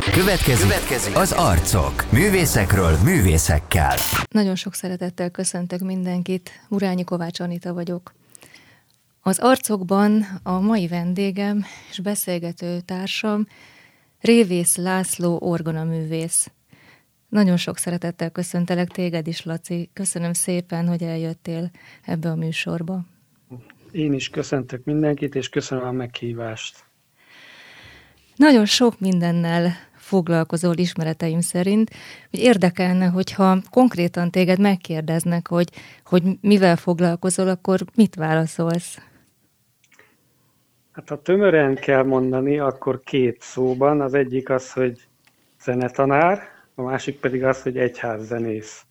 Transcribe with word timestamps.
Következik, 0.00 0.68
Következik 0.68 1.16
az 1.16 1.32
arcok. 1.32 2.12
Művészekről 2.12 2.96
művészekkel. 3.04 3.96
Nagyon 4.30 4.54
sok 4.54 4.74
szeretettel 4.74 5.30
köszöntök 5.30 5.80
mindenkit. 5.80 6.50
Urányi 6.68 7.04
Kovács 7.04 7.40
Anita 7.40 7.74
vagyok. 7.74 8.14
Az 9.20 9.38
arcokban 9.38 10.24
a 10.42 10.60
mai 10.60 10.88
vendégem 10.88 11.64
és 11.90 11.98
beszélgető 11.98 12.80
társam 12.80 13.46
Révész 14.20 14.76
László 14.76 15.38
orgonaművész. 15.40 16.50
Nagyon 17.28 17.56
sok 17.56 17.78
szeretettel 17.78 18.30
köszöntelek 18.30 18.88
téged 18.88 19.26
is, 19.26 19.44
Laci. 19.44 19.90
Köszönöm 19.92 20.32
szépen, 20.32 20.88
hogy 20.88 21.02
eljöttél 21.02 21.70
ebbe 22.02 22.30
a 22.30 22.34
műsorba. 22.34 23.04
Én 23.90 24.12
is 24.12 24.28
köszöntök 24.28 24.84
mindenkit, 24.84 25.34
és 25.34 25.48
köszönöm 25.48 25.84
a 25.84 25.92
meghívást. 25.92 26.84
Nagyon 28.36 28.64
sok 28.64 29.00
mindennel 29.00 29.72
foglalkozol 29.96 30.76
ismereteim 30.76 31.40
szerint, 31.40 31.90
hogy 32.30 32.40
érdekelne, 32.40 33.06
hogyha 33.06 33.58
konkrétan 33.70 34.30
téged 34.30 34.58
megkérdeznek, 34.58 35.48
hogy, 35.48 35.68
hogy 36.04 36.22
mivel 36.40 36.76
foglalkozol, 36.76 37.48
akkor 37.48 37.80
mit 37.94 38.14
válaszolsz? 38.14 38.98
Hát 40.92 41.08
ha 41.08 41.22
tömören 41.22 41.74
kell 41.74 42.02
mondani, 42.02 42.58
akkor 42.58 43.00
két 43.04 43.40
szóban. 43.40 44.00
Az 44.00 44.14
egyik 44.14 44.50
az, 44.50 44.72
hogy 44.72 45.00
zenetanár, 45.62 46.42
a 46.74 46.82
másik 46.82 47.20
pedig 47.20 47.44
az, 47.44 47.62
hogy 47.62 47.76
egyházzenész. 47.76 48.82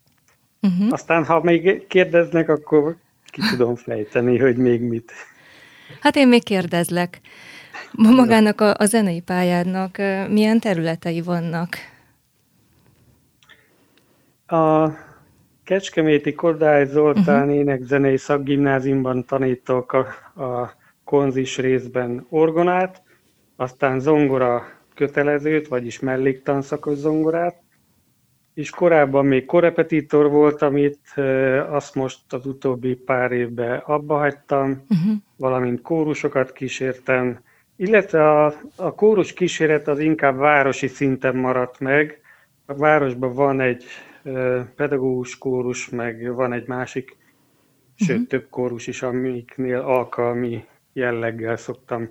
Uh-huh. 0.60 0.92
Aztán, 0.92 1.24
ha 1.24 1.42
még 1.42 1.86
kérdeznek, 1.86 2.48
akkor 2.48 2.96
ki 3.24 3.40
tudom 3.50 3.74
fejteni, 3.74 4.38
hogy 4.38 4.56
még 4.56 4.80
mit. 4.80 5.12
Hát 6.00 6.16
én 6.16 6.28
még 6.28 6.42
kérdezlek. 6.42 7.20
Magának 7.92 8.60
a, 8.60 8.74
a 8.78 8.84
zenei 8.84 9.20
pályádnak 9.20 9.98
milyen 10.28 10.60
területei 10.60 11.20
vannak? 11.20 11.68
A 14.46 14.90
Kecskeméti 15.64 16.32
Kodály 16.32 16.86
Zoltán 16.86 17.42
uh-huh. 17.42 17.54
énekzenei 17.54 18.16
szakgimnáziumban 18.16 19.24
tanítok 19.24 19.92
a, 19.92 20.06
a 20.42 20.74
konzis 21.04 21.58
részben 21.58 22.26
orgonát, 22.28 23.02
aztán 23.56 24.00
zongora 24.00 24.64
kötelezőt, 24.94 25.68
vagyis 25.68 26.00
melléktanszakos 26.00 26.96
zongorát, 26.96 27.62
és 28.54 28.70
korábban 28.70 29.26
még 29.26 29.44
korepetitor 29.44 30.30
voltam 30.30 30.76
itt, 30.76 31.04
azt 31.70 31.94
most 31.94 32.32
az 32.32 32.46
utóbbi 32.46 32.94
pár 32.94 33.32
évben 33.32 33.78
abba 33.78 34.18
hagytam, 34.18 34.70
uh-huh. 34.70 35.16
valamint 35.36 35.82
kórusokat 35.82 36.52
kísértem, 36.52 37.38
illetve 37.76 38.44
a, 38.44 38.54
a 38.76 38.94
kórus 38.94 39.32
kíséret 39.32 39.88
az 39.88 39.98
inkább 39.98 40.36
városi 40.36 40.86
szinten 40.86 41.36
maradt 41.36 41.80
meg. 41.80 42.20
A 42.66 42.74
városban 42.74 43.32
van 43.32 43.60
egy 43.60 43.84
pedagógus 44.76 45.38
kórus, 45.38 45.88
meg 45.88 46.34
van 46.34 46.52
egy 46.52 46.66
másik, 46.66 47.10
uh-huh. 47.10 48.08
sőt 48.08 48.28
több 48.28 48.46
kórus 48.50 48.86
is, 48.86 49.02
amiknél 49.02 49.80
alkalmi 49.80 50.64
jelleggel 50.92 51.56
szoktam 51.56 52.08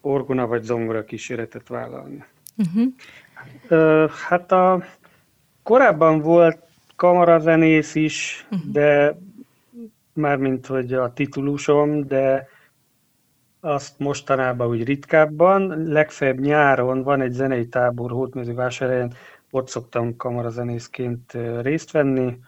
orgona 0.00 0.46
vagy 0.46 0.62
zongora 0.62 1.04
kíséretet 1.04 1.68
vállalni. 1.68 2.24
Uh-huh. 2.56 4.10
Hát 4.28 4.52
a, 4.52 4.84
korábban 5.62 6.20
volt 6.20 6.58
kamarazenész 6.96 7.94
is, 7.94 8.46
uh-huh. 8.50 8.70
de 8.72 9.18
mármint 10.12 10.66
hogy 10.66 10.92
a 10.92 11.12
titulusom, 11.12 12.06
de 12.06 12.48
azt 13.64 13.98
mostanában 13.98 14.68
úgy 14.68 14.84
ritkábban, 14.84 15.82
legfeljebb 15.84 16.38
nyáron 16.38 17.02
van 17.02 17.20
egy 17.20 17.32
zenei 17.32 17.68
tábor 17.68 18.10
Hódmezővásárhelyen, 18.10 19.12
ott 19.50 19.68
szoktam 19.68 20.16
kamarazenészként 20.16 21.32
részt 21.60 21.90
venni, 21.90 22.38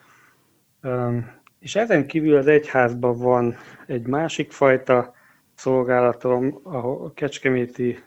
és 1.59 1.77
ezen 1.77 2.06
kívül 2.06 2.37
az 2.37 2.47
egyházban 2.47 3.19
van 3.19 3.55
egy 3.87 4.06
másik 4.06 4.53
fajta 4.53 5.15
szolgálatom, 5.55 6.60
a 6.62 7.12
Kecskeméti 7.12 7.99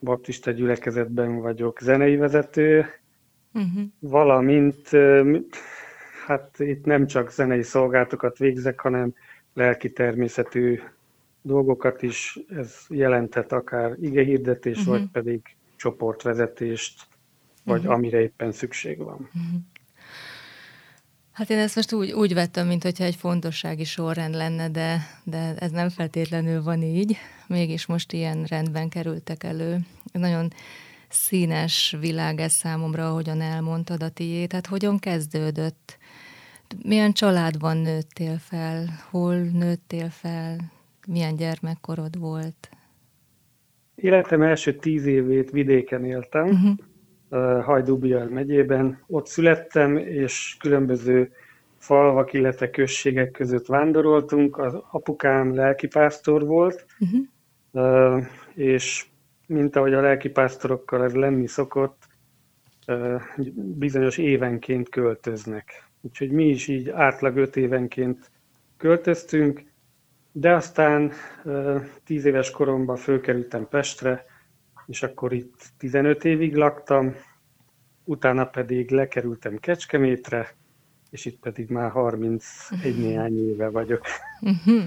Baptista 0.00 0.50
gyülekezetben 0.50 1.40
vagyok 1.40 1.80
zenei 1.80 2.16
vezető, 2.16 2.86
uh-huh. 3.54 3.82
valamint 3.98 4.88
hát 6.26 6.58
itt 6.58 6.84
nem 6.84 7.06
csak 7.06 7.30
zenei 7.30 7.62
szolgálatokat 7.62 8.38
végzek, 8.38 8.80
hanem 8.80 9.14
lelki 9.54 9.92
természetű 9.92 10.80
dolgokat 11.42 12.02
is, 12.02 12.38
ez 12.48 12.74
jelentett 12.88 13.52
akár 13.52 13.96
igehirdetés, 14.00 14.78
uh-huh. 14.78 14.94
vagy 14.94 15.08
pedig 15.12 15.40
csoportvezetést, 15.76 17.06
vagy 17.64 17.78
uh-huh. 17.78 17.94
amire 17.94 18.20
éppen 18.20 18.52
szükség 18.52 18.98
van. 18.98 19.14
Uh-huh. 19.34 19.60
Hát 21.32 21.50
én 21.50 21.58
ezt 21.58 21.76
most 21.76 21.92
úgy, 21.92 22.12
úgy 22.12 22.34
vettem, 22.34 22.66
mint 22.66 22.82
hogyha 22.82 23.04
egy 23.04 23.14
fontossági 23.14 23.84
sorrend 23.84 24.34
lenne, 24.34 24.68
de, 24.68 25.00
de 25.24 25.54
ez 25.58 25.70
nem 25.70 25.88
feltétlenül 25.88 26.62
van 26.62 26.82
így. 26.82 27.16
Mégis 27.46 27.86
most 27.86 28.12
ilyen 28.12 28.44
rendben 28.44 28.88
kerültek 28.88 29.44
elő. 29.44 29.78
Nagyon 30.12 30.52
színes 31.08 31.96
világ 32.00 32.40
ez 32.40 32.52
számomra, 32.52 33.08
ahogyan 33.08 33.40
elmondtad 33.40 34.02
a 34.02 34.08
tiét. 34.08 34.52
Hát 34.52 34.66
hogyan 34.66 34.98
kezdődött? 34.98 35.98
Milyen 36.82 37.12
családban 37.12 37.76
nőttél 37.76 38.38
fel? 38.38 38.84
Hol 39.10 39.34
nőttél 39.36 40.10
fel? 40.10 40.56
Milyen 41.12 41.36
gyermekkorod 41.36 42.18
volt? 42.18 42.68
Életem 43.94 44.42
első 44.42 44.76
tíz 44.76 45.06
évét 45.06 45.50
vidéken 45.50 46.04
éltem. 46.04 46.44
Uh-huh 46.44 46.76
Hajdúbijal 47.64 48.28
megyében. 48.28 49.02
Ott 49.06 49.26
születtem, 49.26 49.96
és 49.96 50.56
különböző 50.58 51.32
falvak, 51.76 52.32
illetve 52.32 52.70
községek 52.70 53.30
között 53.30 53.66
vándoroltunk. 53.66 54.58
Az 54.58 54.74
apukám 54.90 55.54
lelkipásztor 55.54 56.46
volt, 56.46 56.86
uh-huh. 56.98 58.24
és 58.54 59.06
mint 59.46 59.76
ahogy 59.76 59.94
a 59.94 60.00
lelkipásztorokkal 60.00 61.04
ez 61.04 61.14
lenni 61.14 61.46
szokott, 61.46 62.02
bizonyos 63.54 64.18
évenként 64.18 64.88
költöznek. 64.88 65.88
Úgyhogy 66.00 66.30
mi 66.30 66.48
is 66.48 66.68
így 66.68 66.88
átlag 66.88 67.36
öt 67.36 67.56
évenként 67.56 68.30
költöztünk, 68.76 69.62
de 70.32 70.52
aztán 70.52 71.12
tíz 72.04 72.24
éves 72.24 72.50
koromban 72.50 72.96
fölkerültem 72.96 73.68
Pestre, 73.68 74.24
és 74.86 75.02
akkor 75.02 75.32
itt 75.32 75.66
15 75.78 76.24
évig 76.24 76.56
laktam, 76.56 77.14
utána 78.04 78.44
pedig 78.44 78.90
lekerültem 78.90 79.56
Kecskemétre, 79.56 80.54
és 81.10 81.24
itt 81.24 81.40
pedig 81.40 81.68
már 81.68 81.90
31 81.90 82.42
uh-huh. 82.70 82.90
Mhm. 82.90 83.00
néhány 83.00 83.48
éve 83.48 83.68
vagyok. 83.68 84.06
Uh-huh. 84.40 84.84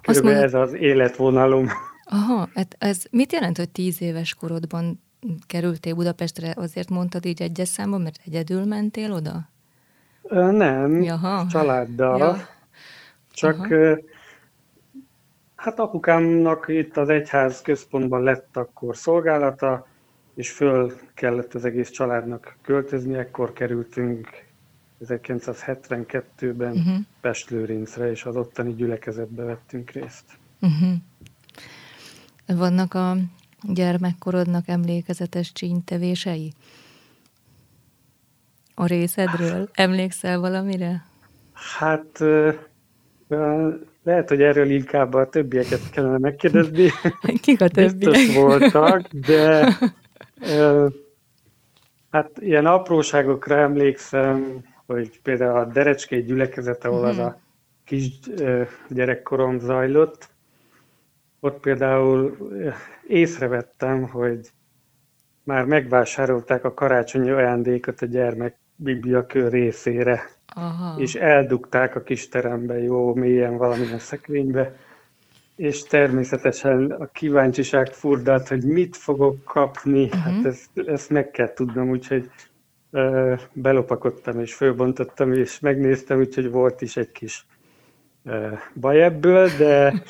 Körülbelül 0.00 0.38
mondod... 0.40 0.54
ez 0.54 0.68
az 0.68 0.74
életvonalom. 0.74 1.68
Aha, 2.04 2.48
hát 2.54 2.76
ez 2.78 3.04
mit 3.10 3.32
jelent, 3.32 3.56
hogy 3.56 3.70
10 3.70 4.02
éves 4.02 4.34
korodban 4.34 5.02
kerültél 5.46 5.94
Budapestre? 5.94 6.52
Azért 6.56 6.88
mondtad 6.90 7.24
így 7.24 7.42
egyes 7.42 7.68
számban, 7.68 8.00
mert 8.00 8.20
egyedül 8.26 8.64
mentél 8.64 9.12
oda? 9.12 9.48
Nem, 10.50 11.02
Jaha. 11.02 11.46
családdal. 11.50 12.18
Ja. 12.18 12.48
Csak 13.32 13.54
Aha. 13.54 13.98
Hát 15.62 15.78
apukámnak 15.78 16.64
itt 16.68 16.96
az 16.96 17.08
egyház 17.08 17.60
központban 17.60 18.22
lett 18.22 18.56
akkor 18.56 18.96
szolgálata, 18.96 19.86
és 20.34 20.50
föl 20.50 20.92
kellett 21.14 21.54
az 21.54 21.64
egész 21.64 21.90
családnak 21.90 22.56
költözni, 22.62 23.14
ekkor 23.14 23.52
kerültünk 23.52 24.28
1972-ben 25.04 26.70
uh-huh. 26.70 26.92
Mhm. 26.92 27.00
Pestlőrincre, 27.20 28.10
és 28.10 28.24
az 28.24 28.36
ottani 28.36 28.74
gyülekezetbe 28.74 29.42
vettünk 29.42 29.90
részt. 29.90 30.24
Uh-huh. 30.60 30.92
Vannak 32.58 32.94
a 32.94 33.16
gyermekkorodnak 33.62 34.68
emlékezetes 34.68 35.52
csínytevései? 35.52 36.52
A 38.74 38.86
részedről? 38.86 39.68
Emlékszel 39.72 40.40
valamire? 40.40 41.04
Hát 41.52 42.18
lehet, 44.02 44.28
hogy 44.28 44.42
erről 44.42 44.70
inkább 44.70 45.14
a 45.14 45.28
többieket 45.28 45.90
kellene 45.90 46.18
megkérdezni. 46.18 46.90
Kik 47.42 47.60
a 47.60 47.68
többiek? 47.68 47.96
Biztos 47.96 48.34
voltak, 48.34 49.08
de 49.08 49.76
hát 52.10 52.30
ilyen 52.38 52.66
apróságokra 52.66 53.56
emlékszem, 53.56 54.64
hogy 54.86 55.20
például 55.22 55.58
a 55.58 55.64
Derecskei 55.64 56.22
gyülekezet, 56.22 56.84
ahol 56.84 57.04
az 57.04 57.16
mhm. 57.16 57.24
a 57.26 57.40
kis 57.84 58.20
gyerekkorom 58.88 59.58
zajlott, 59.58 60.28
ott 61.40 61.60
például 61.60 62.36
észrevettem, 63.06 64.08
hogy 64.08 64.48
már 65.44 65.64
megvásárolták 65.64 66.64
a 66.64 66.74
karácsonyi 66.74 67.30
ajándékot 67.30 68.00
a 68.00 68.06
gyermek 68.06 68.56
bibliakör 68.76 69.50
részére. 69.50 70.22
Aha. 70.54 71.00
és 71.00 71.14
eldugták 71.14 71.96
a 71.96 72.02
kis 72.02 72.28
terembe 72.28 72.78
jó 72.78 73.14
mélyen 73.14 73.56
valamilyen 73.56 73.98
szekrénybe, 73.98 74.76
és 75.56 75.82
természetesen 75.82 76.90
a 76.90 77.06
kíváncsiság 77.06 77.86
furdalt, 77.86 78.48
hogy 78.48 78.64
mit 78.64 78.96
fogok 78.96 79.44
kapni, 79.44 80.04
uh-huh. 80.04 80.20
hát 80.20 80.44
ezt, 80.44 80.70
ezt 80.86 81.10
meg 81.10 81.30
kell 81.30 81.52
tudnom, 81.52 81.90
úgyhogy 81.90 82.30
uh, 82.90 83.40
belopakodtam 83.52 84.40
és 84.40 84.54
fölbontottam, 84.54 85.32
és 85.32 85.60
megnéztem, 85.60 86.18
úgyhogy 86.18 86.50
volt 86.50 86.82
is 86.82 86.96
egy 86.96 87.12
kis 87.12 87.46
uh, 88.24 88.58
baj 88.74 89.02
ebből, 89.02 89.48
de, 89.58 90.02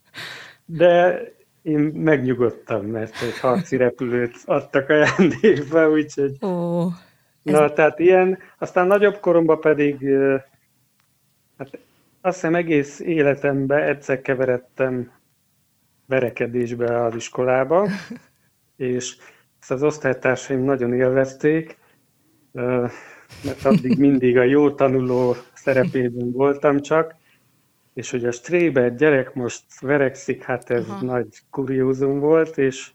de 0.80 1.20
én 1.62 1.80
megnyugodtam, 1.80 2.86
mert 2.86 3.22
egy 3.22 3.38
harci 3.38 3.76
repülőt 3.76 4.36
adtak 4.44 4.88
ajándékba, 4.88 5.90
úgyhogy... 5.90 6.36
Oh. 6.40 6.92
Na, 7.44 7.72
tehát 7.72 7.98
ilyen, 7.98 8.38
aztán 8.58 8.86
nagyobb 8.86 9.20
koromban 9.20 9.60
pedig, 9.60 10.06
hát 11.58 11.78
azt 12.20 12.34
hiszem 12.34 12.54
egész 12.54 13.00
életemben 13.00 13.82
egyszer 13.82 14.20
keveredtem 14.20 15.12
verekedésbe 16.06 17.04
az 17.04 17.14
iskolába, 17.14 17.88
és 18.76 19.16
ezt 19.60 19.70
az 19.70 19.82
osztálytársaim 19.82 20.60
nagyon 20.60 20.94
élvezték, 20.94 21.78
mert 23.44 23.64
addig 23.64 23.98
mindig 23.98 24.36
a 24.36 24.42
jó 24.42 24.70
tanuló 24.70 25.34
szerepében 25.54 26.32
voltam 26.32 26.80
csak, 26.80 27.14
és 27.94 28.10
hogy 28.10 28.24
a 28.24 28.32
stréber 28.32 28.94
gyerek 28.94 29.34
most 29.34 29.80
verekszik, 29.80 30.42
hát 30.42 30.70
ez 30.70 30.88
Aha. 30.88 31.04
nagy 31.04 31.28
kuriózum 31.50 32.18
volt, 32.18 32.58
és 32.58 32.90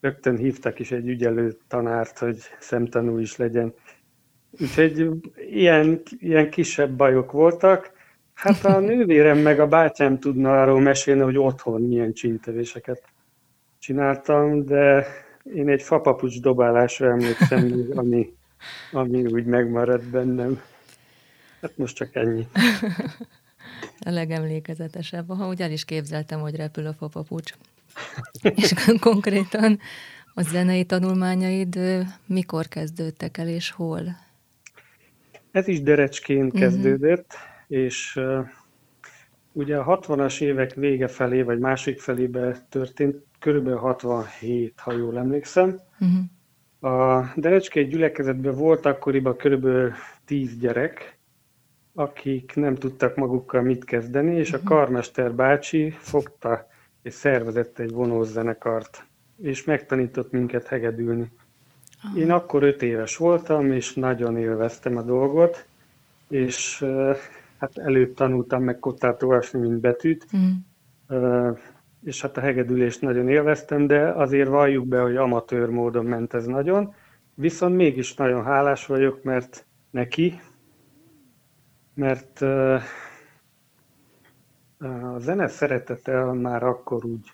rögtön 0.00 0.36
hívtak 0.36 0.78
is 0.78 0.92
egy 0.92 1.08
ügyelő 1.08 1.56
tanárt, 1.68 2.18
hogy 2.18 2.38
szemtanú 2.58 3.18
is 3.18 3.36
legyen. 3.36 3.74
Úgyhogy 4.60 5.10
ilyen, 5.50 6.02
ilyen 6.18 6.50
kisebb 6.50 6.90
bajok 6.90 7.32
voltak. 7.32 7.92
Hát 8.34 8.64
a 8.64 8.80
nővérem 8.90 9.38
meg 9.38 9.60
a 9.60 9.66
bátyám 9.66 10.18
tudna 10.18 10.62
arról 10.62 10.80
mesélni, 10.80 11.20
hogy 11.20 11.38
otthon 11.38 11.82
milyen 11.82 12.12
csintevéseket 12.12 13.02
csináltam, 13.78 14.64
de 14.64 15.06
én 15.54 15.68
egy 15.68 15.82
fapapucs 15.82 16.40
dobálásra 16.40 17.10
emlékszem, 17.10 17.84
ami, 17.94 18.32
ami 18.92 19.26
úgy 19.26 19.44
megmaradt 19.44 20.10
bennem. 20.10 20.60
Hát 21.60 21.76
most 21.76 21.96
csak 21.96 22.14
ennyi. 22.14 22.48
A 24.00 24.10
legemlékezetesebb. 24.10 25.28
Ha 25.28 25.48
úgy 25.48 25.62
el 25.62 25.70
is 25.70 25.84
képzeltem, 25.84 26.40
hogy 26.40 26.56
repül 26.56 26.86
a 26.86 26.92
fapapucs. 26.92 27.52
És 28.62 28.74
konkrétan 29.00 29.78
a 30.34 30.42
zenei 30.42 30.84
tanulmányaid 30.84 31.78
mikor 32.26 32.68
kezdődtek 32.68 33.38
el, 33.38 33.48
és 33.48 33.70
hol? 33.70 34.23
Ez 35.54 35.68
is 35.68 35.82
derecsként 35.82 36.46
uh-huh. 36.46 36.60
kezdődött, 36.60 37.32
és 37.68 38.16
uh, 38.16 38.46
ugye 39.52 39.76
a 39.76 39.98
60-as 39.98 40.40
évek 40.40 40.74
vége 40.74 41.08
felé, 41.08 41.42
vagy 41.42 41.58
másik 41.58 42.00
felébe 42.00 42.66
történt, 42.68 43.16
körülbelül 43.38 43.78
67, 43.78 44.80
ha 44.80 44.92
jól 44.92 45.18
emlékszem. 45.18 45.80
Uh-huh. 46.00 46.92
A 46.92 47.32
Derecskei 47.36 47.84
gyülekezetben 47.84 48.54
volt 48.54 48.86
akkoriban 48.86 49.36
körülbelül 49.36 49.92
10 50.24 50.58
gyerek, 50.58 51.18
akik 51.94 52.52
nem 52.54 52.74
tudtak 52.74 53.16
magukkal 53.16 53.62
mit 53.62 53.84
kezdeni, 53.84 54.36
és 54.36 54.52
a 54.52 54.56
mhm. 54.56 54.66
karmester 54.66 55.34
bácsi 55.34 55.90
fogta 55.90 56.66
és 57.02 57.14
szervezett 57.14 57.78
egy 57.78 57.90
vonózenekart, 57.90 59.06
és 59.42 59.64
megtanított 59.64 60.30
minket 60.30 60.66
hegedülni. 60.66 61.30
Én 62.16 62.30
akkor 62.30 62.62
öt 62.62 62.82
éves 62.82 63.16
voltam, 63.16 63.72
és 63.72 63.94
nagyon 63.94 64.36
élveztem 64.36 64.96
a 64.96 65.02
dolgot, 65.02 65.66
és 66.28 66.84
hát 67.58 67.78
előbb 67.78 68.14
tanultam 68.14 68.62
meg 68.62 68.78
kottát 68.78 69.22
olvasni, 69.22 69.58
mint 69.58 69.80
betűt, 69.80 70.26
mm. 70.36 70.50
és 72.04 72.20
hát 72.20 72.36
a 72.36 72.40
hegedülést 72.40 73.00
nagyon 73.00 73.28
élveztem, 73.28 73.86
de 73.86 74.08
azért 74.08 74.48
valljuk 74.48 74.86
be, 74.86 75.00
hogy 75.00 75.16
amatőr 75.16 75.68
módon 75.68 76.04
ment 76.04 76.34
ez 76.34 76.46
nagyon, 76.46 76.94
viszont 77.34 77.76
mégis 77.76 78.14
nagyon 78.14 78.44
hálás 78.44 78.86
vagyok, 78.86 79.22
mert 79.22 79.66
neki, 79.90 80.40
mert 81.94 82.40
a 84.78 85.18
zene 85.18 85.48
szeretete 85.48 86.32
már 86.32 86.62
akkor 86.62 87.04
úgy 87.04 87.32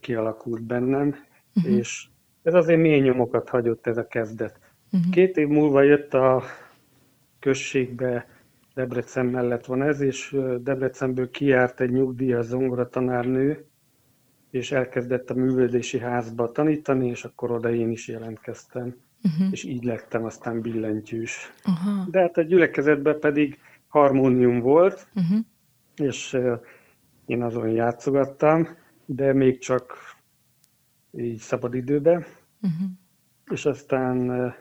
kialakult 0.00 0.62
bennem, 0.62 1.16
uh-huh. 1.54 1.72
és 1.72 2.06
ez 2.42 2.54
azért 2.54 2.80
mély 2.80 3.00
nyomokat 3.00 3.48
hagyott 3.48 3.86
ez 3.86 3.96
a 3.96 4.06
kezdet. 4.06 4.58
Uh-huh. 4.92 5.12
Két 5.12 5.36
év 5.36 5.48
múlva 5.48 5.82
jött 5.82 6.14
a 6.14 6.42
községbe, 7.38 8.26
Debrecen 8.74 9.26
mellett 9.26 9.64
van 9.64 9.82
ez, 9.82 10.00
és 10.00 10.36
Debrecenből 10.60 11.30
kiárt 11.30 11.80
egy 11.80 11.90
nyugdíjas 11.90 12.44
zongoratanárnő, 12.44 13.64
és 14.50 14.72
elkezdett 14.72 15.30
a 15.30 15.34
művődési 15.34 15.98
házba 15.98 16.52
tanítani, 16.52 17.08
és 17.08 17.24
akkor 17.24 17.50
oda 17.50 17.70
én 17.70 17.90
is 17.90 18.08
jelentkeztem, 18.08 18.96
uh-huh. 19.22 19.52
és 19.52 19.64
így 19.64 19.84
lettem 19.84 20.24
aztán 20.24 20.60
billentyűs. 20.60 21.52
Uh-huh. 21.66 22.10
De 22.10 22.20
hát 22.20 22.36
a 22.36 22.42
gyülekezetben 22.42 23.18
pedig 23.18 23.58
harmónium 23.88 24.60
volt, 24.60 25.06
uh-huh. 25.14 25.38
és 25.96 26.38
én 27.26 27.42
azon 27.42 27.68
játszogattam, 27.68 28.68
de 29.04 29.32
még 29.32 29.58
csak 29.58 29.96
így 31.16 31.38
szabadidőbe. 31.38 32.12
Uh-huh. 32.14 32.88
És 33.50 33.66
aztán 33.66 34.54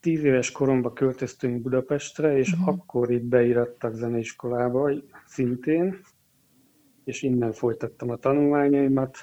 tíz 0.00 0.24
éves 0.24 0.52
koromban 0.52 0.94
költöztünk 0.94 1.62
Budapestre, 1.62 2.38
és 2.38 2.52
uh-huh. 2.52 2.68
akkor 2.68 3.10
itt 3.10 3.24
beirattak 3.24 3.94
zeneiskolába 3.94 4.90
szintén, 5.26 6.00
és 7.04 7.22
innen 7.22 7.52
folytattam 7.52 8.10
a 8.10 8.16
tanulmányaimat. 8.16 9.16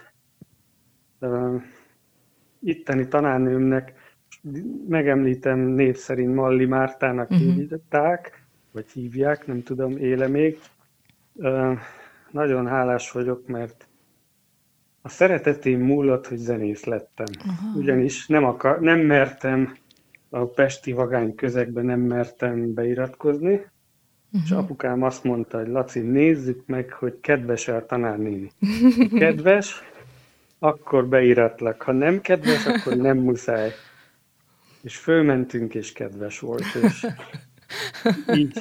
Uh, 1.20 1.62
itteni 2.60 3.08
tanárnőmnek 3.08 3.94
megemlítem 4.88 5.60
név 5.60 5.96
szerint 5.96 6.36
Malli 6.36 6.66
Mártának 6.66 7.32
uh-huh. 7.32 7.54
hívták, 7.56 8.46
vagy 8.72 8.90
hívják, 8.92 9.48
nem 9.48 9.64
tudom, 9.64 9.98
éle 9.98 10.28
még. 10.28 10.60
Uh, 11.34 11.80
nagyon 12.32 12.68
hálás 12.68 13.12
vagyok, 13.12 13.48
mert 13.48 13.88
a 15.06 15.10
szeretetém 15.10 15.80
múlott, 15.80 16.28
hogy 16.28 16.38
zenész 16.38 16.84
lettem. 16.84 17.26
Aha. 17.48 17.78
Ugyanis 17.78 18.28
nem, 18.28 18.44
akar, 18.44 18.80
nem 18.80 19.00
mertem 19.00 19.76
a 20.30 20.46
pesti 20.46 20.92
vagány 20.92 21.36
közegben 21.36 21.86
nem 21.86 22.00
mertem 22.00 22.74
beiratkozni, 22.74 23.54
uh-huh. 23.54 24.42
és 24.44 24.52
apukám 24.52 25.04
azt 25.04 25.24
mondta, 25.24 25.58
hogy 25.58 25.68
Laci, 25.68 26.00
nézzük 26.00 26.66
meg, 26.66 26.92
hogy 26.92 27.20
kedves 27.22 27.68
a 27.68 27.86
tanárnéni. 27.86 28.52
Kedves, 29.20 29.84
akkor 30.60 31.08
beiratlak. 31.08 31.82
Ha 31.82 31.92
nem 31.92 32.22
kedves, 32.22 32.66
akkor 32.66 32.96
nem 32.96 33.18
muszáj. 33.18 33.72
És 34.82 34.98
fölmentünk, 34.98 35.76
és 35.76 35.92
kedves 35.92 36.40
volt, 36.40 36.66
és 36.84 37.08
így 38.40 38.60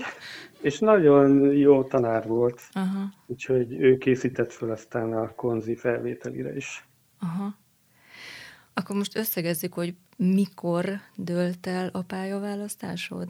és 0.65 0.79
nagyon 0.79 1.53
jó 1.57 1.85
tanár 1.85 2.27
volt, 2.27 2.63
Aha. 2.73 3.09
úgyhogy 3.27 3.73
ő 3.73 3.99
készített 3.99 4.53
fel 4.53 4.71
aztán 4.71 5.13
a 5.13 5.35
konzi 5.35 5.75
felvételire 5.75 6.57
is. 6.57 6.87
Aha. 7.19 7.55
Akkor 8.75 8.97
most 8.97 9.17
összegezzük, 9.17 9.73
hogy 9.73 9.95
mikor 10.17 10.85
dölt 11.17 11.67
el 11.67 11.91
a 11.93 12.03
pályaválasztásod? 12.03 13.29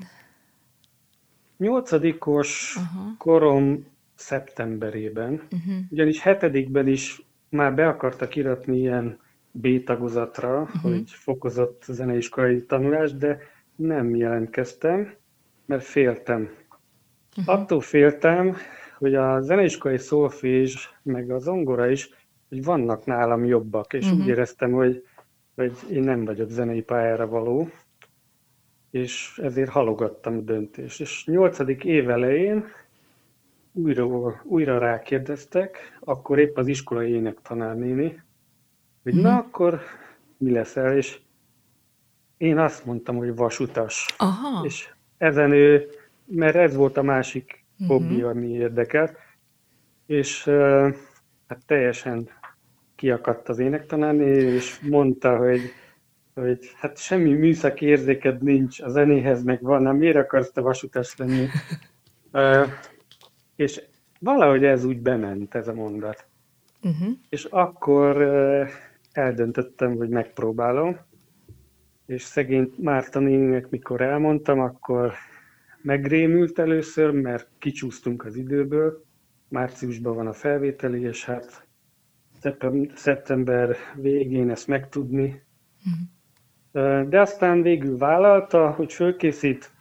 Nyolcadikos 1.57 2.77
Aha. 2.77 3.15
korom 3.19 3.87
szeptemberében, 4.15 5.33
uh-huh. 5.33 5.75
ugyanis 5.91 6.21
hetedikben 6.21 6.89
is 6.89 7.23
már 7.49 7.75
be 7.75 7.89
akartak 7.89 8.37
iratni 8.37 8.79
ilyen 8.79 9.19
B 9.51 9.85
tagozatra, 9.85 10.61
uh-huh. 10.61 10.83
hogy 10.83 11.11
fokozott 11.11 11.85
zeneiskolai 11.87 12.63
tanulás, 12.63 13.13
de 13.13 13.39
nem 13.77 14.15
jelentkeztem, 14.15 15.15
mert 15.67 15.85
féltem. 15.85 16.51
Attól 17.47 17.81
féltem, 17.81 18.57
hogy 18.99 19.15
a 19.15 19.41
zeneiskolai 19.41 19.99
szólfés, 19.99 20.95
meg 21.03 21.31
a 21.31 21.39
zongora 21.39 21.89
is, 21.91 22.11
hogy 22.49 22.65
vannak 22.65 23.05
nálam 23.05 23.45
jobbak, 23.45 23.93
és 23.93 24.05
uh-huh. 24.05 24.21
úgy 24.21 24.29
éreztem, 24.29 24.73
hogy, 24.73 25.07
hogy 25.55 25.73
én 25.91 26.03
nem 26.03 26.25
vagyok 26.25 26.51
zenei 26.51 26.83
pályára 26.83 27.27
való, 27.27 27.71
és 28.91 29.41
ezért 29.43 29.71
halogattam 29.71 30.37
a 30.37 30.41
döntést. 30.41 31.01
És 31.01 31.27
nyolcadik 31.27 31.85
év 31.85 32.11
elején 32.11 32.65
újra, 33.73 34.07
újra 34.45 34.79
rákérdeztek, 34.79 35.99
akkor 36.01 36.39
épp 36.39 36.57
az 36.57 36.67
iskolai 36.67 37.11
énektanárnéni, 37.11 38.23
hogy 39.03 39.15
uh-huh. 39.15 39.31
na 39.31 39.37
akkor 39.37 39.81
mi 40.37 40.51
leszel, 40.51 40.97
és 40.97 41.21
én 42.37 42.59
azt 42.59 42.85
mondtam, 42.85 43.17
hogy 43.17 43.35
vasutas. 43.35 44.15
Aha. 44.19 44.65
És 44.65 44.89
ezen 45.19 45.53
ő 45.53 45.89
mert 46.27 46.57
ez 46.57 46.75
volt 46.75 46.97
a 46.97 47.03
másik 47.03 47.65
uh-huh. 47.79 47.97
hobbi, 47.97 48.23
ami 48.23 48.49
érdekelt, 48.49 49.17
és 50.07 50.45
hát 51.47 51.67
teljesen 51.67 52.29
kiakadt 52.95 53.49
az 53.49 53.59
énektanárné, 53.59 54.55
és 54.55 54.81
mondta, 54.81 55.37
hogy, 55.37 55.61
hogy 56.35 56.59
hát 56.77 56.99
semmi 56.99 57.33
műszaki 57.33 57.87
érzéked 57.87 58.43
nincs, 58.43 58.81
a 58.81 58.89
zenéhez 58.89 59.43
meg 59.43 59.63
van, 59.63 59.83
nem 59.83 59.97
miért 59.97 60.17
akarsz 60.17 60.53
te 60.53 60.61
vasutas 60.61 61.17
lenni? 61.17 61.47
uh, 62.33 62.67
és 63.57 63.83
valahogy 64.21 64.65
ez 64.65 64.85
úgy 64.85 65.01
bement, 65.01 65.55
ez 65.55 65.69
a 65.69 65.75
mondat. 65.75 66.27
Uh-huh. 66.83 67.13
És 67.29 67.45
akkor 67.45 68.23
eldöntöttem, 69.13 69.97
hogy 69.97 70.09
megpróbálom, 70.09 70.99
és 72.07 72.23
szegény 72.23 72.75
Márta 72.77 73.19
néninek, 73.19 73.71
mikor 73.71 74.01
elmondtam, 74.01 74.61
akkor 74.61 75.13
megrémült 75.85 76.59
először, 76.59 77.11
mert 77.11 77.49
kicsúsztunk 77.59 78.25
az 78.25 78.37
időből, 78.37 79.05
márciusban 79.49 80.15
van 80.15 80.27
a 80.27 80.33
felvételi, 80.33 81.01
és 81.03 81.25
hát 81.25 81.67
szeptember 82.95 83.77
végén 83.95 84.51
ezt 84.51 84.67
megtudni. 84.67 85.43
Uh-huh. 85.85 87.09
De 87.09 87.21
aztán 87.21 87.63
végül 87.63 87.99
vállalta, 87.99 88.71
hogy 88.71 88.93
fölkészít, 88.93 89.73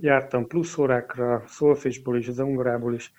jártam 0.00 0.46
plusz 0.46 0.78
órákra, 0.78 1.42
szolfésból 1.46 2.16
is, 2.16 2.30
zongorából 2.30 2.94
is, 2.94 3.12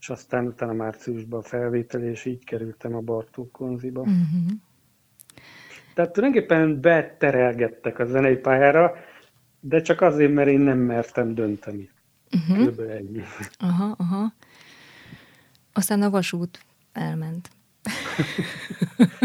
és 0.00 0.08
aztán 0.08 0.46
utána 0.46 0.72
márciusban 0.72 1.40
a 1.40 1.42
felvételi, 1.42 2.06
és 2.06 2.24
így 2.24 2.44
kerültem 2.44 2.94
a 2.94 3.00
Bartók 3.00 3.52
konziba. 3.52 4.00
Uh-huh. 4.00 4.14
Tehát 5.94 6.12
tulajdonképpen 6.12 6.80
beterelgettek 6.80 7.98
a 7.98 8.04
zenei 8.04 8.36
pályára, 8.36 8.94
de 9.66 9.80
csak 9.80 10.00
azért, 10.00 10.32
mert 10.32 10.48
én 10.48 10.60
nem 10.60 10.78
mertem 10.78 11.34
dönteni. 11.34 11.90
Uh-huh. 12.32 12.90
Ennyi. 12.90 13.22
Aha, 13.58 13.94
aha. 13.98 14.32
Aztán 15.72 16.02
a 16.02 16.10
vasút 16.10 16.58
elment. 16.92 17.50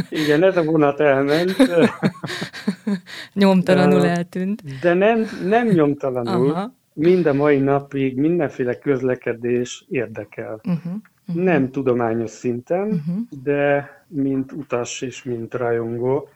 Igen, 0.10 0.43
ez 0.43 0.58
a 0.58 0.63
vonat 0.63 1.00
elment. 1.00 1.55
nyomtalanul 3.34 4.05
eltűnt. 4.05 4.79
De 4.81 4.93
nem, 4.93 5.25
nem 5.43 5.67
nyomtalanul. 5.67 6.51
Aha. 6.51 6.74
Mind 6.93 7.25
a 7.25 7.34
mai 7.34 7.60
napig 7.60 8.17
mindenféle 8.17 8.77
közlekedés 8.77 9.86
érdekel. 9.89 10.62
Uh-huh, 10.63 10.93
uh-huh. 11.27 11.43
Nem 11.43 11.72
tudományos 11.72 12.29
szinten, 12.29 12.88
uh-huh. 12.88 13.43
de 13.43 13.89
mint 14.08 14.51
utas 14.51 15.01
és 15.01 15.24
mint 15.24 15.53
rajongó 15.53 16.29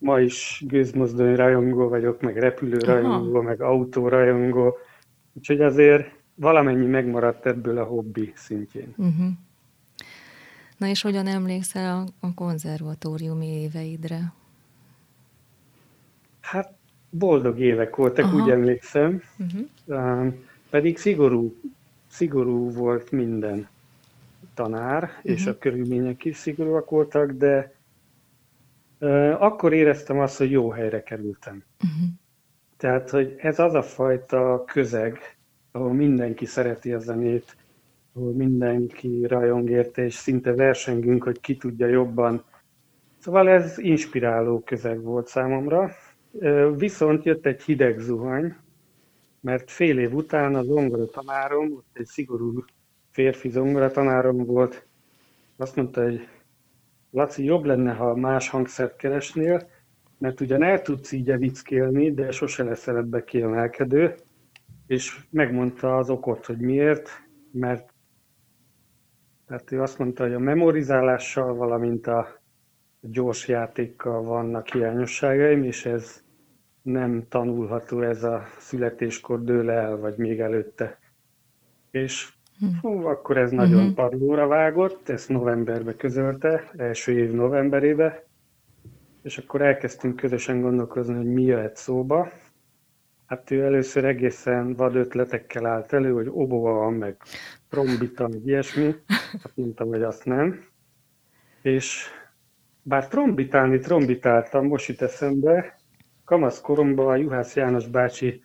ma 0.00 0.20
is 0.20 0.62
gőzmozdony 0.66 1.34
rajongó 1.34 1.88
vagyok, 1.88 2.20
meg 2.20 2.36
repülő 2.36 2.78
rajongó, 2.78 3.34
Aha. 3.34 3.42
meg 3.42 3.60
autó 3.60 4.08
rajongó, 4.08 4.76
úgyhogy 5.32 5.60
azért 5.60 6.10
valamennyi 6.34 6.86
megmaradt 6.86 7.46
ebből 7.46 7.78
a 7.78 7.84
hobbi 7.84 8.32
szintjén. 8.34 8.94
Uh-huh. 8.96 9.28
Na 10.76 10.86
és 10.86 11.02
hogyan 11.02 11.26
emlékszel 11.26 11.96
a, 11.96 12.26
a 12.26 12.34
konzervatóriumi 12.34 13.46
éveidre? 13.46 14.32
Hát 16.40 16.72
boldog 17.10 17.58
évek 17.58 17.96
voltak, 17.96 18.24
Aha. 18.24 18.42
úgy 18.42 18.50
emlékszem. 18.50 19.22
Uh-huh. 19.38 20.18
Um, 20.20 20.44
pedig 20.70 20.98
szigorú, 20.98 21.56
szigorú 22.06 22.70
volt 22.70 23.10
minden 23.10 23.68
tanár, 24.54 25.02
uh-huh. 25.02 25.18
és 25.22 25.46
a 25.46 25.58
körülmények 25.58 26.24
is 26.24 26.36
szigorúak 26.36 26.90
voltak, 26.90 27.30
de 27.30 27.74
akkor 29.38 29.72
éreztem 29.72 30.18
azt, 30.18 30.38
hogy 30.38 30.50
jó 30.50 30.70
helyre 30.70 31.02
kerültem. 31.02 31.64
Uh-huh. 31.84 32.08
Tehát, 32.76 33.10
hogy 33.10 33.34
ez 33.38 33.58
az 33.58 33.74
a 33.74 33.82
fajta 33.82 34.64
közeg, 34.66 35.18
ahol 35.72 35.92
mindenki 35.92 36.46
szereti 36.46 36.92
a 36.92 36.98
zenét, 36.98 37.56
ahol 38.12 38.32
mindenki 38.32 39.26
rajong 39.26 39.70
érte, 39.70 40.04
és 40.04 40.14
szinte 40.14 40.54
versengünk, 40.54 41.22
hogy 41.22 41.40
ki 41.40 41.56
tudja 41.56 41.86
jobban. 41.86 42.44
Szóval 43.18 43.48
ez 43.48 43.78
inspiráló 43.78 44.60
közeg 44.60 45.02
volt 45.02 45.26
számomra. 45.26 45.90
Viszont 46.76 47.24
jött 47.24 47.46
egy 47.46 47.62
hideg 47.62 47.98
zuhany, 47.98 48.56
mert 49.40 49.70
fél 49.70 49.98
év 49.98 50.14
után 50.14 50.54
a 50.54 50.62
zongora 50.62 51.06
tanárom, 51.06 51.72
ott 51.72 51.90
egy 51.92 52.06
szigorú 52.06 52.64
férfi 53.10 53.50
zongora 53.50 53.90
tanárom 53.90 54.44
volt, 54.44 54.86
azt 55.56 55.76
mondta, 55.76 56.02
hogy 56.02 56.28
Laci, 57.10 57.44
jobb 57.44 57.64
lenne, 57.64 57.92
ha 57.92 58.14
más 58.14 58.48
hangszert 58.48 58.96
keresnél, 58.96 59.68
mert 60.18 60.40
ugyan 60.40 60.62
el 60.62 60.82
tudsz 60.82 61.12
így 61.12 61.30
evickélni, 61.30 62.14
de 62.14 62.30
sose 62.30 62.62
leszel 62.64 62.96
ebbe 62.96 63.24
kiemelkedő, 63.24 64.14
és 64.86 65.24
megmondta 65.30 65.96
az 65.96 66.10
okot, 66.10 66.46
hogy 66.46 66.58
miért, 66.58 67.08
mert 67.52 67.92
tehát 69.46 69.72
ő 69.72 69.82
azt 69.82 69.98
mondta, 69.98 70.22
hogy 70.22 70.32
a 70.32 70.38
memorizálással, 70.38 71.54
valamint 71.54 72.06
a 72.06 72.40
gyors 73.00 73.48
játékkal 73.48 74.22
vannak 74.22 74.68
hiányosságaim, 74.68 75.64
és 75.64 75.86
ez 75.86 76.22
nem 76.82 77.26
tanulható, 77.28 78.02
ez 78.02 78.22
a 78.22 78.46
születéskor 78.58 79.42
dől 79.44 79.70
el, 79.70 79.96
vagy 79.96 80.16
még 80.16 80.40
előtte. 80.40 80.98
És 81.90 82.32
Hú, 82.80 83.06
akkor 83.06 83.36
ez 83.36 83.50
nagyon 83.50 83.80
uh-huh. 83.80 83.94
padlóra 83.94 84.46
vágott, 84.46 85.08
ezt 85.08 85.28
novemberbe 85.28 85.96
közölte, 85.96 86.70
első 86.76 87.12
év 87.12 87.30
novemberébe, 87.30 88.24
és 89.22 89.38
akkor 89.38 89.62
elkezdtünk 89.62 90.16
közösen 90.16 90.60
gondolkozni, 90.60 91.14
hogy 91.14 91.32
mi 91.32 91.42
jöhet 91.42 91.76
szóba. 91.76 92.30
Hát 93.26 93.50
ő 93.50 93.64
először 93.64 94.04
egészen 94.04 94.74
vad 94.74 94.94
ötletekkel 94.94 95.66
állt 95.66 95.92
elő, 95.92 96.12
hogy 96.12 96.28
oboa 96.30 96.72
van, 96.72 96.92
meg 96.92 97.16
trombita, 97.68 98.28
meg 98.28 98.46
ilyesmi. 98.46 98.94
Hát 99.42 99.52
mondtam, 99.54 99.88
hogy 99.88 100.02
azt 100.02 100.24
nem. 100.24 100.64
És 101.62 102.06
bár 102.82 103.08
trombitálni 103.08 103.78
trombitáltam, 103.78 104.66
most 104.66 104.88
jut 104.88 105.02
eszembe, 105.02 105.78
kamaszkoromban 106.24 107.06
a 107.06 107.16
Juhász 107.16 107.56
János 107.56 107.88
bácsi 107.88 108.42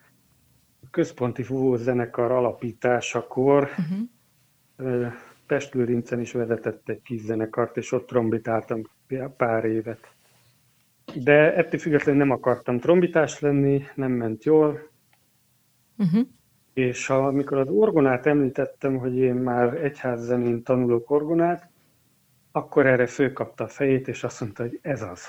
központi 0.96 1.46
zenekar 1.76 2.30
alapításakor 2.30 3.68
uh-huh. 3.78 5.12
Pestlőrincen 5.46 6.20
is 6.20 6.32
vezetett 6.32 6.88
egy 6.88 7.02
kis 7.02 7.20
zenekart, 7.20 7.76
és 7.76 7.92
ott 7.92 8.06
trombitáltam 8.06 8.82
pár 9.36 9.64
évet. 9.64 10.10
De 11.14 11.54
ettől 11.54 11.80
függetlenül 11.80 12.20
nem 12.20 12.30
akartam 12.30 12.78
trombitás 12.78 13.40
lenni, 13.40 13.84
nem 13.94 14.12
ment 14.12 14.44
jól. 14.44 14.90
Uh-huh. 15.98 16.26
És 16.74 17.10
amikor 17.10 17.58
az 17.58 17.68
orgonát 17.68 18.26
említettem, 18.26 18.96
hogy 18.96 19.16
én 19.16 19.34
már 19.34 19.74
egyházzenén 19.74 20.62
tanulok 20.62 21.10
orgonát, 21.10 21.70
akkor 22.52 22.86
erre 22.86 23.06
fölkapta 23.06 23.64
a 23.64 23.68
fejét, 23.68 24.08
és 24.08 24.24
azt 24.24 24.40
mondta, 24.40 24.62
hogy 24.62 24.78
ez 24.82 25.02
az. 25.02 25.26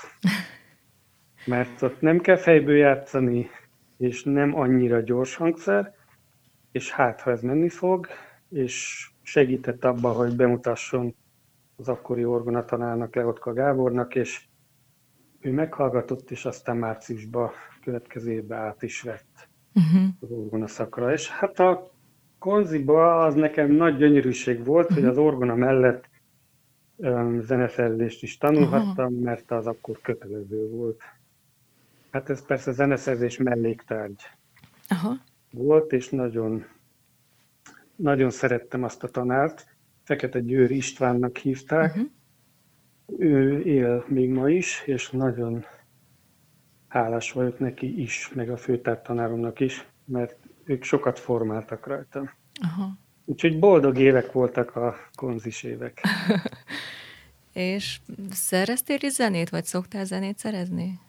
Mert 1.46 1.82
ott 1.82 2.00
nem 2.00 2.20
kell 2.20 2.36
fejből 2.36 2.76
játszani, 2.76 3.50
és 3.98 4.24
nem 4.24 4.56
annyira 4.56 5.00
gyors 5.00 5.36
hangszer, 5.36 5.94
és 6.72 6.90
hát, 6.90 7.20
ha 7.20 7.30
ez 7.30 7.42
menni 7.42 7.68
fog, 7.68 8.06
és 8.48 9.06
segített 9.22 9.84
abban, 9.84 10.14
hogy 10.14 10.36
bemutasson 10.36 11.14
az 11.76 11.88
akkori 11.88 12.24
orgonatanárnak, 12.24 13.14
Leotka 13.14 13.52
Gábornak, 13.52 14.14
és 14.14 14.46
ő 15.40 15.52
meghallgatott, 15.52 16.30
és 16.30 16.44
aztán 16.44 16.76
márciusban 16.76 17.50
következő 17.84 18.32
évben 18.32 18.58
át 18.58 18.82
is 18.82 19.02
vett 19.02 19.48
uh-huh. 19.74 20.08
az 20.20 20.30
orgona 20.30 20.66
szakra. 20.66 21.12
És 21.12 21.30
hát 21.30 21.58
a 21.58 21.90
konziba 22.38 23.24
az 23.24 23.34
nekem 23.34 23.70
nagy 23.70 23.96
gyönyörűség 23.96 24.64
volt, 24.64 24.90
uh-huh. 24.90 24.98
hogy 24.98 25.08
mhm. 25.08 25.18
az 25.18 25.26
orgona 25.26 25.54
mellett 25.54 26.08
um, 26.96 27.40
zeneszerzést 27.40 28.22
is 28.22 28.38
tanulhattam, 28.38 29.12
uh-huh. 29.12 29.22
mert 29.24 29.50
az 29.50 29.66
akkor 29.66 30.00
kötelező 30.00 30.68
volt. 30.70 31.02
Hát 32.18 32.30
ez 32.30 32.46
persze 32.46 32.72
zeneszerzés 32.72 33.36
melléktárgy 33.36 34.22
Aha. 34.88 35.16
volt, 35.50 35.92
és 35.92 36.08
nagyon, 36.08 36.66
nagyon 37.96 38.30
szerettem 38.30 38.84
azt 38.84 39.02
a 39.02 39.08
tanárt. 39.08 39.66
Fekete 40.04 40.40
Győr 40.40 40.70
Istvánnak 40.70 41.36
hívták. 41.36 41.94
Uh-huh. 41.94 42.10
Ő 43.18 43.60
él 43.60 44.04
még 44.08 44.30
ma 44.30 44.50
is, 44.50 44.82
és 44.86 45.10
nagyon 45.10 45.64
hálás 46.88 47.32
vagyok 47.32 47.58
neki 47.58 48.00
is, 48.00 48.30
meg 48.34 48.50
a 48.50 48.56
főtártanáromnak 48.56 49.60
is, 49.60 49.88
mert 50.04 50.36
ők 50.64 50.82
sokat 50.82 51.18
formáltak 51.18 51.86
rajta. 51.86 52.34
Aha. 52.60 52.98
Úgyhogy 53.24 53.58
boldog 53.58 53.98
évek 53.98 54.32
voltak 54.32 54.76
a 54.76 54.96
konzis 55.14 55.62
évek. 55.62 56.00
és 57.52 58.00
szereztél 58.30 58.98
is 59.00 59.12
zenét, 59.12 59.50
vagy 59.50 59.64
szoktál 59.64 60.04
zenét 60.04 60.38
szerezni? 60.38 61.06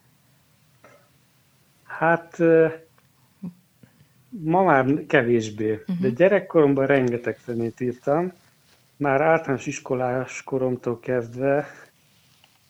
Hát 1.89 2.38
ma 4.29 4.63
már 4.63 5.05
kevésbé, 5.08 5.72
uh-huh. 5.72 6.00
de 6.00 6.08
mhm. 6.08 6.15
gyerekkoromban 6.15 6.86
rengeteg 6.86 7.38
zenét 7.46 7.79
írtam. 7.79 8.34
Már 8.98 9.22
általános 9.22 9.65
iskolás 9.65 10.43
koromtól 10.43 11.00
kezdve 11.00 11.67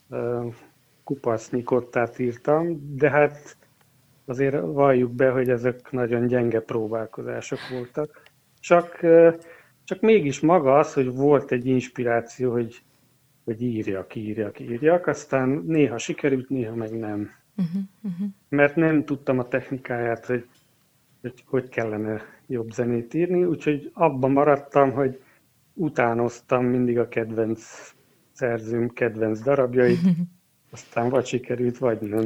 uh, 0.09 0.53
kupacnyi 1.03 1.63
kottát 1.63 2.19
írtam, 2.19 2.95
de 2.95 3.09
hát 3.09 3.57
azért 4.25 4.59
valljuk 4.59 5.11
be, 5.11 5.29
hogy 5.29 5.49
ezek 5.49 5.91
nagyon 5.91 6.27
gyenge 6.27 6.59
próbálkozások 6.59 7.59
voltak. 7.71 8.21
Csak, 8.59 8.99
csak 9.83 10.01
mégis 10.01 10.39
maga 10.39 10.77
az, 10.77 10.93
hogy 10.93 11.15
volt 11.15 11.51
egy 11.51 11.65
inspiráció, 11.65 12.51
hogy, 12.51 12.81
hogy 13.43 13.61
írjak, 13.61 14.15
írjak, 14.15 14.59
írjak, 14.59 15.07
aztán 15.07 15.49
néha 15.49 15.97
sikerült, 15.97 16.49
néha 16.49 16.75
meg 16.75 16.99
nem. 16.99 17.29
Uh-huh, 17.59 17.81
uh-huh. 18.03 18.27
Mert 18.49 18.75
nem 18.75 19.05
tudtam 19.05 19.39
a 19.39 19.47
technikáját, 19.47 20.25
hogy, 20.25 20.47
hogy 21.21 21.43
hogy 21.45 21.69
kellene 21.69 22.21
jobb 22.47 22.71
zenét 22.71 23.13
írni, 23.13 23.43
úgyhogy 23.43 23.91
abban 23.93 24.31
maradtam, 24.31 24.91
hogy 24.91 25.21
utánoztam 25.73 26.65
mindig 26.65 26.99
a 26.99 27.07
kedvenc 27.07 27.93
szerzőm 28.31 28.89
kedvenc 28.89 29.39
darabjait, 29.41 29.99
aztán 30.71 31.09
vagy 31.09 31.25
sikerült, 31.25 31.77
vagy 31.77 32.01
nem. 32.01 32.23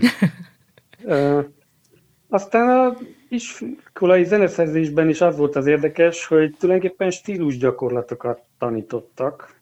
Aztán 2.28 2.70
a 2.70 2.98
iskolai 3.30 4.24
zeneszerzésben 4.24 5.10
is 5.10 5.22
az 5.22 5.38
volt 5.38 5.56
az 5.56 5.66
érdekes, 5.68 6.26
hogy 6.26 6.56
tulajdonképpen 6.60 7.12
stílusgyakorlatokat 7.12 8.42
tanítottak. 8.58 9.62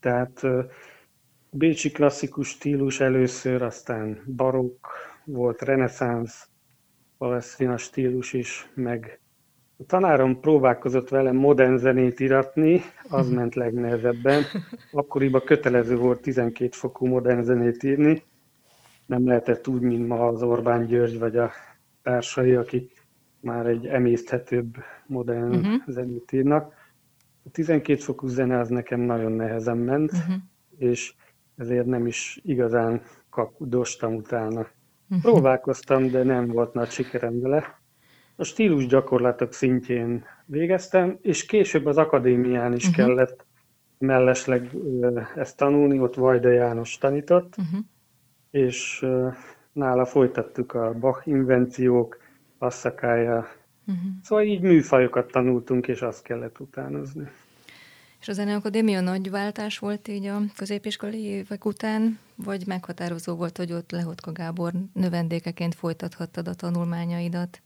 Tehát 0.00 0.46
bécsi 1.50 1.90
klasszikus 1.90 2.48
stílus 2.48 3.00
először, 3.00 3.62
aztán 3.62 4.22
barokk, 4.36 4.86
volt 5.24 5.62
reneszánsz, 5.62 6.48
palesztina 7.18 7.76
stílus 7.76 8.32
is, 8.32 8.70
meg 8.74 9.20
a 9.80 9.84
tanárom 9.86 10.40
próbálkozott 10.40 11.08
velem 11.08 11.36
modern 11.36 11.76
zenét 11.76 12.20
iratni, 12.20 12.80
az 13.08 13.30
ment 13.30 13.54
legnehezebben. 13.54 14.42
Akkoriban 14.92 15.42
kötelező 15.44 15.96
volt 15.96 16.20
12 16.20 16.70
fokú 16.72 17.06
modern 17.06 17.42
zenét 17.42 17.82
írni. 17.82 18.22
Nem 19.06 19.26
lehetett 19.26 19.68
úgy, 19.68 19.80
mint 19.80 20.08
ma 20.08 20.26
az 20.26 20.42
Orbán 20.42 20.86
György 20.86 21.18
vagy 21.18 21.36
a 21.36 21.50
társai, 22.02 22.54
akik 22.54 23.06
már 23.40 23.66
egy 23.66 23.86
emészthetőbb 23.86 24.76
modern 25.06 25.54
uh-huh. 25.54 25.82
zenét 25.86 26.32
írnak. 26.32 26.74
A 27.44 27.50
12 27.50 28.00
fokú 28.00 28.26
zene 28.26 28.58
az 28.58 28.68
nekem 28.68 29.00
nagyon 29.00 29.32
nehezen 29.32 29.78
ment, 29.78 30.12
uh-huh. 30.12 30.34
és 30.78 31.14
ezért 31.58 31.86
nem 31.86 32.06
is 32.06 32.40
igazán 32.44 33.02
kakudostam 33.30 34.14
utána. 34.14 34.66
Uh-huh. 35.10 35.20
Próbálkoztam, 35.22 36.10
de 36.10 36.22
nem 36.22 36.46
volt 36.46 36.74
nagy 36.74 36.90
sikerem 36.90 37.40
vele. 37.40 37.80
A 38.36 38.44
stílus 38.44 38.86
gyakorlatok 38.86 39.52
szintjén 39.52 40.24
végeztem, 40.44 41.18
és 41.22 41.46
később 41.46 41.86
az 41.86 41.96
akadémián 41.96 42.74
is 42.74 42.88
uh-huh. 42.88 43.06
kellett 43.06 43.46
mellesleg 43.98 44.70
ezt 45.36 45.56
tanulni, 45.56 46.00
ott 46.00 46.14
Vajda 46.14 46.50
János 46.50 46.98
tanított, 46.98 47.54
uh-huh. 47.58 47.80
és 48.50 49.06
nála 49.72 50.04
folytattuk 50.04 50.74
a 50.74 50.92
Bach 50.92 51.28
invenciók, 51.28 52.18
passzakája. 52.58 53.36
Uh-huh. 53.36 54.04
Szóval 54.22 54.44
így 54.44 54.60
műfajokat 54.60 55.30
tanultunk, 55.30 55.88
és 55.88 56.02
azt 56.02 56.22
kellett 56.22 56.60
utánozni. 56.60 57.28
És 58.20 58.28
a 58.28 58.32
Zeneakadémia 58.32 59.00
nagy 59.00 59.30
váltás 59.30 59.78
volt 59.78 60.08
így 60.08 60.26
a 60.26 60.40
középiskolai 60.56 61.24
évek 61.24 61.64
után, 61.64 62.18
vagy 62.34 62.66
meghatározó 62.66 63.34
volt, 63.34 63.56
hogy 63.56 63.72
ott 63.72 63.90
Lehotka 63.90 64.32
Gábor 64.32 64.72
növendékeként 64.92 65.74
folytathattad 65.74 66.48
a 66.48 66.54
tanulmányaidat? 66.54 67.60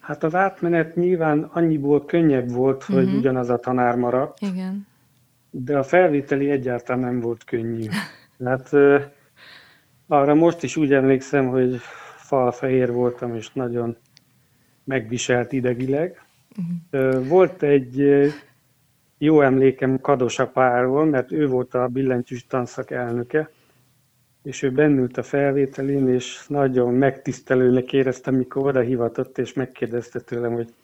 Hát 0.00 0.24
az 0.24 0.34
átmenet 0.34 0.96
nyilván 0.96 1.42
annyiból 1.42 2.04
könnyebb 2.04 2.50
volt, 2.50 2.84
hogy 2.84 3.04
uh-huh. 3.04 3.18
ugyanaz 3.18 3.50
a 3.50 3.58
tanár 3.58 3.96
maradt. 3.96 4.40
Igen. 4.40 4.86
De 5.50 5.78
a 5.78 5.82
felvételi 5.82 6.50
egyáltalán 6.50 7.00
nem 7.00 7.20
volt 7.20 7.44
könnyű. 7.44 7.86
Hát 8.44 8.72
uh, 8.72 9.02
arra 10.06 10.34
most 10.34 10.62
is 10.62 10.76
úgy 10.76 10.92
emlékszem, 10.92 11.48
hogy 11.48 11.76
falfehér 12.16 12.92
voltam, 12.92 13.34
és 13.34 13.52
nagyon 13.52 13.96
megviselt 14.84 15.52
idegileg. 15.52 16.22
Uh-huh. 16.90 17.26
Volt 17.26 17.62
egy 17.62 18.00
jó 19.18 19.40
emlékem 19.40 20.00
Kados 20.00 20.38
apáról, 20.38 21.04
mert 21.04 21.32
ő 21.32 21.46
volt 21.46 21.74
a 21.74 21.86
billentyűs 21.86 22.46
tanszak 22.46 22.90
elnöke, 22.90 23.50
és 24.42 24.62
ő 24.62 24.70
bennült 24.70 25.16
a 25.16 25.22
felvételén, 25.22 26.08
és 26.08 26.46
nagyon 26.48 26.94
megtisztelőnek 26.94 27.92
éreztem, 27.92 28.34
mikor 28.34 28.66
oda 28.66 28.80
hivatott, 28.80 29.38
és 29.38 29.52
megkérdezte 29.52 30.20
tőlem, 30.20 30.52
hogy 30.52 30.74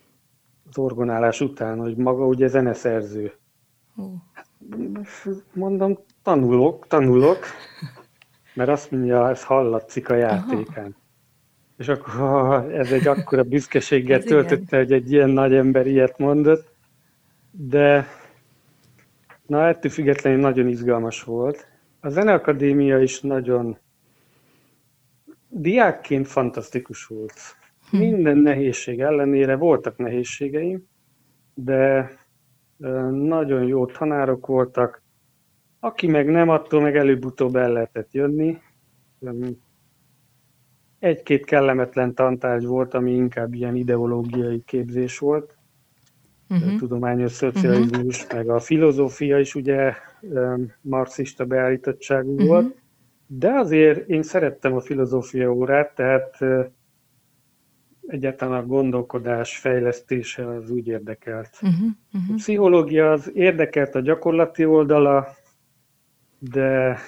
az 0.71 0.79
orgonálás 0.79 1.41
után, 1.41 1.79
hogy 1.79 1.97
maga 1.97 2.27
ugye 2.27 2.47
zeneszerző. 2.47 3.33
Mondom, 5.53 5.99
tanulok, 6.23 6.87
tanulok, 6.87 7.45
mert 8.55 8.71
azt 8.71 8.91
mondja, 8.91 9.31
ez 9.31 9.45
hallatszik 9.45 10.09
a 10.09 10.15
játékán. 10.15 10.85
Aha. 10.85 10.95
És 11.77 11.89
akkor 11.89 12.71
ez 12.73 12.93
egy 12.93 13.07
akkora 13.07 13.43
büszkeséggel 13.43 14.23
töltötte, 14.23 14.77
hogy 14.77 14.93
egy 14.93 15.12
ilyen 15.12 15.31
nagy 15.31 15.55
ember 15.55 15.87
ilyet 15.87 16.18
mondott, 16.18 16.75
de 17.51 18.07
na 19.53 19.69
ettől 19.69 19.91
függetlenül 19.91 20.41
nagyon 20.41 20.69
izgalmas 20.69 21.23
volt. 21.23 21.67
A 22.01 22.09
Zeneakadémia 22.09 22.99
is 22.99 23.21
nagyon 23.21 23.79
diákként 25.49 26.27
fantasztikus 26.27 27.07
volt. 27.07 27.33
Hm. 27.91 27.97
Minden 27.97 28.38
nehézség 28.38 29.01
ellenére 29.01 29.57
voltak 29.57 29.97
nehézségeim, 29.97 30.87
de 31.55 32.11
nagyon 33.11 33.62
jó 33.67 33.87
tanárok 33.87 34.47
voltak. 34.47 35.03
Aki 35.81 36.07
meg 36.07 36.31
nem, 36.31 36.49
attól 36.49 36.81
meg 36.81 36.97
előbb-utóbb 36.97 37.57
el 37.57 37.73
lehetett 37.73 38.12
jönni. 38.12 38.59
Egy-két 40.99 41.45
kellemetlen 41.45 42.15
tantárgy 42.15 42.67
volt, 42.67 42.95
ami 42.95 43.12
inkább 43.12 43.55
ilyen 43.55 43.77
ideológiai 43.77 44.62
képzés 44.65 45.19
volt. 45.19 45.57
Uh-huh. 46.53 46.79
Tudományos 46.79 47.33
szocializmus, 47.33 48.23
uh-huh. 48.23 48.37
meg 48.37 48.49
a 48.49 48.61
filozófia 48.61 49.38
is 49.38 49.55
ugye 49.55 49.95
marxista 50.81 51.45
beállítottságú 51.45 52.33
uh-huh. 52.33 52.49
volt. 52.49 52.81
De 53.27 53.51
azért 53.51 54.09
én 54.09 54.23
szerettem 54.23 54.75
a 54.75 54.81
filozófia 54.81 55.53
órát, 55.53 55.95
tehát 55.95 56.38
egyáltalán 58.07 58.62
a 58.62 58.67
gondolkodás 58.67 59.59
fejlesztése 59.59 60.47
az 60.47 60.71
úgy 60.71 60.87
érdekelt. 60.87 61.59
Uh-huh. 61.62 61.79
Uh-huh. 62.12 62.33
A 62.33 62.35
pszichológia 62.35 63.12
az 63.12 63.31
érdekelt 63.35 63.95
a 63.95 64.01
gyakorlati 64.01 64.65
oldala, 64.65 65.27
de 66.38 66.99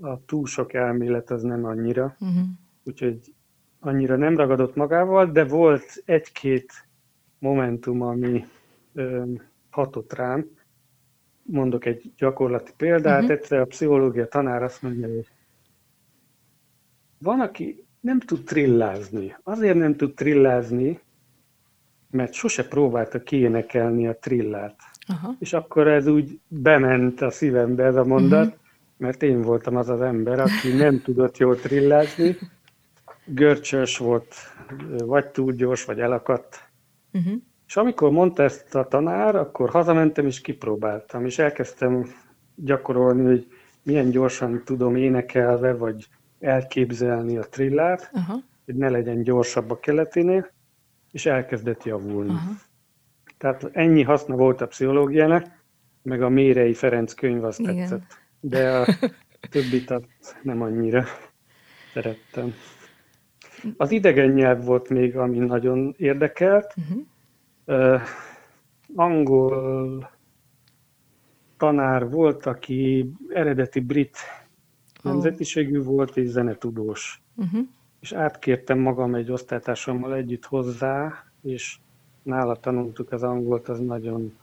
a 0.00 0.24
túl 0.24 0.46
sok 0.46 0.72
elmélet 0.72 1.30
az 1.30 1.42
nem 1.42 1.64
annyira. 1.64 2.16
Uh-huh. 2.20 2.46
Úgyhogy 2.84 3.18
annyira 3.80 4.16
nem 4.16 4.36
ragadott 4.36 4.74
magával, 4.74 5.26
de 5.26 5.44
volt 5.44 6.02
egy-két 6.04 6.72
momentum, 7.38 8.02
ami 8.02 8.44
hatott 9.70 10.12
rám. 10.12 10.46
Mondok 11.42 11.84
egy 11.84 12.12
gyakorlati 12.16 12.72
példát. 12.76 13.22
Uh-huh. 13.22 13.36
Egyszer 13.36 13.58
a 13.60 13.64
pszichológia 13.64 14.28
tanár 14.28 14.62
azt 14.62 14.82
mondja, 14.82 15.08
hogy 15.08 15.28
van, 17.18 17.40
aki 17.40 17.84
nem 18.00 18.20
tud 18.20 18.44
trillázni. 18.44 19.36
Azért 19.42 19.76
nem 19.76 19.96
tud 19.96 20.14
trillázni, 20.14 21.00
mert 22.10 22.32
sose 22.32 22.68
próbálta 22.68 23.22
kiénekelni 23.22 24.06
a 24.06 24.16
trillát. 24.16 24.80
Aha. 25.06 25.34
És 25.38 25.52
akkor 25.52 25.88
ez 25.88 26.06
úgy 26.06 26.40
bement 26.48 27.20
a 27.20 27.30
szívembe 27.30 27.84
ez 27.84 27.96
a 27.96 28.04
mondat, 28.04 28.46
uh-huh. 28.46 28.60
mert 28.96 29.22
én 29.22 29.42
voltam 29.42 29.76
az 29.76 29.88
az 29.88 30.00
ember, 30.00 30.40
aki 30.40 30.72
nem 30.76 31.00
tudott 31.02 31.36
jól 31.36 31.56
trillázni, 31.56 32.36
görcsös 33.24 33.98
volt, 33.98 34.34
vagy 35.04 35.26
túl 35.26 35.52
gyors, 35.52 35.84
vagy 35.84 36.00
elakadt. 36.00 36.70
Uh-huh. 37.12 37.42
És 37.70 37.76
amikor 37.76 38.10
mondta 38.10 38.42
ezt 38.42 38.74
a 38.74 38.88
tanár, 38.88 39.34
akkor 39.34 39.70
hazamentem 39.70 40.26
és 40.26 40.40
kipróbáltam, 40.40 41.24
és 41.24 41.38
elkezdtem 41.38 42.06
gyakorolni, 42.54 43.24
hogy 43.24 43.46
milyen 43.82 44.10
gyorsan 44.10 44.62
tudom 44.64 44.96
énekelve, 44.96 45.74
vagy 45.74 46.08
elképzelni 46.40 47.36
a 47.36 47.42
trillát, 47.42 48.10
uh-huh. 48.12 48.42
hogy 48.64 48.74
ne 48.74 48.88
legyen 48.88 49.22
gyorsabb 49.22 49.70
a 49.70 49.78
keletinél, 49.78 50.50
és 51.10 51.26
elkezdett 51.26 51.84
javulni. 51.84 52.30
Uh-huh. 52.30 52.56
Tehát 53.38 53.70
ennyi 53.72 54.02
haszna 54.02 54.36
volt 54.36 54.60
a 54.60 54.66
pszichológiának, 54.66 55.46
meg 56.02 56.22
a 56.22 56.28
Mérei 56.28 56.74
Ferenc 56.74 57.12
könyv 57.12 57.44
azt 57.44 57.58
Igen. 57.58 57.76
tetszett. 57.76 58.18
De 58.40 58.70
a 58.70 58.86
többit 59.50 59.94
nem 60.42 60.62
annyira 60.62 61.04
szerettem. 61.92 62.54
Az 63.76 63.90
idegen 63.90 64.30
nyelv 64.30 64.64
volt 64.64 64.88
még, 64.88 65.16
ami 65.16 65.38
nagyon 65.38 65.94
érdekelt. 65.98 66.74
Uh-huh. 66.76 67.06
Uh, 67.70 68.00
angol 68.94 70.10
tanár 71.56 72.10
volt, 72.10 72.46
aki 72.46 73.10
eredeti 73.28 73.80
brit 73.80 74.16
oh. 75.02 75.12
nemzetiségű 75.12 75.82
volt, 75.82 76.16
és 76.16 76.28
zenetudós. 76.28 77.22
Uh-huh. 77.36 77.60
És 78.00 78.12
átkértem 78.12 78.78
magam 78.78 79.14
egy 79.14 79.30
osztálytársammal 79.30 80.14
együtt 80.14 80.44
hozzá, 80.44 81.24
és 81.42 81.78
nála 82.22 82.56
tanultuk 82.56 83.12
az 83.12 83.22
angolt, 83.22 83.68
az 83.68 83.78
nagyon, 83.78 84.38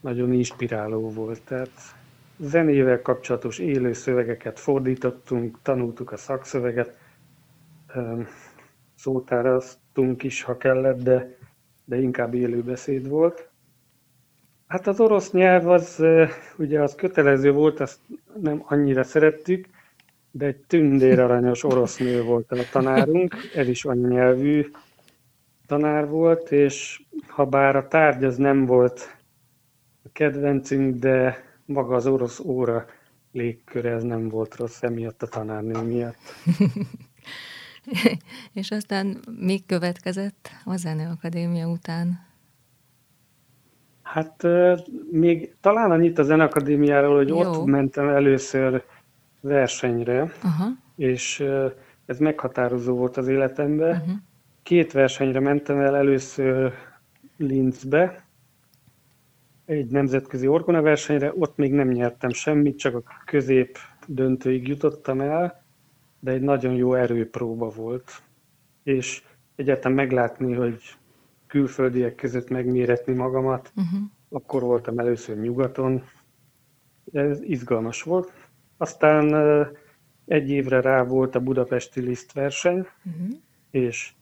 nagyon 0.00 0.32
inspiráló 0.32 1.10
volt. 1.10 1.40
Tehát 1.44 1.70
zenével 2.38 3.02
kapcsolatos 3.02 3.58
élő 3.58 3.92
szövegeket 3.92 4.58
fordítottunk, 4.58 5.58
tanultuk 5.62 6.12
a 6.12 6.16
szakszöveget, 6.16 6.98
szótáraztunk 8.94 10.22
is, 10.22 10.42
ha 10.42 10.56
kellett, 10.56 11.02
de, 11.02 11.36
de 11.84 12.00
inkább 12.00 12.34
élő 12.34 12.62
beszéd 12.62 13.08
volt. 13.08 13.48
Hát 14.66 14.86
az 14.86 15.00
orosz 15.00 15.32
nyelv 15.32 15.68
az, 15.68 16.04
ugye 16.56 16.82
az 16.82 16.94
kötelező 16.94 17.52
volt, 17.52 17.80
azt 17.80 17.98
nem 18.40 18.62
annyira 18.66 19.04
szerettük, 19.04 19.66
de 20.30 20.46
egy 20.46 20.56
tündér 20.56 21.20
aranyos 21.20 21.64
orosz 21.64 21.98
nő 21.98 22.22
volt 22.22 22.52
a 22.52 22.56
tanárunk, 22.72 23.34
ez 23.54 23.68
is 23.68 23.84
anyanyelvű 23.84 24.70
tanár 25.66 26.08
volt, 26.08 26.52
és 26.52 27.02
ha 27.26 27.44
bár 27.44 27.76
a 27.76 27.88
tárgy 27.88 28.24
az 28.24 28.36
nem 28.36 28.66
volt 28.66 29.16
a 30.04 30.08
kedvencünk, 30.12 30.94
de 30.94 31.44
maga 31.64 31.94
az 31.94 32.06
orosz 32.06 32.40
óra 32.40 32.86
légköre 33.32 33.90
ez 33.90 34.02
nem 34.02 34.28
volt 34.28 34.56
rossz 34.56 34.82
emiatt 34.82 35.22
a 35.22 35.26
tanárnő 35.26 35.82
miatt. 35.82 36.16
És 38.60 38.70
aztán 38.70 39.18
mi 39.38 39.62
következett 39.66 40.50
a 40.64 40.76
Zeneakadémia 40.76 41.68
után? 41.68 42.26
Hát 44.02 44.46
még 45.10 45.54
talán 45.60 45.90
annyit 45.90 46.18
a 46.18 46.22
Zeneakadémiáról, 46.22 47.16
hogy 47.16 47.28
Jó. 47.28 47.38
ott 47.38 47.64
mentem 47.64 48.08
először 48.08 48.84
versenyre, 49.40 50.32
Aha. 50.42 50.66
és 50.96 51.44
ez 52.06 52.18
meghatározó 52.18 52.96
volt 52.96 53.16
az 53.16 53.28
életemben. 53.28 53.90
Uh-huh. 53.90 54.14
Két 54.62 54.92
versenyre 54.92 55.40
mentem 55.40 55.80
el, 55.80 55.96
először 55.96 56.72
Linzbe, 57.36 58.24
egy 59.64 59.90
nemzetközi 59.90 60.46
orgona 60.46 60.82
versenyre, 60.82 61.32
ott 61.38 61.56
még 61.56 61.72
nem 61.72 61.88
nyertem 61.88 62.30
semmit, 62.30 62.78
csak 62.78 62.94
a 62.94 63.02
közép 63.24 63.78
döntőig 64.06 64.68
jutottam 64.68 65.20
el, 65.20 65.63
de 66.24 66.30
egy 66.30 66.40
nagyon 66.42 66.74
jó 66.74 66.94
erőpróba 66.94 67.68
volt. 67.68 68.22
És 68.82 69.22
egyetem 69.54 69.92
meglátni, 69.92 70.52
hogy 70.52 70.82
külföldiek 71.46 72.14
között 72.14 72.48
megméretni 72.48 73.12
magamat, 73.12 73.72
uh-huh. 73.76 74.00
akkor 74.28 74.62
voltam 74.62 74.98
először 74.98 75.38
nyugaton, 75.38 76.02
ez 77.12 77.40
izgalmas 77.42 78.02
volt. 78.02 78.32
Aztán 78.76 79.34
egy 80.26 80.50
évre 80.50 80.80
rá 80.80 81.02
volt 81.02 81.34
a 81.34 81.40
budapesti 81.40 82.00
liszt 82.00 82.32
verseny, 82.32 82.78
uh-huh. 82.78 83.28
és 83.70 84.12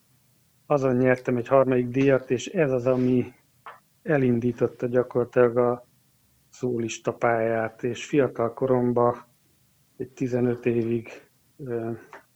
azon 0.66 0.96
nyertem 0.96 1.36
egy 1.36 1.48
harmadik 1.48 1.88
díjat, 1.88 2.30
és 2.30 2.46
ez 2.46 2.70
az, 2.70 2.86
ami 2.86 3.32
elindította 4.02 4.86
gyakorlatilag 4.86 5.56
a 5.56 5.86
szólista 6.50 7.12
pályát, 7.12 7.82
és 7.82 8.04
fiatal 8.04 8.52
koromban 8.52 9.24
egy 9.96 10.08
15 10.08 10.66
évig 10.66 11.08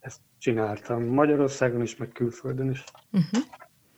ezt 0.01 0.21
csináltam. 0.39 1.05
Magyarországon 1.05 1.83
is, 1.83 1.97
meg 1.97 2.09
külföldön 2.09 2.71
is. 2.71 2.85
Uh-huh. 3.13 3.43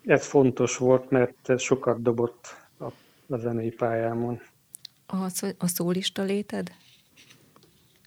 Ez 0.05 0.27
fontos 0.27 0.77
volt, 0.77 1.11
mert 1.11 1.49
ez 1.49 1.61
sokat 1.61 2.03
dobott 2.03 2.57
a, 2.79 2.85
a 3.29 3.37
zenei 3.37 3.71
pályámon. 3.71 4.41
A, 5.07 5.17
a 5.59 5.67
szólista 5.67 6.23
léted? 6.23 6.73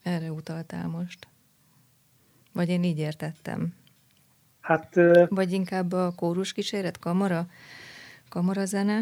Erre 0.03 0.31
utaltál 0.31 0.87
most. 0.87 1.27
Vagy 2.51 2.69
én 2.69 2.83
így 2.83 2.99
értettem? 2.99 3.73
Hát... 4.61 4.95
Vagy 5.29 5.51
inkább 5.51 5.91
a 5.91 6.13
kórus 6.15 6.53
kíséret, 6.53 6.99
kamara, 8.29 8.65
zene? 8.65 8.99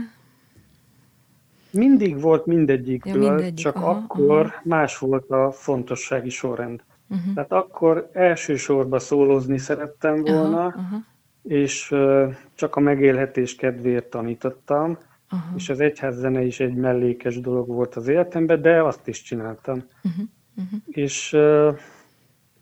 Mindig 1.71 2.21
volt 2.21 2.45
mindegyikből, 2.45 3.23
ja, 3.23 3.29
mindegyik. 3.29 3.65
csak 3.65 3.75
aha, 3.75 3.89
akkor 3.89 4.45
aha. 4.45 4.61
más 4.63 4.97
volt 4.97 5.29
a 5.29 5.51
fontossági 5.51 6.29
sorrend. 6.29 6.83
Uh-huh. 7.09 7.33
Tehát 7.33 7.51
akkor 7.51 8.09
elsősorban 8.13 8.99
szólózni 8.99 9.57
szerettem 9.57 10.21
volna, 10.21 10.65
aha. 10.65 10.97
és 11.43 11.91
uh, 11.91 12.33
csak 12.55 12.75
a 12.75 12.79
megélhetés 12.79 13.55
kedvéért 13.55 14.09
tanítottam, 14.09 14.97
aha. 15.29 15.53
és 15.55 15.69
az 15.69 15.79
egyházzene 15.79 16.41
is 16.41 16.59
egy 16.59 16.73
mellékes 16.73 17.39
dolog 17.39 17.67
volt 17.67 17.95
az 17.95 18.07
életemben, 18.07 18.61
de 18.61 18.83
azt 18.83 19.07
is 19.07 19.21
csináltam. 19.21 19.83
Uh-huh. 20.03 20.25
Uh-huh. 20.55 20.79
És 20.85 21.33
uh, 21.33 21.77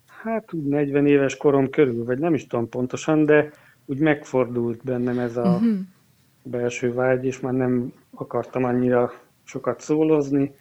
hát 0.06 0.52
úgy 0.52 0.64
40 0.64 1.06
éves 1.06 1.36
korom 1.36 1.70
körül, 1.70 2.04
vagy 2.04 2.18
nem 2.18 2.34
is 2.34 2.46
tudom 2.46 2.68
pontosan, 2.68 3.24
de 3.24 3.50
úgy 3.86 3.98
megfordult 3.98 4.84
bennem 4.84 5.18
ez 5.18 5.36
a 5.36 5.42
uh-huh. 5.42 5.78
belső 6.42 6.92
vágy, 6.92 7.24
és 7.24 7.40
már 7.40 7.52
nem 7.52 7.92
akartam 8.14 8.64
annyira 8.64 9.12
sokat 9.44 9.80
szólozni, 9.80 10.54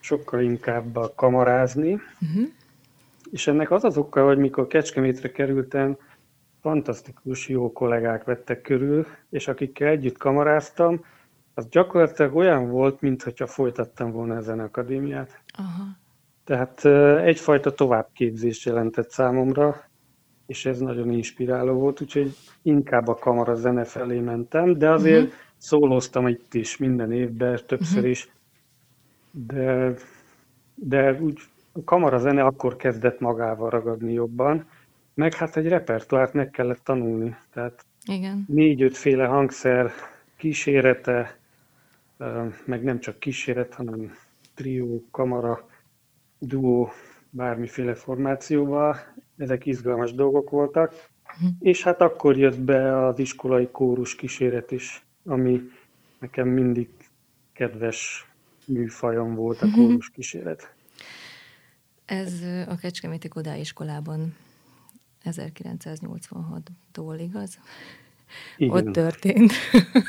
sokkal 0.00 0.40
inkább 0.40 0.98
kamarázni. 1.14 1.92
Uh-huh. 1.92 2.48
És 3.30 3.46
ennek 3.46 3.70
az 3.70 3.84
az 3.84 3.96
oka, 3.96 4.24
hogy 4.24 4.38
mikor 4.38 4.66
Kecskemétre 4.66 5.30
kerültem, 5.30 5.96
fantasztikus 6.60 7.48
jó 7.48 7.72
kollégák 7.72 8.24
vettek 8.24 8.60
körül, 8.60 9.06
és 9.30 9.48
akikkel 9.48 9.88
együtt 9.88 10.18
kamaráztam, 10.18 11.04
az 11.54 11.68
gyakorlatilag 11.68 12.36
olyan 12.36 12.70
volt, 12.70 13.00
mintha 13.00 13.46
folytattam 13.46 14.10
volna 14.10 14.36
ezen 14.36 14.60
akadémiát. 14.60 15.42
Aha. 15.58 15.84
Tehát 16.44 16.84
egyfajta 17.24 17.74
továbbképzés 17.74 18.66
jelentett 18.66 19.10
számomra, 19.10 19.88
és 20.46 20.66
ez 20.66 20.78
nagyon 20.78 21.10
inspiráló 21.10 21.72
volt, 21.72 22.00
úgyhogy 22.00 22.36
inkább 22.62 23.08
a 23.08 23.14
kamara 23.14 23.54
zene 23.54 23.84
felé 23.84 24.20
mentem, 24.20 24.78
de 24.78 24.90
azért 24.90 25.22
uh-huh. 25.22 25.38
szólóztam 25.56 26.28
itt 26.28 26.54
is 26.54 26.76
minden 26.76 27.12
évben, 27.12 27.58
többször 27.66 27.96
uh-huh. 27.96 28.10
is, 28.10 28.28
de, 29.30 29.94
de 30.74 31.12
úgy 31.20 31.38
a 31.76 31.84
kamara 31.84 32.18
zene 32.18 32.44
akkor 32.44 32.76
kezdett 32.76 33.20
magával 33.20 33.70
ragadni 33.70 34.12
jobban, 34.12 34.66
meg 35.14 35.34
hát 35.34 35.56
egy 35.56 35.68
repertoárt 35.68 36.32
meg 36.32 36.50
kellett 36.50 36.84
tanulni, 36.84 37.36
tehát 37.52 37.84
Igen. 38.04 38.44
négy-öt 38.48 38.96
féle 38.96 39.26
hangszer 39.26 39.90
kísérete, 40.36 41.36
meg 42.64 42.82
nem 42.82 43.00
csak 43.00 43.18
kíséret, 43.18 43.74
hanem 43.74 44.16
trió, 44.54 45.04
kamara, 45.10 45.68
duó 46.38 46.92
bármiféle 47.30 47.94
formációval, 47.94 48.96
ezek 49.36 49.66
izgalmas 49.66 50.12
dolgok 50.12 50.50
voltak, 50.50 50.92
uh-huh. 51.24 51.50
és 51.60 51.82
hát 51.82 52.00
akkor 52.00 52.36
jött 52.36 52.60
be 52.60 53.06
az 53.06 53.18
iskolai 53.18 53.68
kórus 53.70 54.14
kíséret 54.14 54.70
is, 54.70 55.04
ami 55.24 55.60
nekem 56.18 56.48
mindig 56.48 56.88
kedves 57.52 58.28
műfajom 58.66 59.34
volt 59.34 59.62
a 59.62 59.66
mhm. 59.66 59.74
kórus 59.74 60.10
kíséret. 60.10 60.73
Ez 62.04 62.32
a 62.68 62.76
Kecskeméti 62.76 63.28
Kodály 63.28 63.60
iskolában 63.60 64.36
1986-tól, 65.24 67.16
igaz? 67.18 67.58
Igen. 68.56 68.76
Ott 68.76 68.92
történt. 68.92 69.52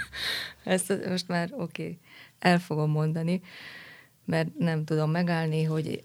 Ezt 0.64 1.08
most 1.08 1.28
már 1.28 1.50
oké, 1.54 1.84
okay, 1.84 2.00
el 2.40 2.60
fogom 2.60 2.92
mondani 2.92 3.42
mert 4.26 4.58
nem 4.58 4.84
tudom 4.84 5.12
megállni, 5.12 5.64
hogy 5.64 6.04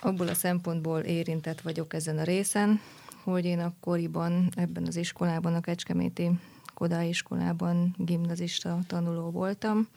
abból 0.00 0.28
a 0.28 0.34
szempontból 0.34 1.00
érintett 1.00 1.60
vagyok 1.60 1.94
ezen 1.94 2.18
a 2.18 2.22
részen, 2.22 2.80
hogy 3.22 3.44
én 3.44 3.58
akkoriban 3.58 4.48
ebben 4.54 4.86
az 4.86 4.96
iskolában, 4.96 5.54
a 5.54 5.60
Kecskeméti 5.60 6.30
Kodály 6.74 7.08
iskolában 7.08 7.94
gimnazista 7.98 8.78
tanuló 8.86 9.30
voltam, 9.30 9.88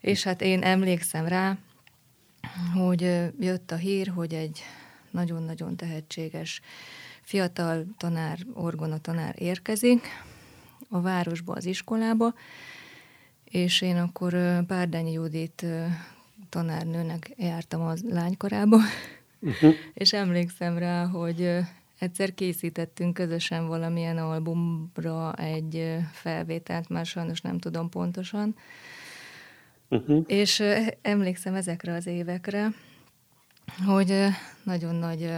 és 0.00 0.22
hát 0.22 0.42
én 0.42 0.62
emlékszem 0.62 1.26
rá, 1.26 1.58
hogy 2.74 3.00
jött 3.40 3.70
a 3.70 3.76
hír, 3.76 4.08
hogy 4.08 4.34
egy 4.34 4.62
nagyon-nagyon 5.10 5.76
tehetséges 5.76 6.60
fiatal 7.22 7.86
tanár, 7.98 8.38
orgona 8.54 8.98
tanár 8.98 9.34
érkezik 9.38 10.06
a 10.88 11.00
városba, 11.00 11.52
az 11.52 11.64
iskolába, 11.64 12.34
és 13.44 13.80
én 13.80 13.96
akkor 13.96 14.32
Bárdányi 14.66 15.12
Judit 15.12 15.66
tanárnőnek 16.48 17.32
jártam 17.36 17.80
a 17.80 17.94
lánykorába, 18.08 18.78
uh-huh. 19.40 19.74
és 19.94 20.12
emlékszem 20.12 20.78
rá, 20.78 21.06
hogy 21.06 21.58
egyszer 21.98 22.34
készítettünk 22.34 23.14
közösen 23.14 23.66
valamilyen 23.66 24.18
albumra 24.18 25.34
egy 25.34 25.96
felvételt, 26.12 26.88
már 26.88 27.06
sajnos 27.06 27.40
nem 27.40 27.58
tudom 27.58 27.88
pontosan, 27.88 28.54
uh-huh. 29.88 30.24
és 30.26 30.62
emlékszem 31.02 31.54
ezekre 31.54 31.92
az 31.92 32.06
évekre, 32.06 32.68
hogy 33.86 34.26
nagyon 34.62 34.94
nagy 34.94 35.30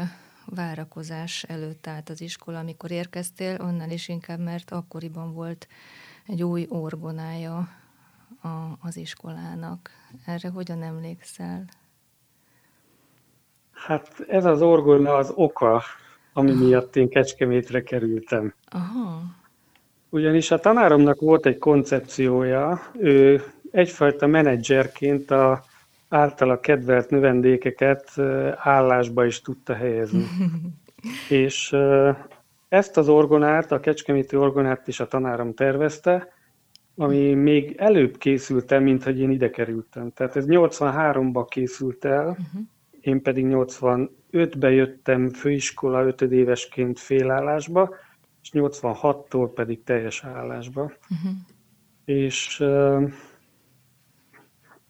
várakozás 0.44 1.42
előtt 1.42 1.86
állt 1.86 2.08
az 2.08 2.20
iskola, 2.20 2.58
amikor 2.58 2.90
érkeztél, 2.90 3.56
onnan 3.60 3.90
is 3.90 4.08
inkább, 4.08 4.40
mert 4.40 4.70
akkoriban 4.70 5.34
volt 5.34 5.68
egy 6.26 6.42
új 6.42 6.66
orgonája 6.68 7.68
a, 8.42 8.48
az 8.80 8.96
iskolának. 8.96 9.90
Erre 10.26 10.48
hogyan 10.48 10.82
emlékszel? 10.82 11.64
Hát 13.72 14.24
ez 14.28 14.44
az 14.44 14.62
orgona 14.62 15.14
az 15.14 15.32
oka, 15.34 15.82
ami 16.32 16.52
miatt 16.52 16.96
én 16.96 17.08
Kecskemétre 17.08 17.82
kerültem. 17.82 18.54
Aha. 18.68 19.22
Ugyanis 20.10 20.50
a 20.50 20.58
tanáromnak 20.58 21.20
volt 21.20 21.46
egy 21.46 21.58
koncepciója, 21.58 22.90
ő 22.98 23.42
egyfajta 23.70 24.26
menedzserként 24.26 25.30
a 25.30 25.62
általa 26.08 26.60
kedvelt 26.60 27.10
növendékeket 27.10 28.18
állásba 28.56 29.24
is 29.24 29.40
tudta 29.40 29.74
helyezni. 29.74 30.24
És 31.28 31.76
ezt 32.68 32.96
az 32.96 33.08
orgonát, 33.08 33.72
a 33.72 33.80
kecskeméti 33.80 34.36
orgonát 34.36 34.88
is 34.88 35.00
a 35.00 35.08
tanárom 35.08 35.54
tervezte, 35.54 36.32
ami 36.96 37.34
még 37.34 37.74
előbb 37.76 38.16
készült 38.16 38.72
el, 38.72 38.80
mint 38.80 39.02
hogy 39.02 39.18
én 39.18 39.30
ide 39.30 39.50
kerültem. 39.50 40.10
Tehát 40.10 40.36
ez 40.36 40.44
83-ban 40.48 41.46
készült 41.48 42.04
el, 42.04 42.28
uh-huh. 42.28 42.60
én 43.00 43.22
pedig 43.22 43.46
85-ben 43.48 44.72
jöttem 44.72 45.28
főiskola 45.28 46.06
5 46.06 46.22
évesként 46.22 46.98
félállásba, 46.98 47.94
és 48.42 48.50
86-tól 48.52 49.50
pedig 49.54 49.82
teljes 49.82 50.24
állásba. 50.24 50.82
Uh-huh. 50.82 51.32
És 52.04 52.64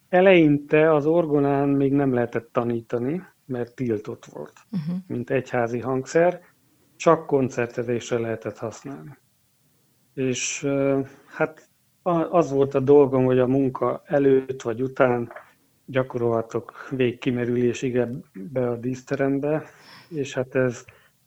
eleinte 0.09 0.95
az 0.95 1.07
orgonán 1.07 1.69
még 1.69 1.93
nem 1.93 2.15
lehetett 2.15 2.53
tanítani, 2.53 3.23
mert 3.45 3.75
tiltott 3.75 4.25
volt, 4.25 4.53
uh-huh. 4.73 4.97
mint 5.07 5.31
egyházi 5.31 5.79
hangszer, 5.79 6.41
csak 6.97 7.27
koncertezésre 7.27 8.19
lehetett 8.19 8.59
használni. 8.59 9.19
És 10.15 10.67
hát 11.27 11.69
az 12.31 12.51
volt 12.53 12.75
a 12.75 12.81
dolgom, 12.81 13.25
hogy 13.25 13.39
a 13.39 13.47
munka 13.47 14.03
előtt 14.05 14.63
vagy 14.63 14.83
után 14.83 15.33
gyakorolhatok 15.87 16.89
végkimerülésig 16.91 17.97
ebbe 17.97 18.69
a 18.69 18.77
díszterembe, 18.77 19.65
és 20.09 20.35
hát 20.35 20.55
ez 20.55 20.85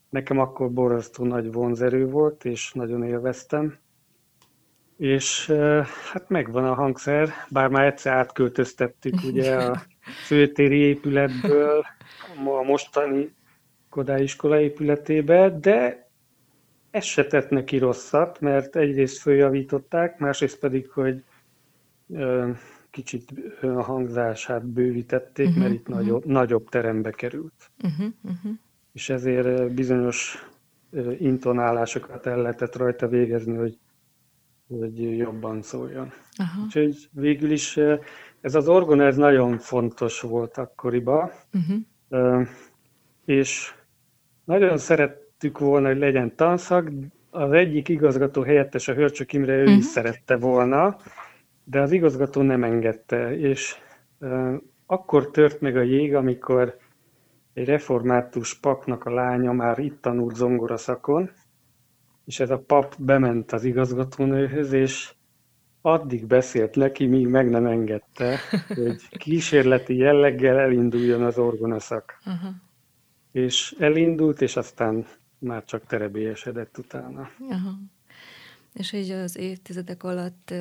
nekem 0.10 0.40
akkor 0.40 0.72
borzasztó 0.72 1.26
nagy 1.26 1.52
vonzerő 1.52 2.10
volt, 2.10 2.46
és 2.46 2.74
nagyon 2.74 3.04
élveztem. 3.04 3.78
És 5.02 5.52
hát 6.12 6.30
megvan 6.30 6.66
a 6.66 6.74
hangszer, 6.74 7.30
bár 7.50 7.70
már 7.70 7.86
egyszer 7.86 8.14
átköltöztettük 8.14 9.14
ugye 9.24 9.56
a 9.56 9.82
főtéri 10.28 10.78
épületből 10.78 11.86
a 12.46 12.64
mostani 12.64 13.34
Kodály 13.90 14.22
iskola 14.22 14.60
épületébe, 14.60 15.58
de 15.60 16.10
ez 16.92 17.04
se 17.04 17.26
tett 17.26 17.50
neki 17.50 17.78
rosszat, 17.78 18.40
mert 18.40 18.76
egyrészt 18.76 19.18
följavították, 19.18 20.20
másrészt 20.20 20.60
pedig, 20.60 20.90
hogy 20.90 21.24
kicsit 22.90 23.34
a 23.62 23.82
hangzását 23.82 24.66
bővítették, 24.66 25.48
uh-huh, 25.48 25.62
mert 25.62 25.74
itt 25.74 25.90
uh-huh. 25.90 25.96
nagyobb, 25.96 26.26
nagyobb 26.26 26.70
terembe 26.70 27.12
került. 27.12 27.72
Uh-huh, 27.84 28.14
uh-huh. 28.24 28.52
És 28.94 29.10
ezért 29.10 29.72
bizonyos 29.72 30.48
intonálásokat 31.18 32.26
el 32.26 32.42
lehetett 32.42 32.76
rajta 32.76 33.08
végezni, 33.08 33.56
hogy, 33.56 33.78
hogy 34.80 35.18
jobban 35.18 35.62
szóljon. 35.62 36.12
Uh-huh. 36.40 36.64
Úgyhogy 36.64 37.10
végül 37.12 37.52
is 37.52 37.80
ez 38.42 38.56
az 38.56 38.68
orgona 38.68 39.04
ez 39.04 39.16
nagyon 39.16 39.58
fontos 39.58 40.22
volt 40.22 40.58
akkoriban, 40.58 41.32
uh-huh. 41.54 42.48
és 43.26 43.74
nagyon 44.44 44.78
szerettük 44.78 45.60
volna, 45.60 45.88
hogy 45.88 45.98
legyen 45.98 46.36
tanszak. 46.36 46.92
Az 47.30 47.52
egyik 47.52 47.90
igazgató 47.90 48.42
helyettes, 48.42 48.88
a 48.88 48.94
Hörcsök 48.94 49.34
Imre, 49.34 49.54
ő 49.54 49.62
uh-huh. 49.62 49.78
is 49.78 49.86
szerette 49.86 50.38
volna, 50.38 50.98
de 51.64 51.82
az 51.82 51.92
igazgató 51.92 52.42
nem 52.42 52.64
engedte, 52.64 53.38
és 53.38 53.76
uh, 54.20 54.54
akkor 54.86 55.32
tört 55.32 55.62
meg 55.62 55.78
a 55.78 55.82
jég, 55.82 56.16
amikor 56.16 56.78
egy 57.54 57.66
református 57.66 58.60
papnak 58.60 59.06
a 59.06 59.14
lánya 59.14 59.52
már 59.52 59.80
itt 59.80 60.02
tanult 60.02 60.36
zongora 60.36 60.78
szakon, 60.78 61.30
és 62.26 62.40
ez 62.40 62.50
a 62.50 62.60
pap 62.60 62.96
bement 63.00 63.52
az 63.52 63.64
igazgatónőhöz, 63.64 64.72
és 64.72 65.14
addig 65.82 66.26
beszélt 66.26 66.76
neki, 66.76 67.06
míg 67.06 67.28
meg 67.28 67.50
nem 67.50 67.66
engedte, 67.66 68.38
hogy 68.76 69.18
kísérleti 69.18 69.96
jelleggel 69.96 70.60
elinduljon 70.60 71.24
az 71.24 71.38
orgonaszak. 71.38 72.20
Uh-huh. 72.26 72.56
És 73.32 73.76
elindult, 73.80 74.42
és 74.42 74.56
aztán 74.56 75.06
már 75.38 75.66
csak 75.66 75.86
terebélyesedett 75.86 76.78
utána. 76.78 77.30
Uh-huh. 77.40 77.72
És 78.74 78.94
így 78.94 79.10
az 79.10 79.38
évtizedek 79.38 80.04
alatt 80.04 80.54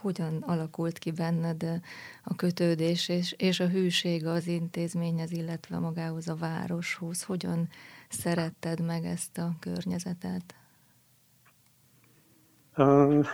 hogyan 0.00 0.42
alakult 0.42 0.98
ki 0.98 1.10
benned 1.10 1.80
a 2.24 2.34
kötődés 2.34 3.08
és, 3.08 3.34
és 3.38 3.60
a 3.60 3.68
hűség 3.68 4.26
az 4.26 4.46
intézményhez, 4.46 5.32
illetve 5.32 5.78
magához 5.78 6.28
a 6.28 6.34
városhoz? 6.34 7.22
Hogyan 7.22 7.68
szeretted 8.08 8.80
meg 8.80 9.04
ezt 9.04 9.38
a 9.38 9.56
környezetet? 9.60 10.54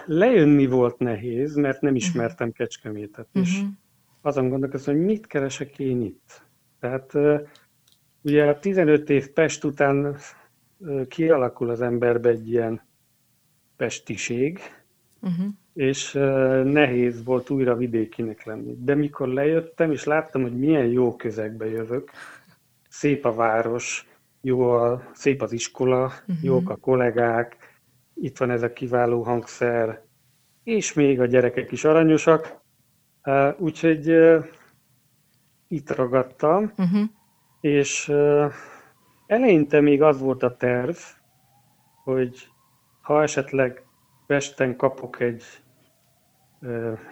Lejönni 0.06 0.66
volt 0.66 0.98
nehéz, 0.98 1.54
mert 1.54 1.80
nem 1.80 1.94
ismertem 1.94 2.48
uh-huh. 2.48 2.66
Kecskemétet, 2.66 3.28
és 3.32 3.56
uh-huh. 3.56 3.68
azon 4.20 4.48
gondolkozom, 4.48 4.94
hogy 4.94 5.04
mit 5.04 5.26
keresek 5.26 5.78
én 5.78 6.02
itt. 6.02 6.42
Tehát 6.80 7.12
ugye 8.22 8.44
a 8.44 8.58
15 8.58 9.10
év 9.10 9.28
Pest 9.28 9.64
után 9.64 10.16
kialakul 11.08 11.70
az 11.70 11.80
emberbe 11.80 12.28
egy 12.28 12.50
ilyen 12.50 12.82
pestiség, 13.76 14.58
uh-huh 15.20 15.48
és 15.78 16.12
nehéz 16.64 17.24
volt 17.24 17.50
újra 17.50 17.76
vidékinek 17.76 18.44
lenni. 18.44 18.76
De 18.78 18.94
mikor 18.94 19.28
lejöttem, 19.28 19.92
és 19.92 20.04
láttam, 20.04 20.42
hogy 20.42 20.58
milyen 20.58 20.86
jó 20.86 21.16
közegbe 21.16 21.66
jövök, 21.66 22.10
szép 22.88 23.24
a 23.24 23.34
város, 23.34 24.08
jó 24.40 24.60
a, 24.70 25.02
szép 25.12 25.42
az 25.42 25.52
iskola, 25.52 26.04
uh-huh. 26.04 26.36
jók 26.42 26.70
a 26.70 26.76
kollégák, 26.76 27.56
itt 28.20 28.38
van 28.38 28.50
ez 28.50 28.62
a 28.62 28.72
kiváló 28.72 29.22
hangszer, 29.22 30.02
és 30.64 30.92
még 30.92 31.20
a 31.20 31.26
gyerekek 31.26 31.72
is 31.72 31.84
aranyosak, 31.84 32.60
úgyhogy 33.58 34.08
itt 35.68 35.90
ragadtam, 35.90 36.72
uh-huh. 36.76 37.08
és 37.60 38.12
eleinte 39.26 39.80
még 39.80 40.02
az 40.02 40.20
volt 40.20 40.42
a 40.42 40.56
terv, 40.56 40.96
hogy 42.04 42.48
ha 43.00 43.22
esetleg 43.22 43.82
Pesten 44.26 44.76
kapok 44.76 45.20
egy 45.20 45.44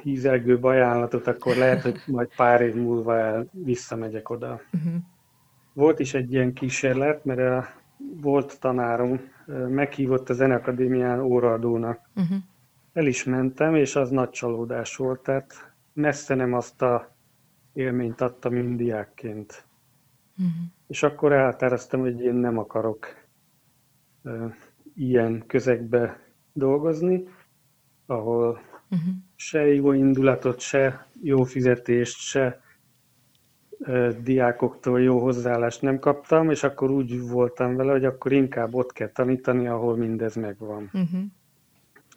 hízelgő 0.03 0.59
ajánlatot, 0.61 1.27
akkor 1.27 1.57
lehet, 1.57 1.83
hogy 1.83 2.03
majd 2.17 2.29
pár 2.37 2.61
év 2.61 2.75
múlva 2.75 3.19
el, 3.19 3.47
visszamegyek 3.53 4.31
oda. 4.31 4.61
Uh-huh. 4.73 4.95
Volt 5.73 5.99
is 5.99 6.15
egy 6.15 6.33
ilyen 6.33 6.53
kísérlet, 6.53 7.25
mert 7.25 7.39
a 7.39 7.69
volt 8.21 8.61
tanárom 8.61 9.21
meghívott 9.69 10.31
a 10.31 10.35
Zeneakadémián 10.35 11.21
óraadónak. 11.21 12.01
Uh-huh. 12.17 12.39
El 12.93 13.07
is 13.07 13.25
mentem, 13.25 13.75
és 13.75 13.97
az 13.97 14.11
nagy 14.11 14.31
csalódás 14.31 14.97
volt, 14.97 15.23
tehát 15.23 15.75
messze 15.93 16.35
nem 16.35 16.53
azt 16.53 16.83
a 16.83 17.15
élményt 17.73 18.21
adta, 18.21 18.49
mint 18.49 18.77
diákként. 18.77 19.67
Uh-huh. 20.39 20.55
És 20.87 21.03
akkor 21.03 21.33
eltereztem, 21.33 22.01
hogy 22.01 22.21
én 22.21 22.35
nem 22.35 22.59
akarok 22.59 23.07
uh, 24.23 24.55
ilyen 24.95 25.45
közegbe 25.47 26.21
dolgozni, 26.53 27.29
ahol 28.07 28.61
uh-huh. 28.91 29.15
se 29.35 29.67
jó 29.67 29.93
indulatot, 29.93 30.61
se 30.61 31.07
jó 31.23 31.43
fizetést, 31.43 32.19
se 32.19 32.61
diákoktól 34.23 35.01
jó 35.01 35.19
hozzáállást 35.19 35.83
nem 35.83 35.99
kaptam, 35.99 36.51
és 36.51 36.63
akkor 36.63 36.91
úgy 36.91 37.29
voltam 37.29 37.77
vele, 37.77 37.93
hogy 37.93 38.05
akkor 38.05 38.33
inkább 38.33 38.75
ott 38.75 38.93
kell 38.93 39.09
tanítani, 39.09 39.67
ahol 39.67 39.97
mindez 39.97 40.35
megvan. 40.35 40.91
Uh-huh. 40.93 41.21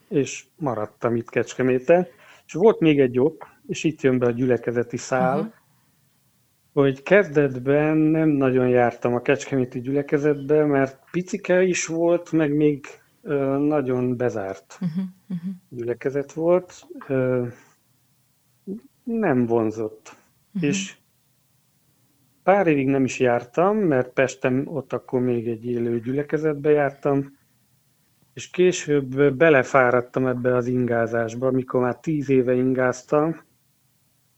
És 0.07 0.45
maradtam 0.57 1.15
itt 1.15 1.29
Kecskeméten. 1.29 2.07
És 2.45 2.53
volt 2.53 2.79
még 2.79 2.99
egy 2.99 3.19
ok, 3.19 3.47
és 3.67 3.83
itt 3.83 4.01
jön 4.01 4.19
be 4.19 4.25
a 4.25 4.31
gyülekezeti 4.31 4.97
szál, 4.97 5.37
uh-huh. 5.37 5.53
hogy 6.73 7.03
kezdetben 7.03 7.97
nem 7.97 8.29
nagyon 8.29 8.69
jártam 8.69 9.13
a 9.13 9.21
Kecskeméti 9.21 9.81
gyülekezetbe, 9.81 10.65
mert 10.65 10.99
picike 11.11 11.63
is 11.63 11.85
volt, 11.85 12.31
meg 12.31 12.55
még 12.55 12.85
nagyon 13.57 14.17
bezárt 14.17 14.77
uh-huh, 14.81 15.03
uh-huh. 15.29 15.51
gyülekezet 15.69 16.33
volt, 16.33 16.87
nem 19.03 19.45
vonzott. 19.45 20.17
Uh-huh. 20.53 20.69
És 20.69 20.97
pár 22.43 22.67
évig 22.67 22.87
nem 22.87 23.03
is 23.03 23.19
jártam, 23.19 23.77
mert 23.77 24.13
Pesten 24.13 24.67
ott 24.67 24.93
akkor 24.93 25.21
még 25.21 25.47
egy 25.47 25.65
élő 25.65 25.99
gyülekezetbe 25.99 26.69
jártam, 26.71 27.37
és 28.33 28.49
később 28.49 29.33
belefáradtam 29.33 30.27
ebbe 30.27 30.55
az 30.55 30.67
ingázásba, 30.67 31.47
amikor 31.47 31.81
már 31.81 31.99
tíz 31.99 32.29
éve 32.29 32.53
ingáztam, 32.53 33.41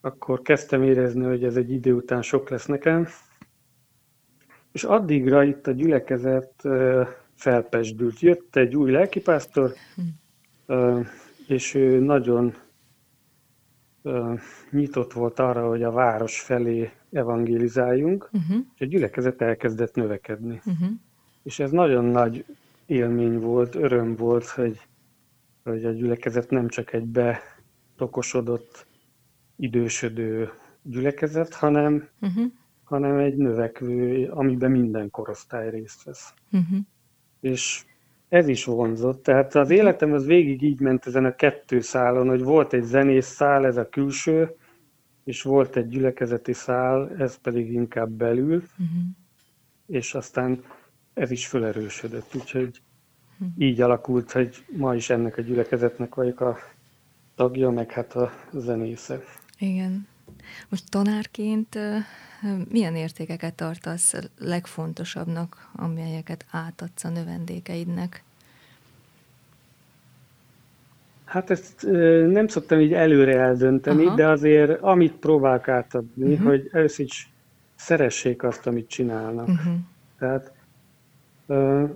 akkor 0.02 0.42
kezdtem 0.42 0.84
érezni, 0.84 1.24
hogy 1.24 1.44
ez 1.44 1.56
egy 1.56 1.72
idő 1.72 1.94
után 1.94 2.22
sok 2.22 2.50
lesz 2.50 2.66
nekem. 2.66 3.08
És 4.72 4.84
addigra 4.84 5.44
itt 5.44 5.68
a 5.68 5.72
gyülekezet 5.72 6.64
felpesdült. 7.36 8.20
Jött 8.20 8.56
egy 8.56 8.76
új 8.76 8.92
lelkipásztor, 8.92 9.74
és 11.48 11.74
ő 11.74 12.00
nagyon 12.00 12.56
nyitott 14.72 15.14
volt 15.14 15.40
arra, 15.40 15.68
hogy 15.68 15.84
a 15.84 15.92
város 15.92 16.42
felé 16.42 16.92
evangélizáljunk, 17.12 18.30
uh-huh. 18.32 18.58
és 18.76 18.82
a 18.82 18.86
gyülekezet 18.86 19.42
elkezdett 19.42 19.96
növekedni. 19.96 20.62
Uh-huh. 20.66 20.90
És 21.44 21.60
ez 21.60 21.72
nagyon 21.72 22.06
nagy 22.06 22.46
élmény 22.86 23.40
volt, 23.40 23.76
öröm 23.76 24.16
volt, 24.16 24.46
hogy, 24.46 24.80
hogy 25.64 25.86
a 25.86 25.92
gyülekezet 25.92 26.50
nem 26.50 26.68
csak 26.68 26.94
egy 26.94 27.06
betokosodott, 27.06 28.86
idősödő 29.56 30.50
gyülekezet, 30.82 31.54
hanem, 31.54 32.08
uh-huh. 32.22 32.46
hanem 32.84 33.18
egy 33.18 33.36
növekvő, 33.36 34.28
amiben 34.30 34.72
minden 34.72 35.10
korosztály 35.10 35.70
részt 35.70 36.04
vesz. 36.04 36.34
Uh-huh 36.52 36.80
és 37.42 37.86
ez 38.30 38.48
is 38.48 38.66
vonzott. 38.66 39.24
Tehát 39.24 39.56
az 39.56 39.70
életem 39.70 40.14
az 40.14 40.26
végig 40.26 40.62
így 40.62 40.80
ment 40.80 41.06
ezen 41.06 41.26
a 41.26 41.36
kettő 41.36 41.80
szálon, 41.80 42.28
hogy 42.28 42.44
volt 42.44 42.74
egy 42.74 42.84
zenész 42.84 43.26
szál, 43.26 43.66
ez 43.66 43.78
a 43.78 43.90
külső, 43.90 44.56
és 45.24 45.42
volt 45.42 45.76
egy 45.76 45.88
gyülekezeti 45.88 46.54
szál, 46.54 47.16
ez 47.18 47.38
pedig 47.38 47.72
inkább 47.74 48.10
belül, 48.10 48.56
uh-huh. 48.56 48.88
és 49.86 50.14
aztán 50.14 50.64
ez 51.14 51.32
is 51.32 51.48
felerősödött. 51.48 52.36
Úgyhogy 52.36 52.82
uh-huh. 53.34 53.48
így 53.58 53.82
alakult, 53.82 54.32
hogy 54.32 54.66
ma 54.78 54.96
is 54.96 55.10
ennek 55.10 55.38
a 55.38 55.42
gyülekezetnek 55.42 56.16
vagyok 56.16 56.40
a 56.40 56.58
tagja, 57.36 57.70
meg 57.70 57.92
hát 57.92 58.16
a 58.16 58.32
zenésze. 58.52 59.24
Igen. 59.58 60.08
Most 60.70 60.90
tanárként 60.90 61.78
milyen 62.70 62.96
értékeket 62.96 63.56
tartasz 63.56 64.14
legfontosabbnak, 64.38 65.70
amelyeket 65.74 66.46
átadsz 66.52 67.04
a 67.04 67.10
növendékeidnek? 67.10 68.24
Hát 71.32 71.50
ezt 71.50 71.88
nem 72.28 72.48
szoktam 72.48 72.80
így 72.80 72.94
előre 72.94 73.40
eldönteni, 73.40 74.06
Aha. 74.06 74.16
de 74.16 74.28
azért 74.28 74.82
amit 74.82 75.14
próbálok 75.14 75.68
átadni, 75.68 76.34
uh-huh. 76.34 76.48
hogy 76.48 76.70
először 76.72 77.06
is 77.06 77.34
szeressék 77.76 78.44
azt, 78.44 78.68
amit 78.68 78.88
csinálnak. 78.88 79.48
Uh-huh. 79.48 79.74
Tehát 80.20 80.54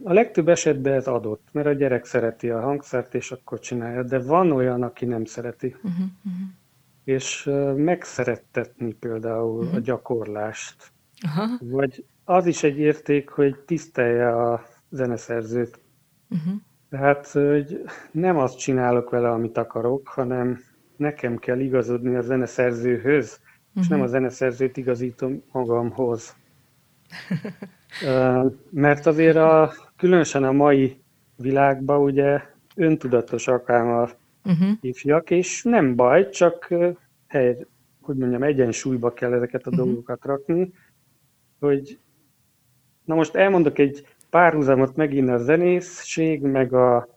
a 0.03 0.13
legtöbb 0.13 0.49
esetben 0.49 0.93
ez 0.93 1.07
adott, 1.07 1.47
mert 1.51 1.67
a 1.67 1.73
gyerek 1.73 2.05
szereti 2.05 2.49
a 2.49 2.61
hangszert, 2.61 3.13
és 3.13 3.31
akkor 3.31 3.59
csinálja, 3.59 4.03
de 4.03 4.19
van 4.19 4.51
olyan, 4.51 4.83
aki 4.83 5.05
nem 5.05 5.25
szereti. 5.25 5.75
Uh-huh. 5.75 5.91
Uh-huh. 5.91 6.41
És 7.03 7.49
megszerettetni 7.75 8.93
például 8.93 9.59
uh-huh. 9.59 9.75
a 9.75 9.79
gyakorlást. 9.79 10.91
Aha. 11.21 11.57
Vagy 11.61 12.05
az 12.23 12.45
is 12.45 12.63
egy 12.63 12.77
érték, 12.77 13.29
hogy 13.29 13.55
tisztelje 13.65 14.29
a 14.29 14.65
zeneszerzőt. 14.89 15.79
Uh-huh. 16.29 16.53
Tehát, 16.95 17.27
hogy 17.27 17.83
nem 18.11 18.37
azt 18.37 18.57
csinálok 18.57 19.09
vele, 19.09 19.29
amit 19.31 19.57
akarok, 19.57 20.07
hanem 20.07 20.59
nekem 20.97 21.37
kell 21.37 21.59
igazodni 21.59 22.15
a 22.15 22.21
zeneszerzőhöz, 22.21 23.39
uh-huh. 23.39 23.83
és 23.83 23.87
nem 23.87 24.01
a 24.01 24.07
zeneszerzőt 24.07 24.77
igazítom 24.77 25.43
magamhoz. 25.51 26.35
Mert 28.69 29.05
azért 29.05 29.35
a, 29.35 29.73
különösen 29.97 30.43
a 30.43 30.51
mai 30.51 31.01
világban 31.35 32.01
ugye 32.01 32.41
öntudatos 32.75 33.47
akár 33.47 34.17
uh-huh. 34.45 34.69
ifjak, 34.81 35.29
és 35.29 35.63
nem 35.63 35.95
baj, 35.95 36.29
csak 36.29 36.73
hely, 37.27 37.65
hogy 38.01 38.15
mondjam, 38.15 38.43
egyensúlyba 38.43 39.13
kell 39.13 39.33
ezeket 39.33 39.65
a 39.65 39.69
uh-huh. 39.69 39.85
dolgokat 39.85 40.25
rakni, 40.25 40.73
hogy 41.59 41.99
na 43.03 43.15
most 43.15 43.35
elmondok 43.35 43.77
egy 43.77 44.07
párhuzamot 44.35 44.95
megint 44.95 45.29
a 45.29 45.37
zenészség, 45.37 46.41
meg 46.41 46.73
a 46.73 47.07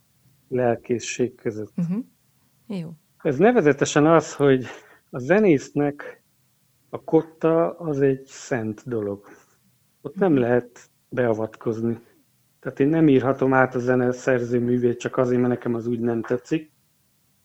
lelkészség 0.48 1.34
között. 1.34 1.72
Uh-huh. 1.76 2.04
Jó. 2.66 2.90
Ez 3.22 3.38
nevezetesen 3.38 4.06
az, 4.06 4.34
hogy 4.34 4.66
a 5.10 5.18
zenésznek 5.18 6.22
a 6.90 7.04
kotta 7.04 7.78
az 7.78 8.00
egy 8.00 8.24
szent 8.24 8.82
dolog. 8.86 9.26
Ott 10.02 10.14
nem 10.14 10.36
lehet 10.36 10.90
beavatkozni. 11.08 11.98
Tehát 12.60 12.80
én 12.80 12.88
nem 12.88 13.08
írhatom 13.08 13.54
át 13.54 13.74
a 13.74 13.78
zene 13.78 14.12
szerző 14.12 14.60
művét 14.60 14.98
csak 14.98 15.16
azért, 15.16 15.40
mert 15.40 15.52
nekem 15.52 15.74
az 15.74 15.86
úgy 15.86 16.00
nem 16.00 16.22
tetszik. 16.22 16.72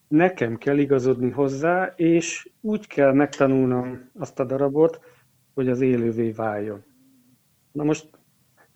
Nekem 0.08 0.58
kell 0.58 0.78
igazodni 0.78 1.30
hozzá, 1.30 1.94
és 1.96 2.50
úgy 2.62 2.88
kell 2.88 3.14
megtanulnom 3.14 4.10
azt 4.20 4.40
a 4.40 4.46
darabot, 4.46 5.00
hogy 5.54 5.70
az 5.70 5.82
élővé 5.82 6.32
váljon. 6.32 6.84
Na 7.72 7.84
most 7.84 8.22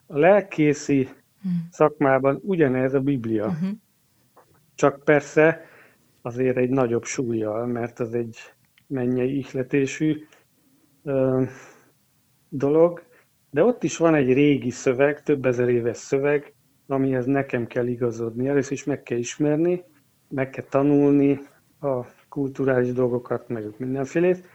a 0.07 0.17
lelkészi 0.17 1.09
hmm. 1.41 1.67
szakmában 1.71 2.39
ugyanez 2.43 2.93
a 2.93 2.99
Biblia. 2.99 3.45
Uh-huh. 3.45 3.69
Csak 4.75 5.03
persze 5.03 5.65
azért 6.21 6.57
egy 6.57 6.69
nagyobb 6.69 7.03
súlyjal, 7.03 7.65
mert 7.65 7.99
az 7.99 8.13
egy 8.13 8.37
mennyei 8.87 9.37
ihletésű 9.37 10.25
ö, 11.03 11.43
dolog, 12.49 13.03
de 13.49 13.63
ott 13.63 13.83
is 13.83 13.97
van 13.97 14.15
egy 14.15 14.33
régi 14.33 14.69
szöveg, 14.69 15.23
több 15.23 15.45
ezer 15.45 15.69
éves 15.69 15.97
szöveg, 15.97 16.53
amihez 16.87 17.25
nekem 17.25 17.67
kell 17.67 17.87
igazodni. 17.87 18.47
Először 18.47 18.71
is 18.71 18.83
meg 18.83 19.03
kell 19.03 19.17
ismerni, 19.17 19.83
meg 20.29 20.49
kell 20.49 20.65
tanulni 20.69 21.39
a 21.79 22.05
kulturális 22.29 22.91
dolgokat, 22.91 23.47
meg 23.47 23.73
mindenfélét, 23.77 24.47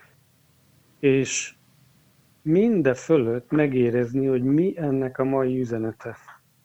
és 1.01 1.55
minde 2.43 2.95
fölött 2.95 3.51
megérezni, 3.51 4.27
hogy 4.27 4.43
mi 4.43 4.75
ennek 4.77 5.19
a 5.19 5.25
mai 5.25 5.61
üzenete. 5.61 6.17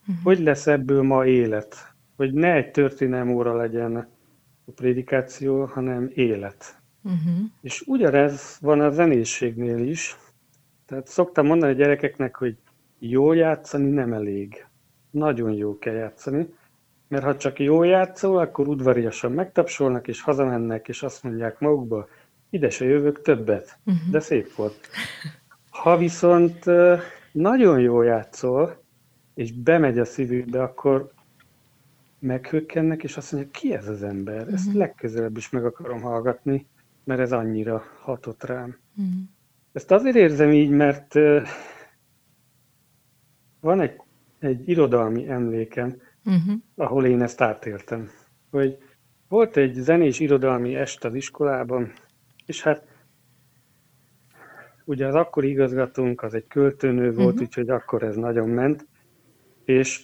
Uh-huh. 0.02 0.24
Hogy 0.24 0.40
lesz 0.40 0.68
ebből 0.68 1.02
ma 1.02 1.26
élet? 1.26 1.76
Hogy 2.16 2.34
ne 2.34 2.54
egy 2.54 2.72
történelmi 2.72 3.34
óra 3.34 3.56
legyen 3.56 3.96
a 3.96 4.72
prédikáció, 4.76 5.66
hanem 5.66 6.12
élet. 6.14 6.82
Uh-huh. 7.04 7.46
És 7.62 7.84
ugyanez 7.86 8.58
van 8.62 8.82
a 8.82 8.90
zenészségnél 8.90 9.80
is, 9.80 10.18
tehát 10.86 11.08
szoktam 11.08 11.46
mondani 11.46 11.72
a 11.72 11.76
gyerekeknek, 11.76 12.36
hogy 12.36 12.58
jó 13.00 13.34
játszani 13.34 13.90
nem 13.90 14.14
elég. 14.14 14.66
Nagyon 15.12 15.54
jó 15.54 15.78
kell 15.78 15.94
játszani, 15.94 16.54
mert 17.08 17.24
ha 17.24 17.38
csak 17.38 17.60
jó 17.60 17.84
játszol, 17.84 18.40
akkor 18.40 18.68
udvariasan 18.68 19.32
megtapsolnak, 19.32 20.08
és 20.08 20.22
hazamennek, 20.22 20.88
és 20.88 21.04
azt 21.04 21.24
mondják 21.24 21.60
magukba, 21.60 22.08
ide 22.50 22.70
se 22.70 22.86
jövök 22.86 23.22
többet. 23.22 23.80
Uh-huh. 23.86 24.10
De 24.12 24.20
szép 24.20 24.56
volt. 24.56 24.88
Ha 25.82 25.98
viszont 25.98 26.66
nagyon 27.32 27.80
jó 27.80 28.02
játszol, 28.02 28.84
és 29.34 29.52
bemegy 29.52 30.00
a 30.00 30.06
szívükbe, 30.06 30.64
akkor 30.64 31.12
meghökkennek, 32.20 33.04
és 33.04 33.18
azt 33.18 33.32
mondják, 33.32 33.54
ki 33.54 33.74
ez 33.74 33.88
az 33.88 34.04
ember? 34.04 34.40
Uh-huh. 34.40 34.54
Ezt 34.54 34.74
legközelebb 34.74 35.38
is 35.38 35.50
meg 35.50 35.66
akarom 35.66 36.02
hallgatni, 36.02 36.68
mert 37.04 37.20
ez 37.20 37.32
annyira 37.32 37.84
hatott 38.02 38.44
rám. 38.44 38.78
Uh-huh. 38.98 39.14
Ezt 39.72 39.92
azért 39.92 40.16
érzem 40.16 40.52
így, 40.52 40.70
mert 40.70 41.14
van 43.60 43.82
egy, 43.82 44.02
egy 44.40 44.70
irodalmi 44.70 45.30
emlékem, 45.30 46.02
uh-huh. 46.26 46.54
ahol 46.76 47.06
én 47.06 47.22
ezt 47.22 47.42
átéltem. 47.42 48.10
Hogy 48.52 48.78
volt 49.28 49.58
egy 49.58 49.74
zenés 49.74 50.20
irodalmi 50.20 50.76
est 50.76 51.04
az 51.04 51.16
iskolában, 51.16 51.94
és 52.46 52.64
hát 52.64 52.88
ugye 54.88 55.08
az 55.08 55.16
akkori 55.16 55.50
igazgatónk 55.50 56.22
az 56.22 56.34
egy 56.34 56.48
költőnő 56.48 57.14
volt, 57.14 57.28
uh-huh. 57.28 57.42
úgyhogy 57.42 57.70
akkor 57.70 58.04
ez 58.04 58.16
nagyon 58.16 58.50
ment, 58.50 58.88
és 59.66 60.04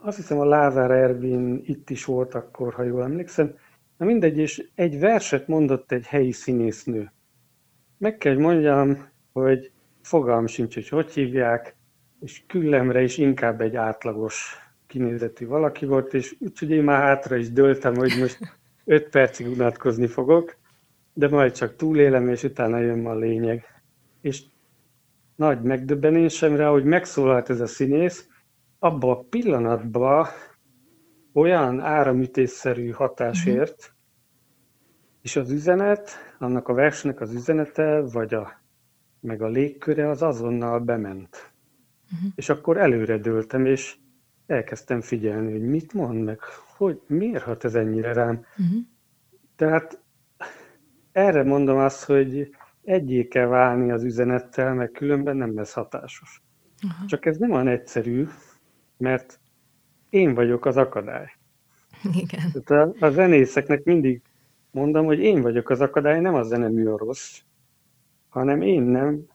azt 0.00 0.16
hiszem 0.16 0.38
a 0.38 0.44
Lázár 0.44 0.90
Ervin 0.90 1.62
itt 1.64 1.90
is 1.90 2.04
volt 2.04 2.34
akkor, 2.34 2.74
ha 2.74 2.82
jól 2.82 3.02
emlékszem, 3.02 3.54
Na 4.00 4.06
mindegy, 4.06 4.38
és 4.38 4.68
egy 4.74 4.98
verset 4.98 5.48
mondott 5.48 5.92
egy 5.92 6.06
helyi 6.06 6.32
színésznő. 6.32 7.12
Meg 7.98 8.16
kell, 8.16 8.34
hogy 8.34 8.42
mondjam, 8.42 9.08
hogy 9.32 9.70
fogalm 10.02 10.46
sincs, 10.46 10.74
hogy 10.74 10.88
hogy 10.88 11.10
hívják, 11.10 11.76
és 12.20 12.42
küllemre 12.46 13.02
is 13.02 13.18
inkább 13.18 13.60
egy 13.60 13.76
átlagos 13.76 14.56
kinézetű 14.86 15.46
valaki 15.46 15.86
volt, 15.86 16.14
és 16.14 16.36
úgyhogy 16.38 16.70
én 16.70 16.82
már 16.82 17.02
hátra 17.02 17.36
is 17.36 17.50
döltem, 17.50 17.94
hogy 17.94 18.12
most 18.20 18.38
öt 18.84 19.08
percig 19.08 19.46
unatkozni 19.46 20.06
fogok, 20.06 20.56
de 21.12 21.28
majd 21.28 21.52
csak 21.52 21.76
túlélem, 21.76 22.28
és 22.28 22.42
utána 22.42 22.78
jön 22.78 23.06
a 23.06 23.14
lényeg. 23.14 23.64
És 24.20 24.42
nagy 25.36 25.62
megdöbbenésemre, 25.62 26.66
hogy 26.66 26.84
megszólalt 26.84 27.50
ez 27.50 27.60
a 27.60 27.66
színész, 27.66 28.28
abban 28.78 29.10
a 29.10 29.22
pillanatban 29.22 30.26
olyan 31.32 31.80
áramütésszerű 31.80 32.90
hatásért, 32.90 33.76
uh-huh. 33.76 33.96
és 35.22 35.36
az 35.36 35.50
üzenet, 35.50 36.10
annak 36.38 36.68
a 36.68 36.72
versnek 36.72 37.20
az 37.20 37.34
üzenete, 37.34 38.00
vagy 38.00 38.34
a, 38.34 38.62
meg 39.20 39.42
a 39.42 39.48
légköre 39.48 40.08
az 40.08 40.22
azonnal 40.22 40.78
bement. 40.78 41.52
Uh-huh. 42.12 42.32
És 42.34 42.48
akkor 42.48 42.76
előre 42.76 43.18
dőltem, 43.18 43.66
és 43.66 43.96
elkezdtem 44.46 45.00
figyelni, 45.00 45.52
hogy 45.52 45.68
mit 45.68 45.92
mond 45.92 46.24
meg, 46.24 46.40
hogy 46.76 47.00
miért 47.06 47.42
hat 47.42 47.64
ez 47.64 47.74
ennyire 47.74 48.12
rám. 48.12 48.44
Uh-huh. 48.58 48.80
Tehát 49.56 49.99
erre 51.20 51.42
mondom 51.42 51.78
azt, 51.78 52.04
hogy 52.04 52.54
egyé 52.82 53.28
kell 53.28 53.46
válni 53.46 53.90
az 53.90 54.04
üzenettel, 54.04 54.74
mert 54.74 54.92
különben 54.92 55.36
nem 55.36 55.54
lesz 55.54 55.72
hatásos. 55.72 56.42
Uh-huh. 56.84 57.08
Csak 57.08 57.26
ez 57.26 57.36
nem 57.36 57.50
olyan 57.50 57.68
egyszerű, 57.68 58.26
mert 58.96 59.40
én 60.10 60.34
vagyok 60.34 60.64
az 60.64 60.76
akadály. 60.76 61.28
Igen. 62.12 62.52
Tehát 62.64 62.94
a, 63.00 63.06
a 63.06 63.10
zenészeknek 63.10 63.84
mindig 63.84 64.22
mondom, 64.70 65.04
hogy 65.04 65.18
én 65.18 65.40
vagyok 65.40 65.70
az 65.70 65.80
akadály, 65.80 66.20
nem 66.20 66.34
a 66.34 66.42
zenemű 66.42 66.86
a 66.86 66.98
rossz, 66.98 67.40
hanem 68.28 68.62
én 68.62 68.82
nem 68.82 69.26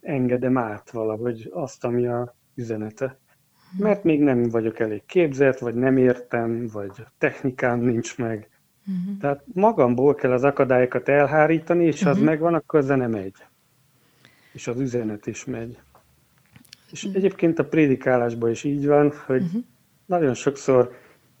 engedem 0.00 0.58
át 0.58 0.90
valahogy 0.90 1.48
azt, 1.52 1.84
ami 1.84 2.06
a 2.06 2.36
üzenete. 2.54 3.18
Mert 3.78 4.04
még 4.04 4.20
nem 4.20 4.42
vagyok 4.42 4.78
elég 4.78 5.04
képzett, 5.06 5.58
vagy 5.58 5.74
nem 5.74 5.96
értem, 5.96 6.66
vagy 6.72 7.06
technikám 7.18 7.80
nincs 7.80 8.18
meg. 8.18 8.48
Uh-huh. 8.88 9.18
Tehát 9.20 9.44
magamból 9.52 10.14
kell 10.14 10.32
az 10.32 10.44
akadályokat 10.44 11.08
elhárítani, 11.08 11.84
és 11.84 12.02
ha 12.02 12.10
uh-huh. 12.10 12.10
az 12.10 12.16
mhm. 12.16 12.26
megvan, 12.26 12.54
akkor 12.54 12.78
a 12.78 12.82
zene 12.82 13.06
megy. 13.06 13.34
És 14.52 14.66
az 14.66 14.80
üzenet 14.80 15.26
is 15.26 15.44
megy. 15.44 15.78
És 16.90 17.04
uh-huh. 17.04 17.18
egyébként 17.18 17.58
a 17.58 17.64
prédikálásban 17.64 18.50
is 18.50 18.64
így 18.64 18.86
van, 18.86 19.12
hogy 19.26 19.42
uh-huh. 19.42 19.62
Nagyon 20.08 20.34
sokszor 20.34 20.92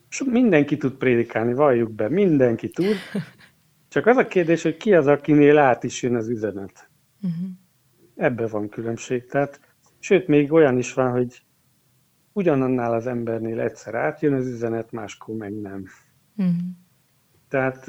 so, 0.08 0.24
mindenki 0.24 0.76
tud 0.76 0.92
prédikálni, 0.92 1.54
valljuk 1.54 1.92
be, 1.92 2.08
mindenki 2.08 2.68
tud. 2.68 2.94
Csak 3.88 4.06
az 4.06 4.16
a 4.16 4.26
kérdés, 4.26 4.62
hogy 4.62 4.76
ki 4.76 4.94
az, 4.94 5.06
akinél 5.06 5.58
át 5.58 5.84
is 5.84 6.02
jön 6.02 6.14
az 6.14 6.28
üzenet. 6.28 6.88
Uh-huh. 7.22 7.48
Ebbe 8.16 8.46
van 8.46 8.68
különbség. 8.68 9.26
Tehát, 9.26 9.60
sőt, 9.98 10.26
még 10.26 10.52
olyan 10.52 10.78
is 10.78 10.94
van, 10.94 11.10
hogy 11.10 11.42
ugyanannál 12.32 12.92
az 12.92 13.06
embernél 13.06 13.60
egyszer 13.60 13.94
átjön 13.94 14.32
az 14.32 14.46
üzenet, 14.46 14.92
máskor 14.92 15.36
meg 15.36 15.60
nem. 15.60 15.84
Uh-huh. 16.36 16.54
Tehát 17.48 17.86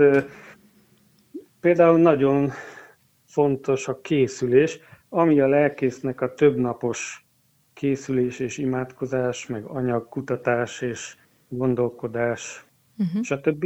például 1.60 2.00
nagyon 2.00 2.52
fontos 3.26 3.88
a 3.88 4.02
készülés, 4.02 4.80
ami 5.10 5.40
a 5.40 5.48
lelkésznek 5.48 6.22
a 6.22 6.34
többnapos 6.34 7.28
készülés 7.74 8.40
és 8.40 8.58
imádkozás, 8.58 9.48
meg 9.48 9.64
anyagkutatás 9.64 10.82
és 10.82 11.16
gondolkodás, 11.48 12.66
uh-huh. 12.98 13.24
stb. 13.24 13.66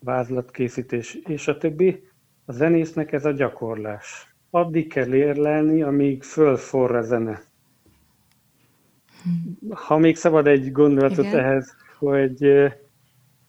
vázlatkészítés, 0.00 1.14
és 1.14 1.48
a 1.48 1.58
többi. 1.58 2.10
A 2.44 2.52
zenésznek 2.52 3.12
ez 3.12 3.24
a 3.24 3.30
gyakorlás. 3.30 4.34
Addig 4.50 4.92
kell 4.92 5.14
érlelni, 5.14 5.82
amíg 5.82 6.22
fölforra 6.22 6.98
a 6.98 7.02
zene. 7.02 7.42
Ha 9.70 9.98
még 9.98 10.16
szabad 10.16 10.46
egy 10.46 10.72
gondolatot 10.72 11.24
Igen. 11.24 11.38
ehhez, 11.38 11.76
hogy 11.98 12.72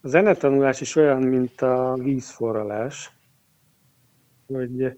a 0.06 0.08
zenetanulás 0.08 0.82
is 0.82 0.96
olyan, 0.96 1.22
mint 1.22 1.62
a 1.62 1.94
vízforralás, 2.00 3.12
hogy 4.48 4.94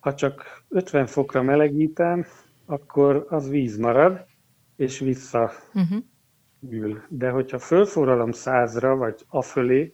ha 0.00 0.14
csak 0.14 0.64
50 0.68 1.06
fokra 1.06 1.42
melegítem, 1.42 2.26
akkor 2.66 3.26
az 3.28 3.48
víz 3.48 3.76
marad, 3.76 4.26
és 4.76 4.98
vissza 4.98 5.50
uh-huh. 5.74 6.02
ül. 6.70 7.02
De 7.08 7.30
hogyha 7.30 7.58
fölforralom 7.58 8.32
százra, 8.32 8.96
vagy 8.96 9.24
afölé, 9.28 9.92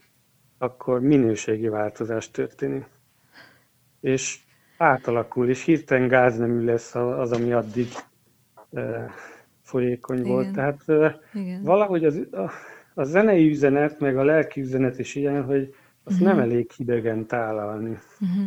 akkor 0.59 1.01
minőségi 1.01 1.69
változás 1.69 2.31
történik. 2.31 2.85
És 4.01 4.39
átalakul, 4.79 5.49
és 5.49 5.65
hirtelen 5.65 6.09
gáznemű 6.09 6.65
lesz 6.65 6.95
az, 6.95 7.33
ami 7.33 7.53
addig 7.53 7.87
e, 8.73 9.11
folyékony 9.63 10.19
Igen. 10.19 10.31
volt. 10.31 10.53
Tehát 10.53 10.89
e, 10.89 11.21
Igen. 11.35 11.63
valahogy 11.63 12.05
az, 12.05 12.17
a, 12.33 12.51
a 12.95 13.05
zenei 13.05 13.51
üzenet, 13.51 14.01
meg 14.01 14.17
a 14.17 14.25
lelki 14.25 14.61
üzenet 14.61 14.99
is 14.99 15.15
ilyen, 15.15 15.45
hogy 15.45 15.75
azt 16.05 16.21
uh-huh. 16.21 16.37
nem 16.37 16.39
elég 16.39 16.71
hidegen 16.71 17.27
tálalni. 17.27 17.99
Uh-huh. 18.21 18.47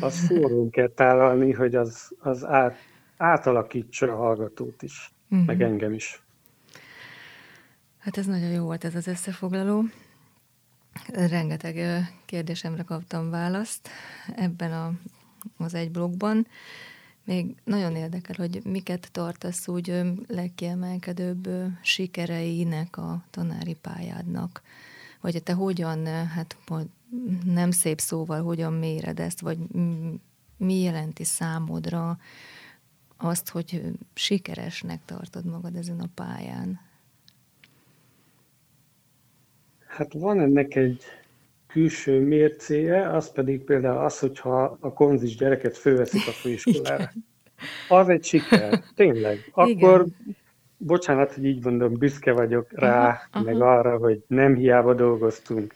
Azt 0.00 0.18
forrón 0.18 0.70
kell 0.70 0.88
tálalni, 0.88 1.52
hogy 1.52 1.74
az, 1.74 2.10
az 2.18 2.44
át, 2.44 2.76
átalakítsa 3.16 4.12
a 4.12 4.16
hallgatót 4.16 4.82
is, 4.82 5.12
uh-huh. 5.30 5.46
meg 5.46 5.62
engem 5.62 5.92
is. 5.92 6.22
Hát 7.98 8.16
ez 8.16 8.26
nagyon 8.26 8.50
jó 8.50 8.64
volt 8.64 8.84
ez 8.84 8.94
az 8.94 9.06
összefoglaló. 9.06 9.84
Rengeteg 11.12 12.04
kérdésemre 12.24 12.82
kaptam 12.82 13.30
választ 13.30 13.88
ebben 14.36 14.72
a, 14.72 14.92
az 15.56 15.74
egy 15.74 15.90
blogban. 15.90 16.46
Még 17.28 17.54
nagyon 17.64 17.96
érdekel, 17.96 18.34
hogy 18.38 18.60
miket 18.64 19.08
tartasz 19.12 19.68
úgy 19.68 20.02
legkiemelkedőbb 20.26 21.48
sikereinek 21.82 22.96
a 22.96 23.24
tanári 23.30 23.74
pályádnak. 23.74 24.62
Vagy 25.20 25.42
te 25.42 25.52
hogyan, 25.52 26.06
hát 26.06 26.56
nem 27.44 27.70
szép 27.70 28.00
szóval, 28.00 28.42
hogyan 28.42 28.72
méred 28.72 29.20
ezt, 29.20 29.40
vagy 29.40 29.58
mi 30.56 30.80
jelenti 30.80 31.24
számodra 31.24 32.18
azt, 33.16 33.48
hogy 33.48 33.82
sikeresnek 34.14 35.00
tartod 35.04 35.44
magad 35.44 35.76
ezen 35.76 36.00
a 36.00 36.08
pályán? 36.14 36.80
Hát 39.86 40.12
van 40.12 40.40
ennek 40.40 40.74
egy 40.74 41.02
külső 41.68 42.20
mércéje, 42.20 43.08
az 43.08 43.32
pedig 43.32 43.64
például 43.64 44.04
az, 44.04 44.18
hogyha 44.18 44.76
a 44.80 44.92
konzis 44.92 45.36
gyereket 45.36 45.76
főveszik 45.76 46.26
a 46.26 46.30
főiskolára. 46.30 47.10
Az 47.88 48.08
egy 48.08 48.24
siker, 48.24 48.82
tényleg. 48.94 49.50
Akkor, 49.52 49.68
Igen. 50.00 50.14
bocsánat, 50.76 51.34
hogy 51.34 51.44
így 51.44 51.64
mondom, 51.64 51.92
büszke 51.98 52.32
vagyok 52.32 52.66
rá, 52.72 53.20
aha, 53.32 53.44
meg 53.44 53.60
aha. 53.60 53.78
arra, 53.78 53.96
hogy 53.96 54.22
nem 54.26 54.54
hiába 54.54 54.94
dolgoztunk, 54.94 55.74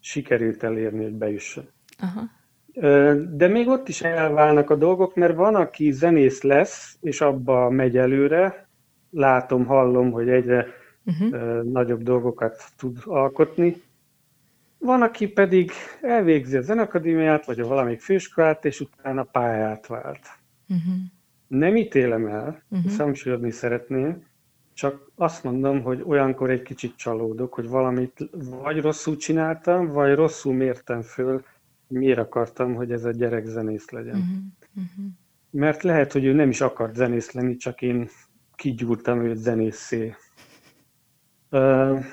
sikerült 0.00 0.62
elérni, 0.62 1.02
hogy 1.02 1.14
bejusson. 1.14 1.68
Aha. 1.98 2.22
De 3.36 3.48
még 3.48 3.68
ott 3.68 3.88
is 3.88 4.02
elválnak 4.02 4.70
a 4.70 4.76
dolgok, 4.76 5.14
mert 5.14 5.34
van, 5.34 5.54
aki 5.54 5.90
zenész 5.90 6.42
lesz, 6.42 6.96
és 7.00 7.20
abba 7.20 7.70
megy 7.70 7.96
előre, 7.96 8.68
látom, 9.10 9.66
hallom, 9.66 10.10
hogy 10.10 10.28
egyre 10.28 10.66
uh-huh. 11.04 11.62
nagyobb 11.62 12.02
dolgokat 12.02 12.62
tud 12.76 12.98
alkotni. 13.04 13.82
Van, 14.84 15.02
aki 15.02 15.28
pedig 15.28 15.70
elvégzi 16.00 16.56
a 16.56 16.60
zenakadémiát, 16.60 17.46
vagy 17.46 17.60
a 17.60 17.66
valamelyik 17.66 18.00
főiskolát, 18.00 18.64
és 18.64 18.80
utána 18.80 19.22
pályát 19.22 19.86
vált. 19.86 20.26
Uh-huh. 20.68 20.94
Nem 21.46 21.76
ítélem 21.76 22.26
el, 22.26 22.62
uh-huh. 22.68 22.96
hangsúlyozni 22.96 23.50
szeretném, 23.50 24.26
csak 24.74 25.10
azt 25.16 25.44
mondom, 25.44 25.82
hogy 25.82 26.02
olyankor 26.06 26.50
egy 26.50 26.62
kicsit 26.62 26.96
csalódok, 26.96 27.54
hogy 27.54 27.68
valamit 27.68 28.28
vagy 28.60 28.80
rosszul 28.80 29.16
csináltam, 29.16 29.86
vagy 29.86 30.14
rosszul 30.14 30.54
mértem 30.54 31.02
föl, 31.02 31.44
miért 31.86 32.18
akartam, 32.18 32.74
hogy 32.74 32.92
ez 32.92 33.04
a 33.04 33.10
gyerek 33.10 33.46
zenész 33.46 33.90
legyen. 33.90 34.16
Uh-huh. 34.16 34.36
Uh-huh. 34.76 35.12
Mert 35.50 35.82
lehet, 35.82 36.12
hogy 36.12 36.24
ő 36.24 36.32
nem 36.32 36.48
is 36.48 36.60
akart 36.60 36.94
zenész 36.94 37.32
lenni, 37.32 37.56
csak 37.56 37.82
én 37.82 38.08
kigyúrtam 38.54 39.24
őt 39.24 39.36
zenészé. 39.36 40.14
Uh, 41.50 42.04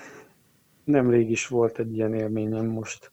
nemrég 0.90 1.30
is 1.30 1.48
volt 1.48 1.80
egy 1.80 1.96
ilyen 1.96 2.14
élményem 2.14 2.66
most. 2.66 3.12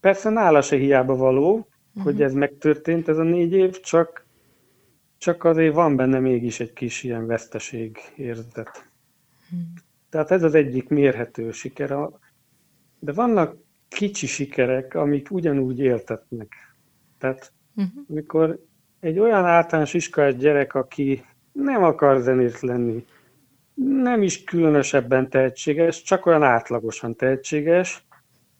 Persze 0.00 0.30
nála 0.30 0.62
se 0.62 0.76
hiába 0.76 1.16
való, 1.16 1.52
uh-huh. 1.54 2.02
hogy 2.02 2.22
ez 2.22 2.32
megtörtént, 2.32 3.08
ez 3.08 3.18
a 3.18 3.22
négy 3.22 3.52
év, 3.52 3.80
csak, 3.80 4.26
csak 5.18 5.44
azért 5.44 5.74
van 5.74 5.96
benne 5.96 6.18
mégis 6.18 6.60
egy 6.60 6.72
kis 6.72 7.02
ilyen 7.02 7.26
veszteség 7.26 7.98
érzet. 8.16 8.90
Uh-huh. 9.44 9.68
Tehát 10.10 10.30
ez 10.30 10.42
az 10.42 10.54
egyik 10.54 10.88
mérhető 10.88 11.50
siker. 11.50 12.08
De 12.98 13.12
vannak 13.12 13.56
kicsi 13.88 14.26
sikerek, 14.26 14.94
amik 14.94 15.30
ugyanúgy 15.30 15.78
éltetnek. 15.78 16.54
Tehát 17.18 17.52
uh-huh. 17.76 18.04
amikor 18.08 18.64
egy 19.00 19.18
olyan 19.18 19.44
általános 19.44 19.94
iskolás 19.94 20.36
gyerek, 20.36 20.74
aki 20.74 21.24
nem 21.52 21.82
akar 21.84 22.20
zenét 22.20 22.60
lenni, 22.60 23.06
nem 23.74 24.22
is 24.22 24.44
különösebben 24.44 25.30
tehetséges, 25.30 26.02
csak 26.02 26.26
olyan 26.26 26.42
átlagosan 26.42 27.16
tehetséges, 27.16 28.06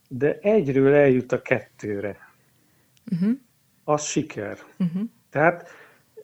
de 0.08 0.38
egyről 0.40 0.94
eljut 0.94 1.32
a 1.32 1.42
kettőre. 1.42 2.16
Uh-huh. 3.12 3.30
Az 3.84 4.02
siker. 4.02 4.58
Uh-huh. 4.78 5.02
Tehát 5.30 5.68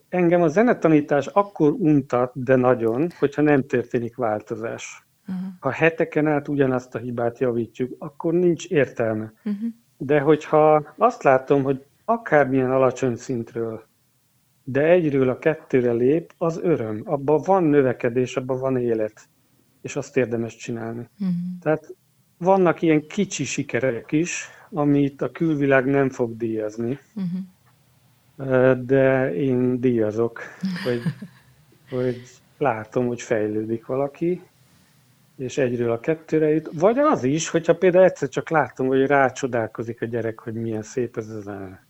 engem 0.08 0.42
a 0.42 0.48
zenetanítás 0.48 1.26
akkor 1.26 1.72
untat, 1.72 2.32
de 2.34 2.56
nagyon, 2.56 3.10
hogyha 3.18 3.42
nem 3.42 3.66
történik 3.66 4.16
változás. 4.16 5.06
Uh-huh. 5.28 5.44
Ha 5.60 5.70
heteken 5.70 6.26
át 6.26 6.48
ugyanazt 6.48 6.94
a 6.94 6.98
hibát 6.98 7.38
javítjuk, 7.38 7.94
akkor 7.98 8.32
nincs 8.32 8.66
értelme. 8.66 9.32
Uh-huh. 9.44 9.70
De 9.96 10.20
hogyha 10.20 10.94
azt 10.96 11.22
látom, 11.22 11.62
hogy 11.62 11.84
akármilyen 12.04 12.70
alacsony 12.70 13.16
szintről, 13.16 13.88
de 14.70 14.82
egyről 14.82 15.28
a 15.28 15.38
kettőre 15.38 15.92
lép, 15.92 16.32
az 16.38 16.60
öröm. 16.62 17.02
Abban 17.04 17.42
van 17.44 17.64
növekedés, 17.64 18.36
abban 18.36 18.58
van 18.58 18.76
élet. 18.76 19.28
És 19.82 19.96
azt 19.96 20.16
érdemes 20.16 20.56
csinálni. 20.56 21.08
Uh-huh. 21.20 21.36
Tehát 21.60 21.94
vannak 22.38 22.82
ilyen 22.82 23.06
kicsi 23.06 23.44
sikerek 23.44 24.12
is, 24.12 24.48
amit 24.70 25.22
a 25.22 25.30
külvilág 25.30 25.86
nem 25.86 26.08
fog 26.08 26.36
díjazni. 26.36 26.98
Uh-huh. 27.14 28.78
De 28.80 29.34
én 29.34 29.80
díjazok, 29.80 30.40
hogy, 30.84 31.02
hogy 31.96 32.22
látom, 32.58 33.06
hogy 33.06 33.22
fejlődik 33.22 33.86
valaki, 33.86 34.42
és 35.36 35.58
egyről 35.58 35.90
a 35.90 36.00
kettőre 36.00 36.48
jut. 36.48 36.70
Vagy 36.72 36.98
az 36.98 37.24
is, 37.24 37.48
hogyha 37.48 37.76
például 37.76 38.04
egyszer 38.04 38.28
csak 38.28 38.50
látom, 38.50 38.86
hogy 38.86 39.06
rácsodálkozik 39.06 40.02
a 40.02 40.06
gyerek, 40.06 40.38
hogy 40.38 40.54
milyen 40.54 40.82
szép 40.82 41.16
ez 41.16 41.28
a 41.28 41.40
zene, 41.40 41.86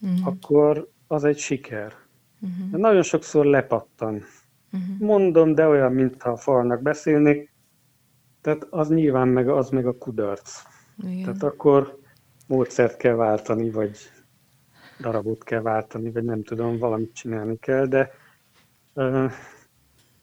uh-huh. 0.00 0.26
akkor 0.26 0.88
az 1.06 1.24
egy 1.24 1.38
siker. 1.38 1.92
Uh-huh. 2.40 2.70
De 2.70 2.76
nagyon 2.76 3.02
sokszor 3.02 3.44
lepattan. 3.44 4.14
Uh-huh. 4.14 4.98
Mondom, 4.98 5.54
de 5.54 5.66
olyan, 5.66 5.92
mintha 5.92 6.30
a 6.30 6.36
falnak 6.36 6.82
beszélnék, 6.82 7.52
tehát 8.40 8.66
az 8.70 8.88
nyilván 8.88 9.28
meg, 9.28 9.48
az 9.48 9.70
meg 9.70 9.86
a 9.86 9.98
kudarc. 9.98 10.62
Igen. 11.02 11.22
Tehát 11.22 11.42
akkor 11.42 11.98
módszert 12.46 12.96
kell 12.96 13.14
váltani, 13.14 13.70
vagy 13.70 13.98
darabot 15.00 15.44
kell 15.44 15.60
váltani, 15.60 16.10
vagy 16.10 16.24
nem 16.24 16.42
tudom, 16.42 16.78
valamit 16.78 17.14
csinálni 17.14 17.58
kell, 17.58 17.86
de 17.86 18.10
uh, 18.94 19.32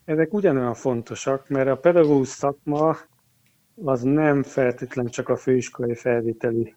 ezek 0.06 0.34
ugyanolyan 0.34 0.74
fontosak, 0.74 1.50
mert 1.50 1.70
a 1.70 1.78
pedagógus 1.78 2.28
szakma 2.28 2.98
az 3.84 4.02
nem 4.02 4.44
feltétlenül 4.44 5.12
csak 5.12 5.30
a 5.30 5.36
főiskolai 5.36 5.96
felvételi 5.96 6.76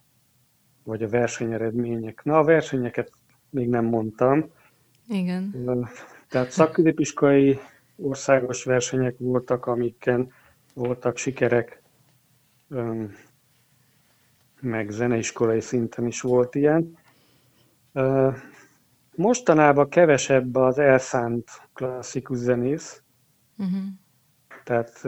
vagy 0.85 1.03
a 1.03 1.09
versenyeredmények. 1.09 2.25
Na, 2.25 2.39
a 2.39 2.45
versenyeket 2.45 3.11
még 3.51 3.69
nem 3.69 3.85
mondtam. 3.85 4.51
Igen. 5.11 5.55
Tehát 6.29 6.51
szakközépiskolai 6.51 7.59
országos 7.97 8.65
versenyek 8.65 9.15
voltak, 9.19 9.67
amiken 9.67 10.33
voltak 10.75 11.17
sikerek, 11.17 11.83
meg 14.61 14.91
zeneiskolai 14.91 15.61
szinten 15.61 16.07
is 16.07 16.21
volt 16.21 16.55
ilyen. 16.55 16.99
Mostanában 19.15 19.89
kevesebb 19.89 20.55
az 20.55 20.79
elszánt 20.79 21.51
klasszikus 21.75 22.39
zenész, 22.39 23.03
uh-huh. 23.59 23.83
tehát 24.65 25.01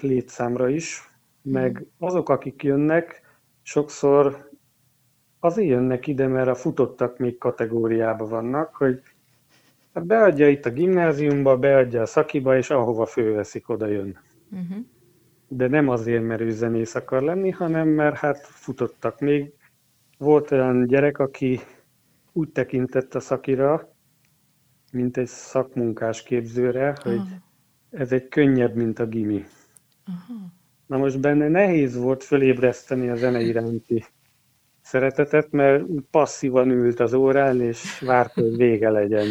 létszámra 0.00 0.68
is, 0.68 1.10
meg 1.42 1.86
azok, 1.98 2.28
akik 2.28 2.62
jönnek, 2.62 3.22
sokszor 3.62 4.50
azért 5.40 5.68
jönnek 5.68 6.06
ide, 6.06 6.26
mert 6.26 6.48
a 6.48 6.54
futottak 6.54 7.18
még 7.18 7.38
kategóriában 7.38 8.28
vannak, 8.28 8.76
hogy 8.76 9.02
hát 9.96 10.06
beadja 10.06 10.48
itt 10.48 10.66
a 10.66 10.70
gimnáziumba, 10.70 11.56
beadja 11.56 12.00
a 12.00 12.06
szakiba, 12.06 12.56
és 12.56 12.70
ahova 12.70 13.06
főveszik, 13.06 13.68
oda 13.68 13.86
jön. 13.86 14.18
Uh-huh. 14.50 14.76
De 15.48 15.68
nem 15.68 15.88
azért, 15.88 16.22
mert 16.22 16.40
ő 16.40 16.50
zenész 16.50 16.94
akar 16.94 17.22
lenni, 17.22 17.50
hanem 17.50 17.88
mert 17.88 18.16
hát 18.16 18.46
futottak. 18.46 19.20
Még 19.20 19.52
volt 20.18 20.50
olyan 20.50 20.86
gyerek, 20.86 21.18
aki 21.18 21.60
úgy 22.32 22.48
tekintett 22.48 23.14
a 23.14 23.20
szakira, 23.20 23.94
mint 24.92 25.16
egy 25.16 25.26
szakmunkás 25.26 26.22
képzőre, 26.22 26.88
uh-huh. 26.88 27.12
hogy 27.12 27.20
ez 27.90 28.12
egy 28.12 28.28
könnyebb, 28.28 28.74
mint 28.74 28.98
a 28.98 29.06
gimi. 29.06 29.44
Uh-huh. 30.08 30.46
Na 30.86 30.96
most 30.96 31.20
benne 31.20 31.48
nehéz 31.48 31.96
volt 31.96 32.24
fölébreszteni 32.24 33.08
a 33.08 33.16
zene 33.16 33.40
iránti 33.40 34.04
szeretetet, 34.82 35.50
mert 35.50 35.84
passzívan 36.10 36.70
ült 36.70 37.00
az 37.00 37.12
órán, 37.12 37.60
és 37.60 38.00
várta, 38.00 38.40
hogy 38.40 38.56
vége 38.56 38.90
legyen. 38.90 39.26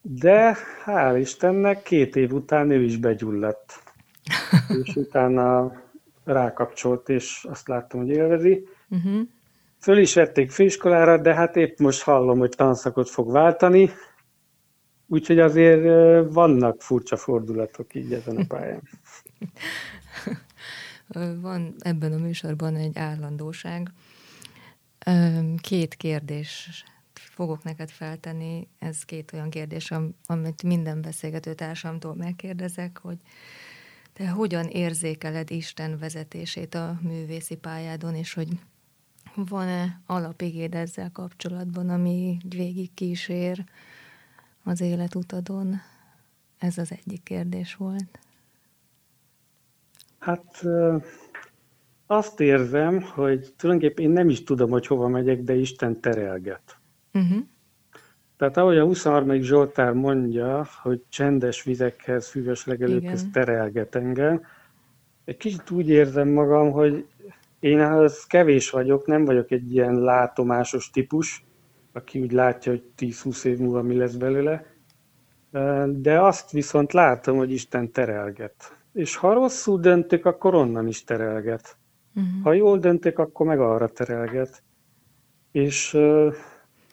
De 0.00 0.56
hál' 0.84 1.16
Istennek 1.18 1.82
két 1.82 2.16
év 2.16 2.32
után 2.32 2.70
ő 2.70 2.82
is 2.82 2.96
begyulladt. 2.96 3.82
És 4.84 4.96
utána 4.96 5.72
rákapcsolt, 6.24 7.08
és 7.08 7.46
azt 7.48 7.68
láttam, 7.68 8.00
hogy 8.00 8.08
élvezi. 8.08 8.68
Uh-huh. 8.88 9.20
Föl 9.78 9.98
is 9.98 10.14
vették 10.14 10.50
főiskolára, 10.50 11.18
de 11.18 11.34
hát 11.34 11.56
épp 11.56 11.78
most 11.78 12.02
hallom, 12.02 12.38
hogy 12.38 12.50
tanszakot 12.50 13.10
fog 13.10 13.32
váltani, 13.32 13.90
úgyhogy 15.06 15.38
azért 15.38 15.82
vannak 16.32 16.82
furcsa 16.82 17.16
fordulatok 17.16 17.94
így 17.94 18.12
ezen 18.12 18.36
a 18.36 18.44
pályán. 18.48 18.82
Van 21.40 21.74
ebben 21.78 22.12
a 22.12 22.16
műsorban 22.16 22.76
egy 22.76 22.98
állandóság. 22.98 23.90
Két 25.60 25.94
kérdés 25.94 26.84
fogok 27.24 27.62
neked 27.62 27.90
feltenni. 27.90 28.68
Ez 28.78 29.04
két 29.04 29.32
olyan 29.32 29.50
kérdés, 29.50 29.92
amit 30.26 30.62
minden 30.62 31.02
beszélgető 31.02 31.54
társamtól 31.54 32.14
megkérdezek, 32.14 32.98
hogy 32.98 33.16
te 34.12 34.28
hogyan 34.28 34.66
érzékeled 34.66 35.50
Isten 35.50 35.98
vezetését 35.98 36.74
a 36.74 36.98
művészi 37.02 37.56
pályádon, 37.56 38.14
és 38.14 38.34
hogy 38.34 38.48
van-e 39.34 40.00
alapigéd 40.06 40.74
ezzel 40.74 41.10
kapcsolatban, 41.12 41.88
ami 41.88 42.36
végig 42.48 42.94
kísér 42.94 43.64
az 44.62 44.80
életutadon? 44.80 45.80
Ez 46.58 46.78
az 46.78 46.92
egyik 46.92 47.22
kérdés 47.22 47.74
volt. 47.74 48.18
Hát 50.18 50.62
azt 52.06 52.40
érzem, 52.40 53.00
hogy 53.00 53.54
tulajdonképpen 53.56 54.04
én 54.04 54.10
nem 54.10 54.28
is 54.28 54.44
tudom, 54.44 54.70
hogy 54.70 54.86
hova 54.86 55.08
megyek, 55.08 55.40
de 55.42 55.54
Isten 55.54 56.00
terelget. 56.00 56.76
Uh-huh. 57.14 57.42
Tehát 58.36 58.56
ahogy 58.56 58.78
a 58.78 58.84
23. 58.84 59.40
Zsoltár 59.40 59.92
mondja, 59.92 60.66
hogy 60.82 61.02
csendes 61.08 61.62
vizekhez, 61.62 62.28
füves 62.28 62.66
legelőkhez 62.66 63.26
terelget 63.32 63.94
engem, 63.94 64.42
egy 65.24 65.36
kicsit 65.36 65.70
úgy 65.70 65.88
érzem 65.88 66.28
magam, 66.28 66.70
hogy 66.70 67.06
én 67.60 67.80
az 67.80 68.24
kevés 68.24 68.70
vagyok, 68.70 69.06
nem 69.06 69.24
vagyok 69.24 69.50
egy 69.50 69.74
ilyen 69.74 69.94
látomásos 69.94 70.90
típus, 70.90 71.44
aki 71.92 72.20
úgy 72.20 72.32
látja, 72.32 72.72
hogy 72.72 72.84
10-20 72.98 73.44
év 73.44 73.58
múlva 73.58 73.82
mi 73.82 73.96
lesz 73.96 74.14
belőle, 74.14 74.66
de 75.86 76.20
azt 76.20 76.50
viszont 76.50 76.92
látom, 76.92 77.36
hogy 77.36 77.52
Isten 77.52 77.90
terelget. 77.90 78.76
És 78.92 79.16
ha 79.16 79.32
rosszul 79.32 79.80
döntök, 79.80 80.26
akkor 80.26 80.54
onnan 80.54 80.86
is 80.86 81.04
terelget. 81.04 81.76
Uh-huh. 82.14 82.42
Ha 82.42 82.52
jól 82.52 82.78
döntök, 82.78 83.18
akkor 83.18 83.46
meg 83.46 83.60
arra 83.60 83.88
terelget. 83.88 84.62
És 85.52 85.98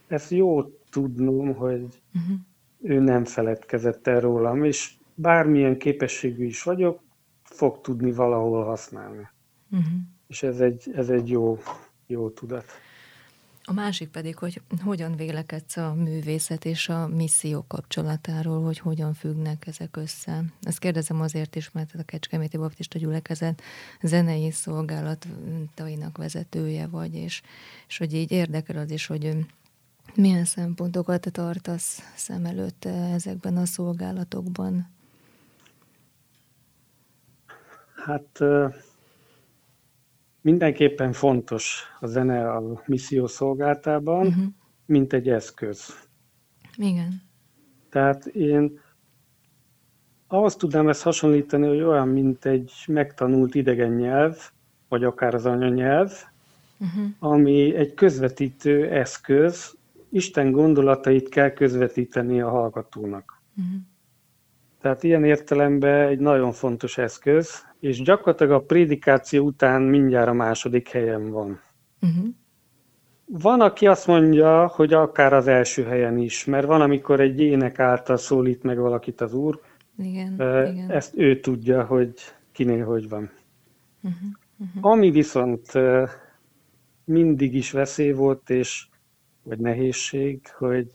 uh, 0.09 0.13
ez 0.13 0.31
jó 0.31 0.63
tudnom, 0.89 1.53
hogy 1.53 1.81
uh-huh. 1.81 2.37
ő 2.81 2.99
nem 2.99 3.25
feledkezett 3.25 4.07
el 4.07 4.19
rólam, 4.19 4.63
és 4.63 4.93
bármilyen 5.15 5.77
képességű 5.77 6.45
is 6.45 6.63
vagyok, 6.63 7.01
fog 7.43 7.81
tudni 7.81 8.11
valahol 8.11 8.63
használni. 8.65 9.29
Uh-huh. 9.71 9.87
És 10.27 10.43
ez 10.43 10.59
egy, 10.59 10.91
ez 10.93 11.09
egy 11.09 11.29
jó, 11.29 11.57
jó 12.07 12.29
tudat. 12.29 12.65
A 13.69 13.73
másik 13.73 14.09
pedig, 14.09 14.37
hogy 14.37 14.61
hogyan 14.83 15.15
vélekedsz 15.15 15.77
a 15.77 15.93
művészet 15.93 16.65
és 16.65 16.89
a 16.89 17.07
misszió 17.07 17.65
kapcsolatáról, 17.67 18.63
hogy 18.63 18.79
hogyan 18.79 19.13
függnek 19.13 19.67
ezek 19.67 19.97
össze. 19.97 20.43
Ezt 20.61 20.79
kérdezem 20.79 21.21
azért 21.21 21.55
is, 21.55 21.71
mert 21.71 21.95
a 21.95 22.03
Kecskeméti 22.03 22.57
Baptista 22.57 22.97
Gyülekezet 22.97 23.61
zenei 24.01 24.51
szolgálatainak 24.51 26.17
vezetője 26.17 26.87
vagy, 26.87 27.15
és, 27.15 27.41
és 27.87 27.97
hogy 27.97 28.13
így 28.13 28.31
érdekel 28.31 28.77
az 28.77 28.91
is, 28.91 29.05
hogy 29.05 29.35
milyen 30.15 30.45
szempontokat 30.45 31.27
tartasz 31.31 32.01
szem 32.15 32.45
előtt 32.45 32.85
ezekben 32.85 33.57
a 33.57 33.65
szolgálatokban. 33.65 34.87
Hát 37.95 38.39
mindenképpen 40.41 41.13
fontos 41.13 41.83
a 41.99 42.07
zene 42.07 42.51
a 42.51 42.81
misszió 42.85 43.27
szolgáltában, 43.27 44.27
uh-huh. 44.27 44.45
mint 44.85 45.13
egy 45.13 45.29
eszköz. 45.29 46.07
Igen. 46.75 47.21
Tehát 47.89 48.25
én 48.25 48.79
ahhoz 50.27 50.55
tudnám 50.55 50.87
ezt 50.89 51.01
hasonlítani, 51.01 51.67
hogy 51.67 51.81
olyan, 51.81 52.07
mint 52.07 52.45
egy 52.45 52.71
megtanult 52.87 53.55
idegen 53.55 53.91
nyelv, 53.91 54.37
vagy 54.87 55.03
akár 55.03 55.33
az 55.33 55.45
anyanyelv, 55.45 56.11
uh-huh. 56.79 57.05
ami 57.19 57.75
egy 57.75 57.93
közvetítő 57.93 58.89
eszköz, 58.89 59.77
Isten 60.09 60.51
gondolatait 60.51 61.29
kell 61.29 61.49
közvetíteni 61.49 62.41
a 62.41 62.49
hallgatónak. 62.49 63.41
Uh-huh. 63.57 63.81
Tehát 64.81 65.03
ilyen 65.03 65.23
értelemben 65.23 66.07
egy 66.07 66.19
nagyon 66.19 66.51
fontos 66.51 66.97
eszköz, 66.97 67.65
és 67.79 68.01
gyakorlatilag 68.01 68.51
a 68.51 68.65
prédikáció 68.65 69.45
után 69.45 69.81
mindjárt 69.81 70.27
a 70.27 70.33
második 70.33 70.89
helyen 70.89 71.29
van. 71.29 71.61
Uh-huh. 72.01 72.27
Van, 73.25 73.61
aki 73.61 73.87
azt 73.87 74.07
mondja, 74.07 74.67
hogy 74.67 74.93
akár 74.93 75.33
az 75.33 75.47
első 75.47 75.83
helyen 75.83 76.17
is, 76.17 76.45
mert 76.45 76.65
van, 76.65 76.81
amikor 76.81 77.19
egy 77.19 77.39
ének 77.39 77.79
által 77.79 78.17
szólít 78.17 78.63
meg 78.63 78.77
valakit 78.77 79.21
az 79.21 79.33
Úr, 79.33 79.59
igen, 79.97 80.33
uh, 80.37 80.71
igen. 80.71 80.91
ezt 80.91 81.17
ő 81.17 81.39
tudja, 81.39 81.83
hogy 81.85 82.13
kinél 82.51 82.85
hogy 82.85 83.09
van. 83.09 83.31
Uh-huh, 84.01 84.19
uh-huh. 84.57 84.91
Ami 84.91 85.11
viszont 85.11 85.71
mindig 87.03 87.55
is 87.55 87.71
veszély 87.71 88.11
volt, 88.11 88.49
és 88.49 88.87
vagy 89.49 89.59
nehézség, 89.59 90.47
hogy 90.47 90.91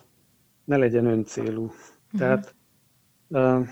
ne 0.65 0.77
legyen 0.77 1.07
öncélú. 1.07 1.63
Uh-huh. 1.63 2.19
Tehát 2.19 2.55
uh, 3.29 3.67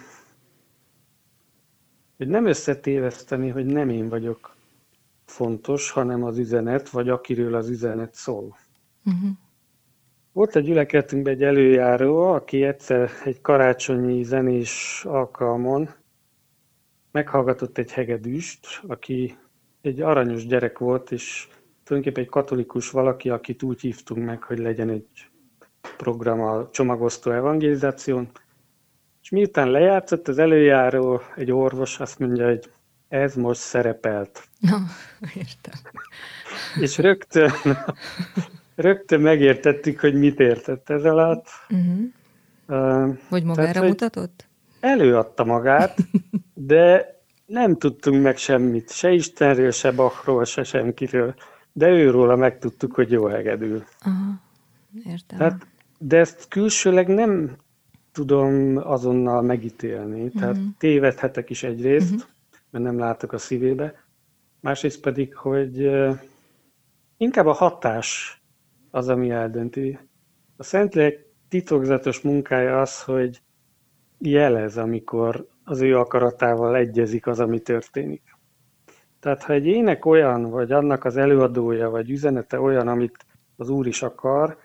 hogy 2.16 2.28
nem 2.28 2.46
összetéveszteni, 2.46 3.48
hogy 3.48 3.66
nem 3.66 3.88
én 3.88 4.08
vagyok 4.08 4.56
fontos, 5.24 5.90
hanem 5.90 6.24
az 6.24 6.38
üzenet, 6.38 6.88
vagy 6.88 7.08
akiről 7.08 7.54
az 7.54 7.68
üzenet 7.68 8.14
szól. 8.14 8.56
Uh-huh. 9.04 9.30
Volt 10.32 10.56
egy 10.56 10.64
gyülekezetünkben 10.64 11.32
egy 11.34 11.42
előjáró, 11.42 12.22
aki 12.22 12.62
egyszer 12.62 13.10
egy 13.24 13.40
karácsonyi 13.40 14.22
zenés 14.22 15.02
alkalmon 15.06 15.88
meghallgatott 17.10 17.78
egy 17.78 17.92
hegedűst, 17.92 18.66
aki 18.86 19.36
egy 19.80 20.00
aranyos 20.00 20.46
gyerek 20.46 20.78
volt, 20.78 21.10
és 21.10 21.48
tulajdonképpen 21.84 22.24
egy 22.24 22.30
katolikus 22.30 22.90
valaki, 22.90 23.30
akit 23.30 23.62
úgy 23.62 23.80
hívtunk 23.80 24.24
meg, 24.24 24.42
hogy 24.42 24.58
legyen 24.58 24.90
egy 24.90 25.06
program 25.96 26.40
a 26.40 26.70
csomagosztó 26.70 27.30
evangelizáción, 27.30 28.30
és 29.22 29.30
miután 29.30 29.70
lejátszott 29.70 30.28
az 30.28 30.38
előjáró, 30.38 31.20
egy 31.36 31.52
orvos 31.52 32.00
azt 32.00 32.18
mondja, 32.18 32.46
hogy 32.46 32.70
ez 33.08 33.34
most 33.34 33.60
szerepelt. 33.60 34.48
Na, 34.58 34.78
értem. 35.34 35.80
És 36.80 36.98
rögtön, 36.98 37.50
rögtön 38.74 39.20
megértettük, 39.20 40.00
hogy 40.00 40.14
mit 40.14 40.40
értett 40.40 40.90
ez 40.90 41.04
alatt. 41.04 41.46
Uh-huh. 41.68 42.00
Uh, 42.66 43.16
hogy 43.28 43.44
magára 43.44 43.72
Tehát, 43.72 43.88
mutatott? 43.88 44.46
Előadta 44.80 45.44
magát, 45.44 45.96
de 46.54 47.14
nem 47.46 47.76
tudtunk 47.76 48.22
meg 48.22 48.36
semmit, 48.36 48.90
se 48.92 49.10
Istenről, 49.10 49.70
se 49.70 49.90
Bachról, 49.90 50.44
se 50.44 50.62
senkiről, 50.62 51.34
de 51.72 51.88
őróla 51.88 52.36
megtudtuk, 52.36 52.94
hogy 52.94 53.10
jó 53.10 53.26
hegedül. 53.26 53.84
Aha, 54.00 54.40
értem. 55.04 55.38
Tehát, 55.38 55.66
de 55.98 56.18
ezt 56.18 56.48
külsőleg 56.48 57.08
nem 57.08 57.56
tudom 58.12 58.76
azonnal 58.76 59.42
megítélni. 59.42 60.30
Tehát 60.30 60.56
uh-huh. 60.56 60.70
tévedhetek 60.78 61.50
is 61.50 61.62
egyrészt, 61.62 62.14
uh-huh. 62.14 62.28
mert 62.70 62.84
nem 62.84 62.98
látok 62.98 63.32
a 63.32 63.38
szívébe. 63.38 64.04
Másrészt 64.60 65.00
pedig, 65.00 65.34
hogy 65.34 65.90
inkább 67.16 67.46
a 67.46 67.52
hatás 67.52 68.42
az, 68.90 69.08
ami 69.08 69.30
eldönti. 69.30 69.98
A 70.56 70.62
Szentlélek 70.62 71.26
titokzatos 71.48 72.20
munkája 72.20 72.80
az, 72.80 73.02
hogy 73.02 73.42
jelez, 74.18 74.76
amikor 74.76 75.46
az 75.64 75.80
ő 75.80 75.98
akaratával 75.98 76.76
egyezik 76.76 77.26
az, 77.26 77.40
ami 77.40 77.60
történik. 77.60 78.31
Tehát 79.22 79.42
ha 79.42 79.52
egy 79.52 79.66
ének 79.66 80.04
olyan, 80.04 80.50
vagy 80.50 80.72
annak 80.72 81.04
az 81.04 81.16
előadója, 81.16 81.90
vagy 81.90 82.10
üzenete 82.10 82.60
olyan, 82.60 82.88
amit 82.88 83.26
az 83.56 83.68
Úr 83.68 83.86
is 83.86 84.02
akar, 84.02 84.58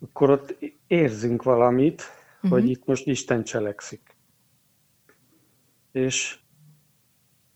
akkor 0.00 0.30
ott 0.30 0.56
érzünk 0.86 1.42
valamit, 1.42 2.02
uh-huh. 2.36 2.50
hogy 2.50 2.70
itt 2.70 2.86
most 2.86 3.06
Isten 3.06 3.44
cselekszik. 3.44 4.16
És, 5.92 6.38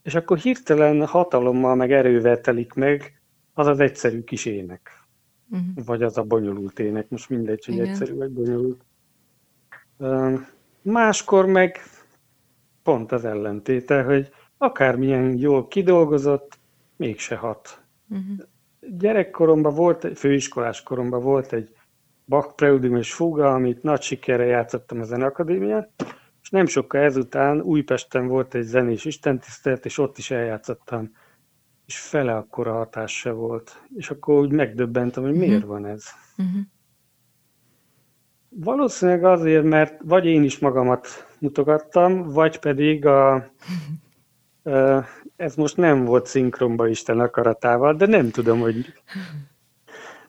és 0.01 0.15
akkor 0.15 0.37
hirtelen 0.37 1.05
hatalommal, 1.05 1.75
meg 1.75 1.91
erővel 1.91 2.41
telik 2.41 2.73
meg 2.73 3.21
az 3.53 3.67
az 3.67 3.79
egyszerű 3.79 4.23
kis 4.23 4.45
ének. 4.45 5.05
Uh-huh. 5.49 5.85
Vagy 5.85 6.03
az 6.03 6.17
a 6.17 6.23
bonyolult 6.23 6.79
ének, 6.79 7.09
most 7.09 7.29
mindegy, 7.29 7.65
hogy 7.65 7.73
Igen. 7.73 7.87
egyszerű 7.87 8.15
vagy 8.15 8.31
bonyolult. 8.31 8.81
Máskor 10.81 11.45
meg 11.45 11.79
pont 12.83 13.11
az 13.11 13.25
ellentéte, 13.25 14.03
hogy 14.03 14.31
akármilyen 14.63 15.37
jól 15.37 15.67
kidolgozott, 15.67 16.59
mégse 16.95 17.35
hat. 17.35 17.83
Uh-huh. 18.09 18.37
Gyerekkoromban 18.97 19.73
volt, 19.75 20.17
főiskolás 20.17 20.83
koromban 20.83 21.21
volt 21.21 21.53
egy 21.53 21.75
Bach 22.25 22.55
Preudium 22.55 22.95
és 22.95 23.13
Fuga, 23.13 23.53
amit 23.53 23.83
nagy 23.83 24.01
sikerre 24.01 24.45
játszottam 24.45 24.99
a 24.99 25.03
Zeneakadémián, 25.03 25.89
és 26.41 26.49
nem 26.49 26.65
sokkal 26.65 27.01
ezután 27.01 27.61
Újpesten 27.61 28.27
volt 28.27 28.53
egy 28.55 28.63
zenés 28.63 29.05
istentisztelet, 29.05 29.85
és 29.85 29.97
ott 29.97 30.17
is 30.17 30.31
eljátszottam, 30.31 31.11
és 31.85 31.99
fele 31.99 32.35
akkora 32.35 32.73
hatás 32.73 33.19
se 33.19 33.31
volt. 33.31 33.83
És 33.95 34.09
akkor 34.09 34.39
úgy 34.39 34.51
megdöbbentem, 34.51 35.23
hogy 35.23 35.31
uh-huh. 35.31 35.47
miért 35.47 35.65
van 35.65 35.85
ez. 35.85 36.05
Uh-huh. 36.37 36.61
Valószínűleg 38.49 39.23
azért, 39.23 39.63
mert 39.63 40.01
vagy 40.03 40.25
én 40.25 40.43
is 40.43 40.59
magamat 40.59 41.07
mutogattam, 41.39 42.23
vagy 42.23 42.59
pedig 42.59 43.05
a, 43.05 43.33
ez 45.35 45.55
most 45.55 45.77
nem 45.77 46.05
volt 46.05 46.25
szinkronba 46.25 46.87
Isten 46.87 47.19
akaratával, 47.19 47.93
de 47.93 48.05
nem 48.05 48.29
tudom, 48.29 48.59
hogy... 48.59 48.93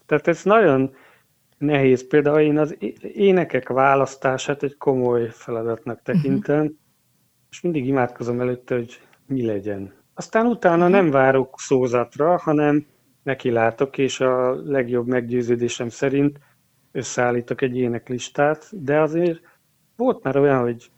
Tehát 0.07 0.29
ez 0.29 0.43
nagyon 0.43 0.95
nehéz. 1.59 2.07
Például 2.07 2.41
én 2.41 2.59
az 2.59 2.77
énekek 3.01 3.69
választását 3.69 4.63
egy 4.63 4.77
komoly 4.77 5.29
feladatnak 5.31 6.03
tekintem, 6.03 6.61
uh-huh. 6.61 6.77
és 7.51 7.61
mindig 7.61 7.87
imádkozom 7.87 8.41
előtte, 8.41 8.75
hogy 8.75 9.01
mi 9.27 9.47
legyen. 9.47 9.93
Aztán 10.15 10.47
utána 10.47 10.89
nem 10.89 11.11
várok 11.11 11.55
szózatra, 11.59 12.37
hanem 12.37 12.87
nekilátok, 13.23 13.99
és 13.99 14.21
a 14.21 14.55
legjobb 14.65 15.07
meggyőződésem 15.07 15.89
szerint 15.89 16.39
összeállítok 16.93 17.63
egy 17.63 17.77
éneklistát, 17.77 18.85
de 18.85 19.01
azért 19.01 19.41
volt 19.97 20.23
már 20.23 20.37
olyan, 20.37 20.63
hogy 20.63 20.91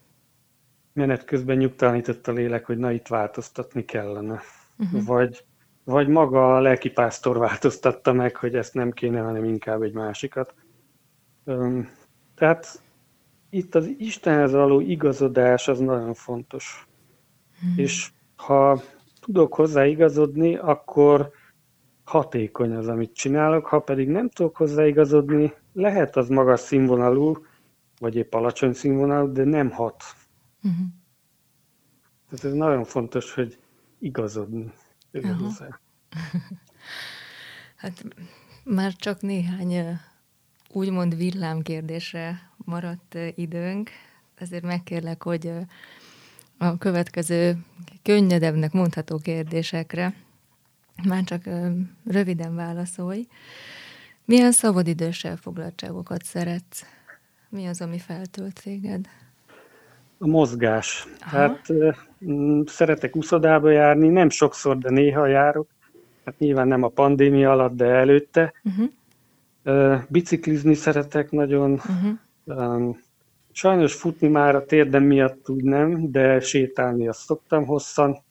menet 0.96 1.24
közben 1.24 1.56
nyugtalanított 1.56 2.26
a 2.26 2.32
lélek, 2.32 2.66
hogy 2.66 2.78
na 2.78 2.90
itt 2.90 3.06
változtatni 3.06 3.84
kellene. 3.84 4.40
Uh-huh. 4.78 5.04
Vagy, 5.04 5.44
vagy 5.84 6.08
maga 6.08 6.56
a 6.56 6.60
lelkipásztor 6.60 7.38
változtatta 7.38 8.12
meg, 8.12 8.36
hogy 8.36 8.54
ezt 8.54 8.74
nem 8.74 8.90
kéne, 8.90 9.20
hanem 9.20 9.44
inkább 9.44 9.82
egy 9.82 9.92
másikat. 9.92 10.54
Um, 11.44 11.90
tehát 12.34 12.82
itt 13.50 13.74
az 13.74 13.90
Istenhez 13.98 14.52
való 14.52 14.80
igazodás 14.80 15.68
az 15.68 15.78
nagyon 15.78 16.14
fontos. 16.14 16.86
Uh-huh. 17.54 17.78
És 17.78 18.10
ha 18.36 18.82
tudok 19.20 19.54
hozzá 19.54 19.86
igazodni, 19.86 20.56
akkor 20.56 21.30
hatékony 22.04 22.72
az, 22.72 22.88
amit 22.88 23.14
csinálok, 23.14 23.66
ha 23.66 23.80
pedig 23.80 24.08
nem 24.08 24.28
tudok 24.28 24.56
hozzá 24.56 24.86
igazodni, 24.86 25.52
lehet 25.72 26.16
az 26.16 26.28
magas 26.28 26.60
színvonalú, 26.60 27.36
vagy 27.98 28.16
épp 28.16 28.34
alacsony 28.34 28.72
színvonalú, 28.72 29.32
de 29.32 29.44
nem 29.44 29.70
hat. 29.70 30.02
Uh-huh. 30.66 30.86
Tehát 32.28 32.44
ez 32.44 32.52
nagyon 32.52 32.84
fontos, 32.84 33.34
hogy 33.34 33.58
igazodni. 33.98 34.72
hát 37.82 38.04
már 38.64 38.92
csak 38.92 39.20
néhány 39.20 39.98
úgymond 40.72 41.16
villámkérdésre 41.16 42.50
maradt 42.56 43.18
időnk, 43.34 43.90
ezért 44.34 44.62
megkérlek, 44.64 45.22
hogy 45.22 45.52
a 46.58 46.78
következő 46.78 47.64
könnyedebbnek 48.02 48.72
mondható 48.72 49.18
kérdésekre 49.18 50.14
már 51.04 51.24
csak 51.24 51.48
röviden 52.04 52.54
válaszolj. 52.54 53.26
Milyen 54.24 54.52
szabadidős 54.52 55.24
elfoglaltságokat 55.24 56.22
szeretsz? 56.22 56.84
Mi 57.48 57.66
az, 57.66 57.80
ami 57.80 57.98
feltölt 57.98 58.62
téged? 58.62 59.08
A 60.18 60.26
mozgás. 60.26 61.06
Aha. 61.20 61.36
Hát 61.36 61.72
szeretek 62.66 63.16
uszodába 63.16 63.70
járni, 63.70 64.08
nem 64.08 64.28
sokszor, 64.28 64.78
de 64.78 64.90
néha 64.90 65.26
járok. 65.26 65.68
Hát 66.24 66.38
nyilván 66.38 66.68
nem 66.68 66.82
a 66.82 66.88
pandémia 66.88 67.50
alatt, 67.50 67.76
de 67.76 67.84
előtte. 67.84 68.52
Uh-huh. 68.64 70.02
Biciklizni 70.08 70.74
szeretek 70.74 71.30
nagyon. 71.30 71.80
Uh-huh. 72.46 72.96
Sajnos 73.52 73.94
futni 73.94 74.28
már 74.28 74.54
a 74.54 74.64
térdem 74.64 75.02
miatt 75.02 75.48
úgy 75.48 75.62
nem, 75.62 76.10
de 76.10 76.40
sétálni 76.40 77.08
azt 77.08 77.20
szoktam 77.20 77.66
hosszan. 77.66 78.22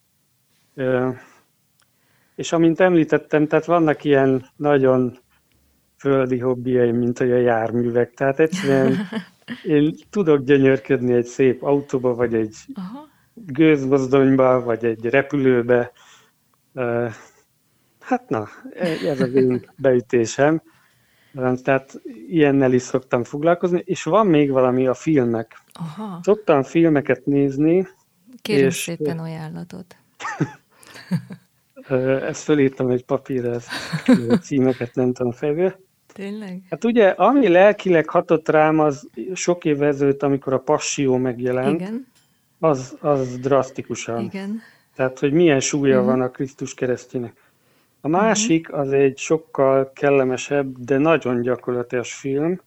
És 2.36 2.52
amint 2.52 2.80
említettem, 2.80 3.48
tehát 3.48 3.66
vannak 3.66 4.04
ilyen 4.04 4.46
nagyon 4.56 5.18
földi 5.98 6.40
hobbiaim, 6.40 6.96
mint 6.96 7.18
hogy 7.18 7.32
a 7.32 7.38
járművek. 7.38 8.14
Tehát 8.14 8.40
egyszerűen 8.40 8.98
én 9.64 9.96
tudok 10.10 10.44
gyönyörködni 10.44 11.14
egy 11.14 11.26
szép 11.26 11.64
autóba, 11.64 12.16
vagy 12.16 12.34
egy 12.34 12.56
Aha. 12.74 13.08
gőzmozdonyba, 13.34 14.64
vagy 14.64 14.86
egy 14.86 15.06
repülőbe. 15.06 15.92
Hát 18.00 18.30
na, 18.30 18.48
ez 19.06 19.22
az 19.22 19.34
én 19.34 19.70
beütésem. 19.78 20.62
Tehát 21.64 22.02
ilyennel 22.28 22.74
is 22.74 22.82
szoktam 22.82 23.24
foglalkozni, 23.24 23.82
és 23.86 24.04
van 24.04 24.28
még 24.28 24.52
valami 24.52 24.88
a 24.88 24.94
filmek. 24.94 25.64
Aha. 25.74 26.20
Szoktam 26.24 26.64
filmeket 26.64 27.26
nézni. 27.26 27.88
Kérem 28.42 28.68
és... 28.68 28.76
szépen 28.76 29.20
ajánlatot. 29.20 29.96
ezt 32.30 32.44
fölírtam 32.44 32.90
egy 32.90 33.06
papírra, 33.06 33.52
ezt 33.54 33.70
címeket 34.42 34.96
nem 34.96 35.14
tudom 35.14 35.32
fejből. 35.32 35.84
Tényleg? 36.16 36.62
Hát 36.70 36.84
ugye, 36.84 37.08
ami 37.08 37.48
lelkileg 37.48 38.10
hatott 38.10 38.50
rám, 38.50 38.80
az 38.80 39.10
sok 39.34 39.66
év 39.66 39.84
ezelőtt, 39.84 40.24
amikor 40.24 40.54
a 40.54 40.60
Passió 40.60 41.18
megjelent, 41.18 41.82
Igen. 41.82 42.08
Az, 42.60 42.98
az 43.00 43.38
drasztikusan. 43.38 44.24
Igen. 44.24 44.62
Tehát, 44.96 45.20
hogy 45.20 45.34
milyen 45.34 45.60
súlya 45.60 46.00
uh-huh. 46.00 46.12
van 46.12 46.22
a 46.22 46.30
Krisztus 46.30 46.74
keresztjének. 46.74 47.34
A 48.02 48.08
másik 48.08 48.74
az 48.74 48.92
egy 48.92 49.18
sokkal 49.18 49.92
kellemesebb, 49.94 50.78
de 50.78 50.98
nagyon 50.98 51.42
gyakorlatilag 51.42 52.06
film. 52.06 52.62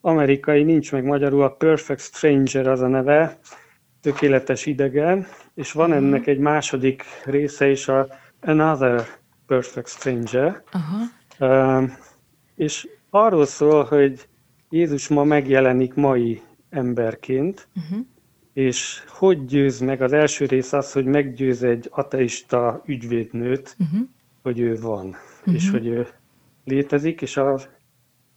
Amerikai, 0.00 0.62
nincs 0.62 0.92
meg 0.92 1.04
magyarul, 1.04 1.42
a 1.42 1.50
Perfect 1.50 2.00
Stranger 2.00 2.66
az 2.66 2.80
a 2.80 2.88
neve, 2.88 3.38
tökéletes 4.00 4.66
idegen, 4.66 5.26
és 5.54 5.72
van 5.72 5.90
uh-huh. 5.90 6.04
ennek 6.04 6.26
egy 6.26 6.38
második 6.38 7.04
része 7.24 7.68
is, 7.68 7.88
a 7.88 8.06
Another 8.40 9.06
Perfect 9.46 9.88
Stranger. 9.88 10.62
Uh-huh. 10.72 11.80
Uh, 11.80 11.90
és 12.56 12.88
arról 13.10 13.46
szól, 13.46 13.84
hogy 13.84 14.28
Jézus 14.70 15.08
ma 15.08 15.24
megjelenik 15.24 15.94
mai 15.94 16.40
emberként, 16.70 17.68
uh-huh. 17.76 18.06
és 18.52 19.04
hogy 19.08 19.44
győz 19.44 19.80
meg, 19.80 20.02
az 20.02 20.12
első 20.12 20.44
rész 20.44 20.72
az, 20.72 20.92
hogy 20.92 21.04
meggyőz 21.04 21.62
egy 21.62 21.88
ateista 21.90 22.82
ügyvédnőt, 22.86 23.76
uh-huh. 23.78 24.08
hogy 24.42 24.60
ő 24.60 24.76
van, 24.80 25.06
uh-huh. 25.06 25.54
és 25.54 25.70
hogy 25.70 25.86
ő 25.86 26.06
létezik, 26.64 27.22
és 27.22 27.36
a, 27.36 27.60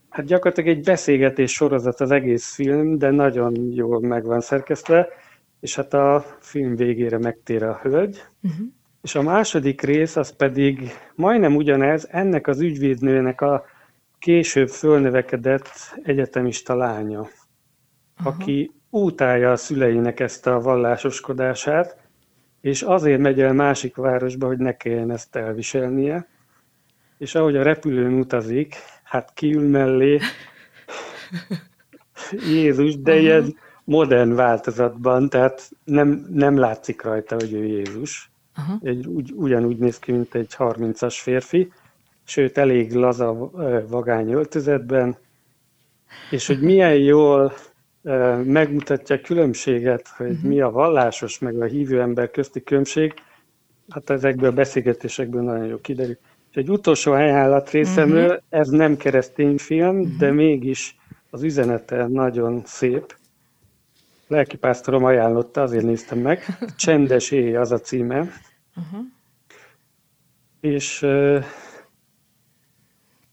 hát 0.10 0.26
gyakorlatilag 0.26 0.78
egy 0.78 0.84
beszélgetés 0.84 1.52
sorozat 1.52 2.02
az 2.02 2.12
egész 2.12 2.54
film, 2.54 2.98
de 2.98 3.10
nagyon 3.10 3.74
jól 3.74 4.00
meg 4.00 4.26
van 4.26 4.42
szerkesztve, 4.42 5.08
és 5.60 5.76
hát 5.76 5.94
a 5.94 6.26
film 6.40 6.76
végére 6.76 7.18
megtér 7.18 7.64
a 7.64 7.80
hölgy, 7.82 8.24
uh-huh. 8.42 8.68
és 9.02 9.16
a 9.16 9.22
második 9.22 9.82
rész 9.82 10.16
az 10.16 10.36
pedig 10.36 10.92
majdnem 11.16 11.56
ugyanez, 11.56 12.08
ennek 12.12 12.48
az 12.48 12.62
ügyvédnőnek 12.62 13.42
a 13.42 13.66
később 14.28 14.70
fölnövekedett 14.70 15.70
egyetemista 16.04 16.76
lánya, 16.76 17.20
Aha. 18.18 18.30
aki 18.30 18.72
útálja 18.90 19.52
a 19.52 19.56
szüleinek 19.56 20.20
ezt 20.20 20.48
a 20.48 20.60
vallásoskodását, 20.60 21.98
és 22.62 22.82
azért 22.82 23.20
megy 23.20 23.42
el 23.42 23.54
másik 23.54 23.96
városba, 23.96 24.48
hogy 24.48 24.58
ne 24.58 24.78
kelljen 24.78 25.12
ezt 25.12 25.36
elviselnie. 25.36 26.28
És 27.18 27.36
ahogy 27.36 27.56
a 27.56 27.64
repülőn 27.64 28.14
utazik, 28.14 28.76
hát 29.04 29.34
kiül 29.34 29.70
mellé 29.70 30.20
Jézus, 32.54 33.02
de 33.02 33.12
Aha. 33.12 33.20
ilyen 33.20 33.56
modern 33.84 34.34
változatban, 34.34 35.30
tehát 35.30 35.70
nem, 35.84 36.28
nem 36.30 36.58
látszik 36.58 37.02
rajta, 37.02 37.36
hogy 37.36 37.54
ő 37.54 37.66
Jézus. 37.66 38.32
Aha. 38.56 38.80
Egy, 38.82 39.08
ugy, 39.08 39.32
ugyanúgy 39.36 39.78
néz 39.78 40.00
ki, 40.00 40.12
mint 40.12 40.36
egy 40.36 40.56
30-as 40.58 41.18
férfi, 41.22 41.72
sőt 42.28 42.58
elég 42.58 42.94
laza 42.94 43.34
vagány 43.88 44.32
öltözetben, 44.32 45.18
és 46.32 46.48
hogy 46.48 46.60
milyen 46.60 46.96
jól 46.96 47.54
megmutatja 48.44 49.16
a 49.16 49.22
különbséget, 49.22 50.08
hogy 50.08 50.30
uh-huh. 50.30 50.50
mi 50.50 50.62
a 50.62 50.72
vallásos 50.72 51.40
meg 51.40 51.62
a 51.62 51.66
hívő 51.66 52.02
ember 52.02 52.32
közti 52.32 52.64
különbség, 52.64 53.14
hát 53.90 54.10
ezekből 54.10 54.50
a 54.50 54.54
beszélgetésekből 54.54 55.42
nagyon 55.42 55.66
jó 55.66 55.82
kiderül. 55.82 56.18
És 56.52 56.56
egy 56.56 56.70
utolsó 56.70 57.12
ajánlat 57.12 57.70
részemről, 57.70 58.26
uh-huh. 58.26 58.44
ez 58.50 58.68
nem 58.68 58.98
keresztény 58.98 59.58
film, 59.58 60.00
uh-huh. 60.00 60.18
de 60.18 60.32
mégis 60.32 60.96
az 61.30 61.44
üzenete 61.44 62.08
nagyon 62.08 62.62
szép. 62.66 63.16
Lelkipásztorom 64.28 65.04
ajánlotta, 65.04 65.62
azért 65.62 65.84
néztem 65.84 66.20
meg. 66.20 66.46
Csendes 66.78 67.32
éj 67.32 67.56
az 67.56 67.72
a 67.72 67.80
címe. 67.80 68.18
Uh-huh. 68.20 69.06
És 70.60 71.06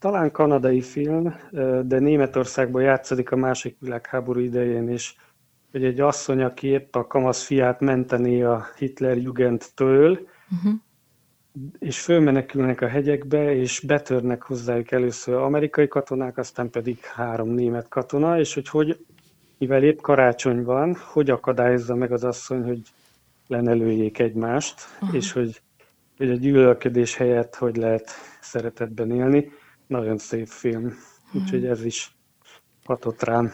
talán 0.04 0.30
kanadai 0.30 0.80
film, 0.80 1.34
de 1.82 1.98
Németországban 1.98 2.82
játszódik 2.82 3.30
a 3.30 3.36
másik 3.36 3.76
világháború 3.80 4.40
idején, 4.40 4.88
és 4.88 5.14
hogy 5.70 5.84
egy 5.84 6.00
asszony, 6.00 6.42
aki 6.42 6.66
épp 6.66 6.94
a 6.94 7.06
kamasz 7.06 7.42
fiát 7.42 7.80
menteni 7.80 8.42
a 8.42 8.66
Hitler 8.78 9.16
Jugendtől, 9.16 10.10
uh-huh. 10.10 10.72
és 11.78 12.00
fölmenekülnek 12.00 12.80
a 12.80 12.86
hegyekbe, 12.86 13.54
és 13.54 13.80
betörnek 13.80 14.42
hozzájuk 14.42 14.90
először 14.90 15.34
amerikai 15.34 15.88
katonák, 15.88 16.38
aztán 16.38 16.70
pedig 16.70 16.98
három 17.00 17.48
német 17.48 17.88
katona, 17.88 18.38
és 18.38 18.54
hogy, 18.54 18.68
hogy 18.68 18.98
mivel 19.58 19.82
épp 19.82 19.98
karácsony 20.00 20.62
van, 20.62 20.96
hogy 21.12 21.30
akadályozza 21.30 21.94
meg 21.94 22.12
az 22.12 22.24
asszony, 22.24 22.62
hogy 22.62 22.80
lenelőjék 23.46 24.18
egymást, 24.18 24.80
uh-huh. 25.00 25.16
és 25.16 25.32
hogy, 25.32 25.60
hogy 26.16 26.30
a 26.30 26.34
gyűlölködés 26.34 27.16
helyett 27.16 27.54
hogy 27.54 27.76
lehet 27.76 28.10
szeretetben 28.40 29.10
élni. 29.10 29.62
Nagyon 29.86 30.18
szép 30.18 30.46
film, 30.46 30.84
uh-huh. 30.84 31.42
úgyhogy 31.42 31.66
ez 31.66 31.84
is 31.84 32.16
hatott 32.84 33.22
rám. 33.22 33.52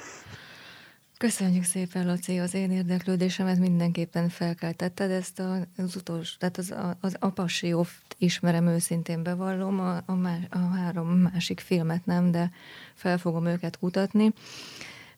Köszönjük 1.18 1.64
szépen, 1.64 2.06
Laci, 2.06 2.38
az 2.38 2.54
én 2.54 2.70
érdeklődésemet 2.70 3.58
mindenképpen 3.58 4.28
felkeltetted, 4.28 5.10
ezt 5.10 5.42
az 5.76 5.96
utolsó, 5.96 6.34
tehát 6.38 6.58
az, 6.58 6.74
az 7.00 7.16
Apasiót 7.18 7.88
ismerem 8.18 8.66
őszintén 8.66 9.22
bevallom, 9.22 9.80
a, 9.80 9.96
a, 10.06 10.14
más, 10.14 10.38
a 10.50 10.58
három 10.58 11.08
másik 11.08 11.60
filmet 11.60 12.06
nem, 12.06 12.30
de 12.30 12.50
fel 12.94 13.18
fogom 13.18 13.46
őket 13.46 13.78
kutatni. 13.78 14.32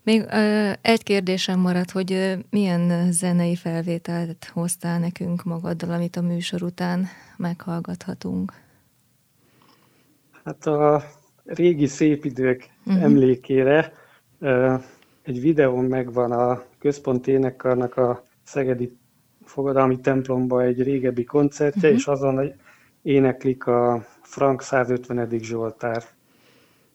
Még 0.03 0.25
ö, 0.31 0.73
egy 0.81 1.03
kérdésem 1.03 1.61
maradt, 1.61 1.91
hogy 1.91 2.13
ö, 2.13 2.35
milyen 2.51 3.13
zenei 3.13 3.57
felvételt 3.57 4.51
hoztál 4.53 4.99
nekünk 4.99 5.43
magaddal, 5.45 5.91
amit 5.91 6.17
a 6.17 6.23
műsor 6.23 6.63
után 6.63 7.09
meghallgathatunk? 7.37 8.53
Hát 10.45 10.67
a 10.67 11.05
régi 11.45 11.87
szép 11.87 12.25
idők 12.25 12.69
uh-huh. 12.87 13.03
emlékére 13.03 13.93
egy 15.23 15.41
videón 15.41 15.85
megvan 15.85 16.33
a 16.33 16.63
központi 16.79 17.31
énekkarnak 17.31 17.97
a 17.97 18.23
Szegedi 18.43 18.97
Fogadalmi 19.45 20.01
templomba 20.01 20.63
egy 20.63 20.83
régebbi 20.83 21.25
koncertje, 21.25 21.81
uh-huh. 21.81 21.95
és 21.95 22.07
azon 22.07 22.53
éneklik 23.03 23.67
a 23.67 24.07
Frank 24.23 24.63
150. 24.63 25.29
Zsoltár. 25.41 26.05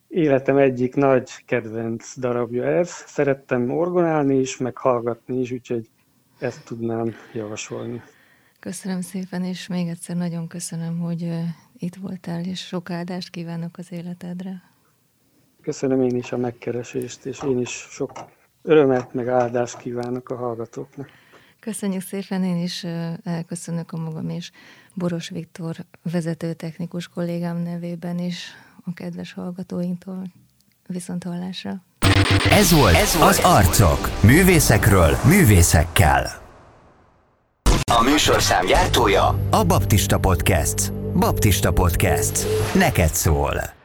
Életem 0.08 0.58
egyik 0.58 0.95
nagy 0.95 1.30
kedvenc 1.45 2.18
darabja 2.20 2.66
ez. 2.66 2.89
Szerettem 2.89 3.72
orgonálni 3.72 4.39
is, 4.39 4.58
meg 4.58 4.78
hallgatni 4.78 5.39
is, 5.39 5.52
úgyhogy 5.52 5.89
ezt 6.39 6.66
tudnám 6.66 7.14
javasolni. 7.34 8.02
Köszönöm 8.60 9.02
szépen, 9.02 9.43
és 9.43 9.68
még 9.68 9.88
egyszer 9.88 10.16
nagyon 10.16 10.48
köszönöm, 10.48 11.00
hogy 11.00 11.30
itt 11.80 11.96
voltál, 11.96 12.44
és 12.44 12.60
sok 12.60 12.90
áldást 12.90 13.30
kívánok 13.30 13.78
az 13.78 13.92
életedre. 13.92 14.62
Köszönöm 15.62 16.02
én 16.02 16.16
is 16.16 16.32
a 16.32 16.38
megkeresést, 16.38 17.26
és 17.26 17.42
én 17.44 17.60
is 17.60 17.70
sok 17.70 18.12
örömet, 18.62 19.14
meg 19.14 19.28
áldást 19.28 19.78
kívánok 19.78 20.30
a 20.30 20.36
hallgatóknak. 20.36 21.10
Köszönjük 21.60 22.02
szépen, 22.02 22.44
én 22.44 22.64
is 22.64 22.86
elköszönök 23.24 23.92
a 23.92 23.98
magam 23.98 24.30
és 24.30 24.52
Boros 24.94 25.30
Viktor 25.30 25.76
vezető 26.12 26.54
technikus 26.54 27.08
kollégám 27.08 27.58
nevében 27.58 28.20
is 28.20 28.46
a 28.86 28.94
kedves 28.94 29.34
hallgatóinktól. 29.34 30.24
Viszont 30.88 31.24
hallásra. 31.24 31.84
Ez 32.50 32.72
volt, 32.72 32.96
Ez 32.96 33.16
volt 33.16 33.30
az 33.30 33.40
Arcok. 33.40 34.24
Művészekről, 34.24 35.18
művészekkel. 35.26 36.46
A 37.92 38.04
műsorszám 38.04 38.66
gyártója 38.66 39.48
a 39.50 39.66
Baptista 39.66 40.20
Podcast. 40.20 40.92
Baptista 41.20 41.72
Podcast. 41.72 42.47
Neked 42.74 43.13
szól. 43.13 43.77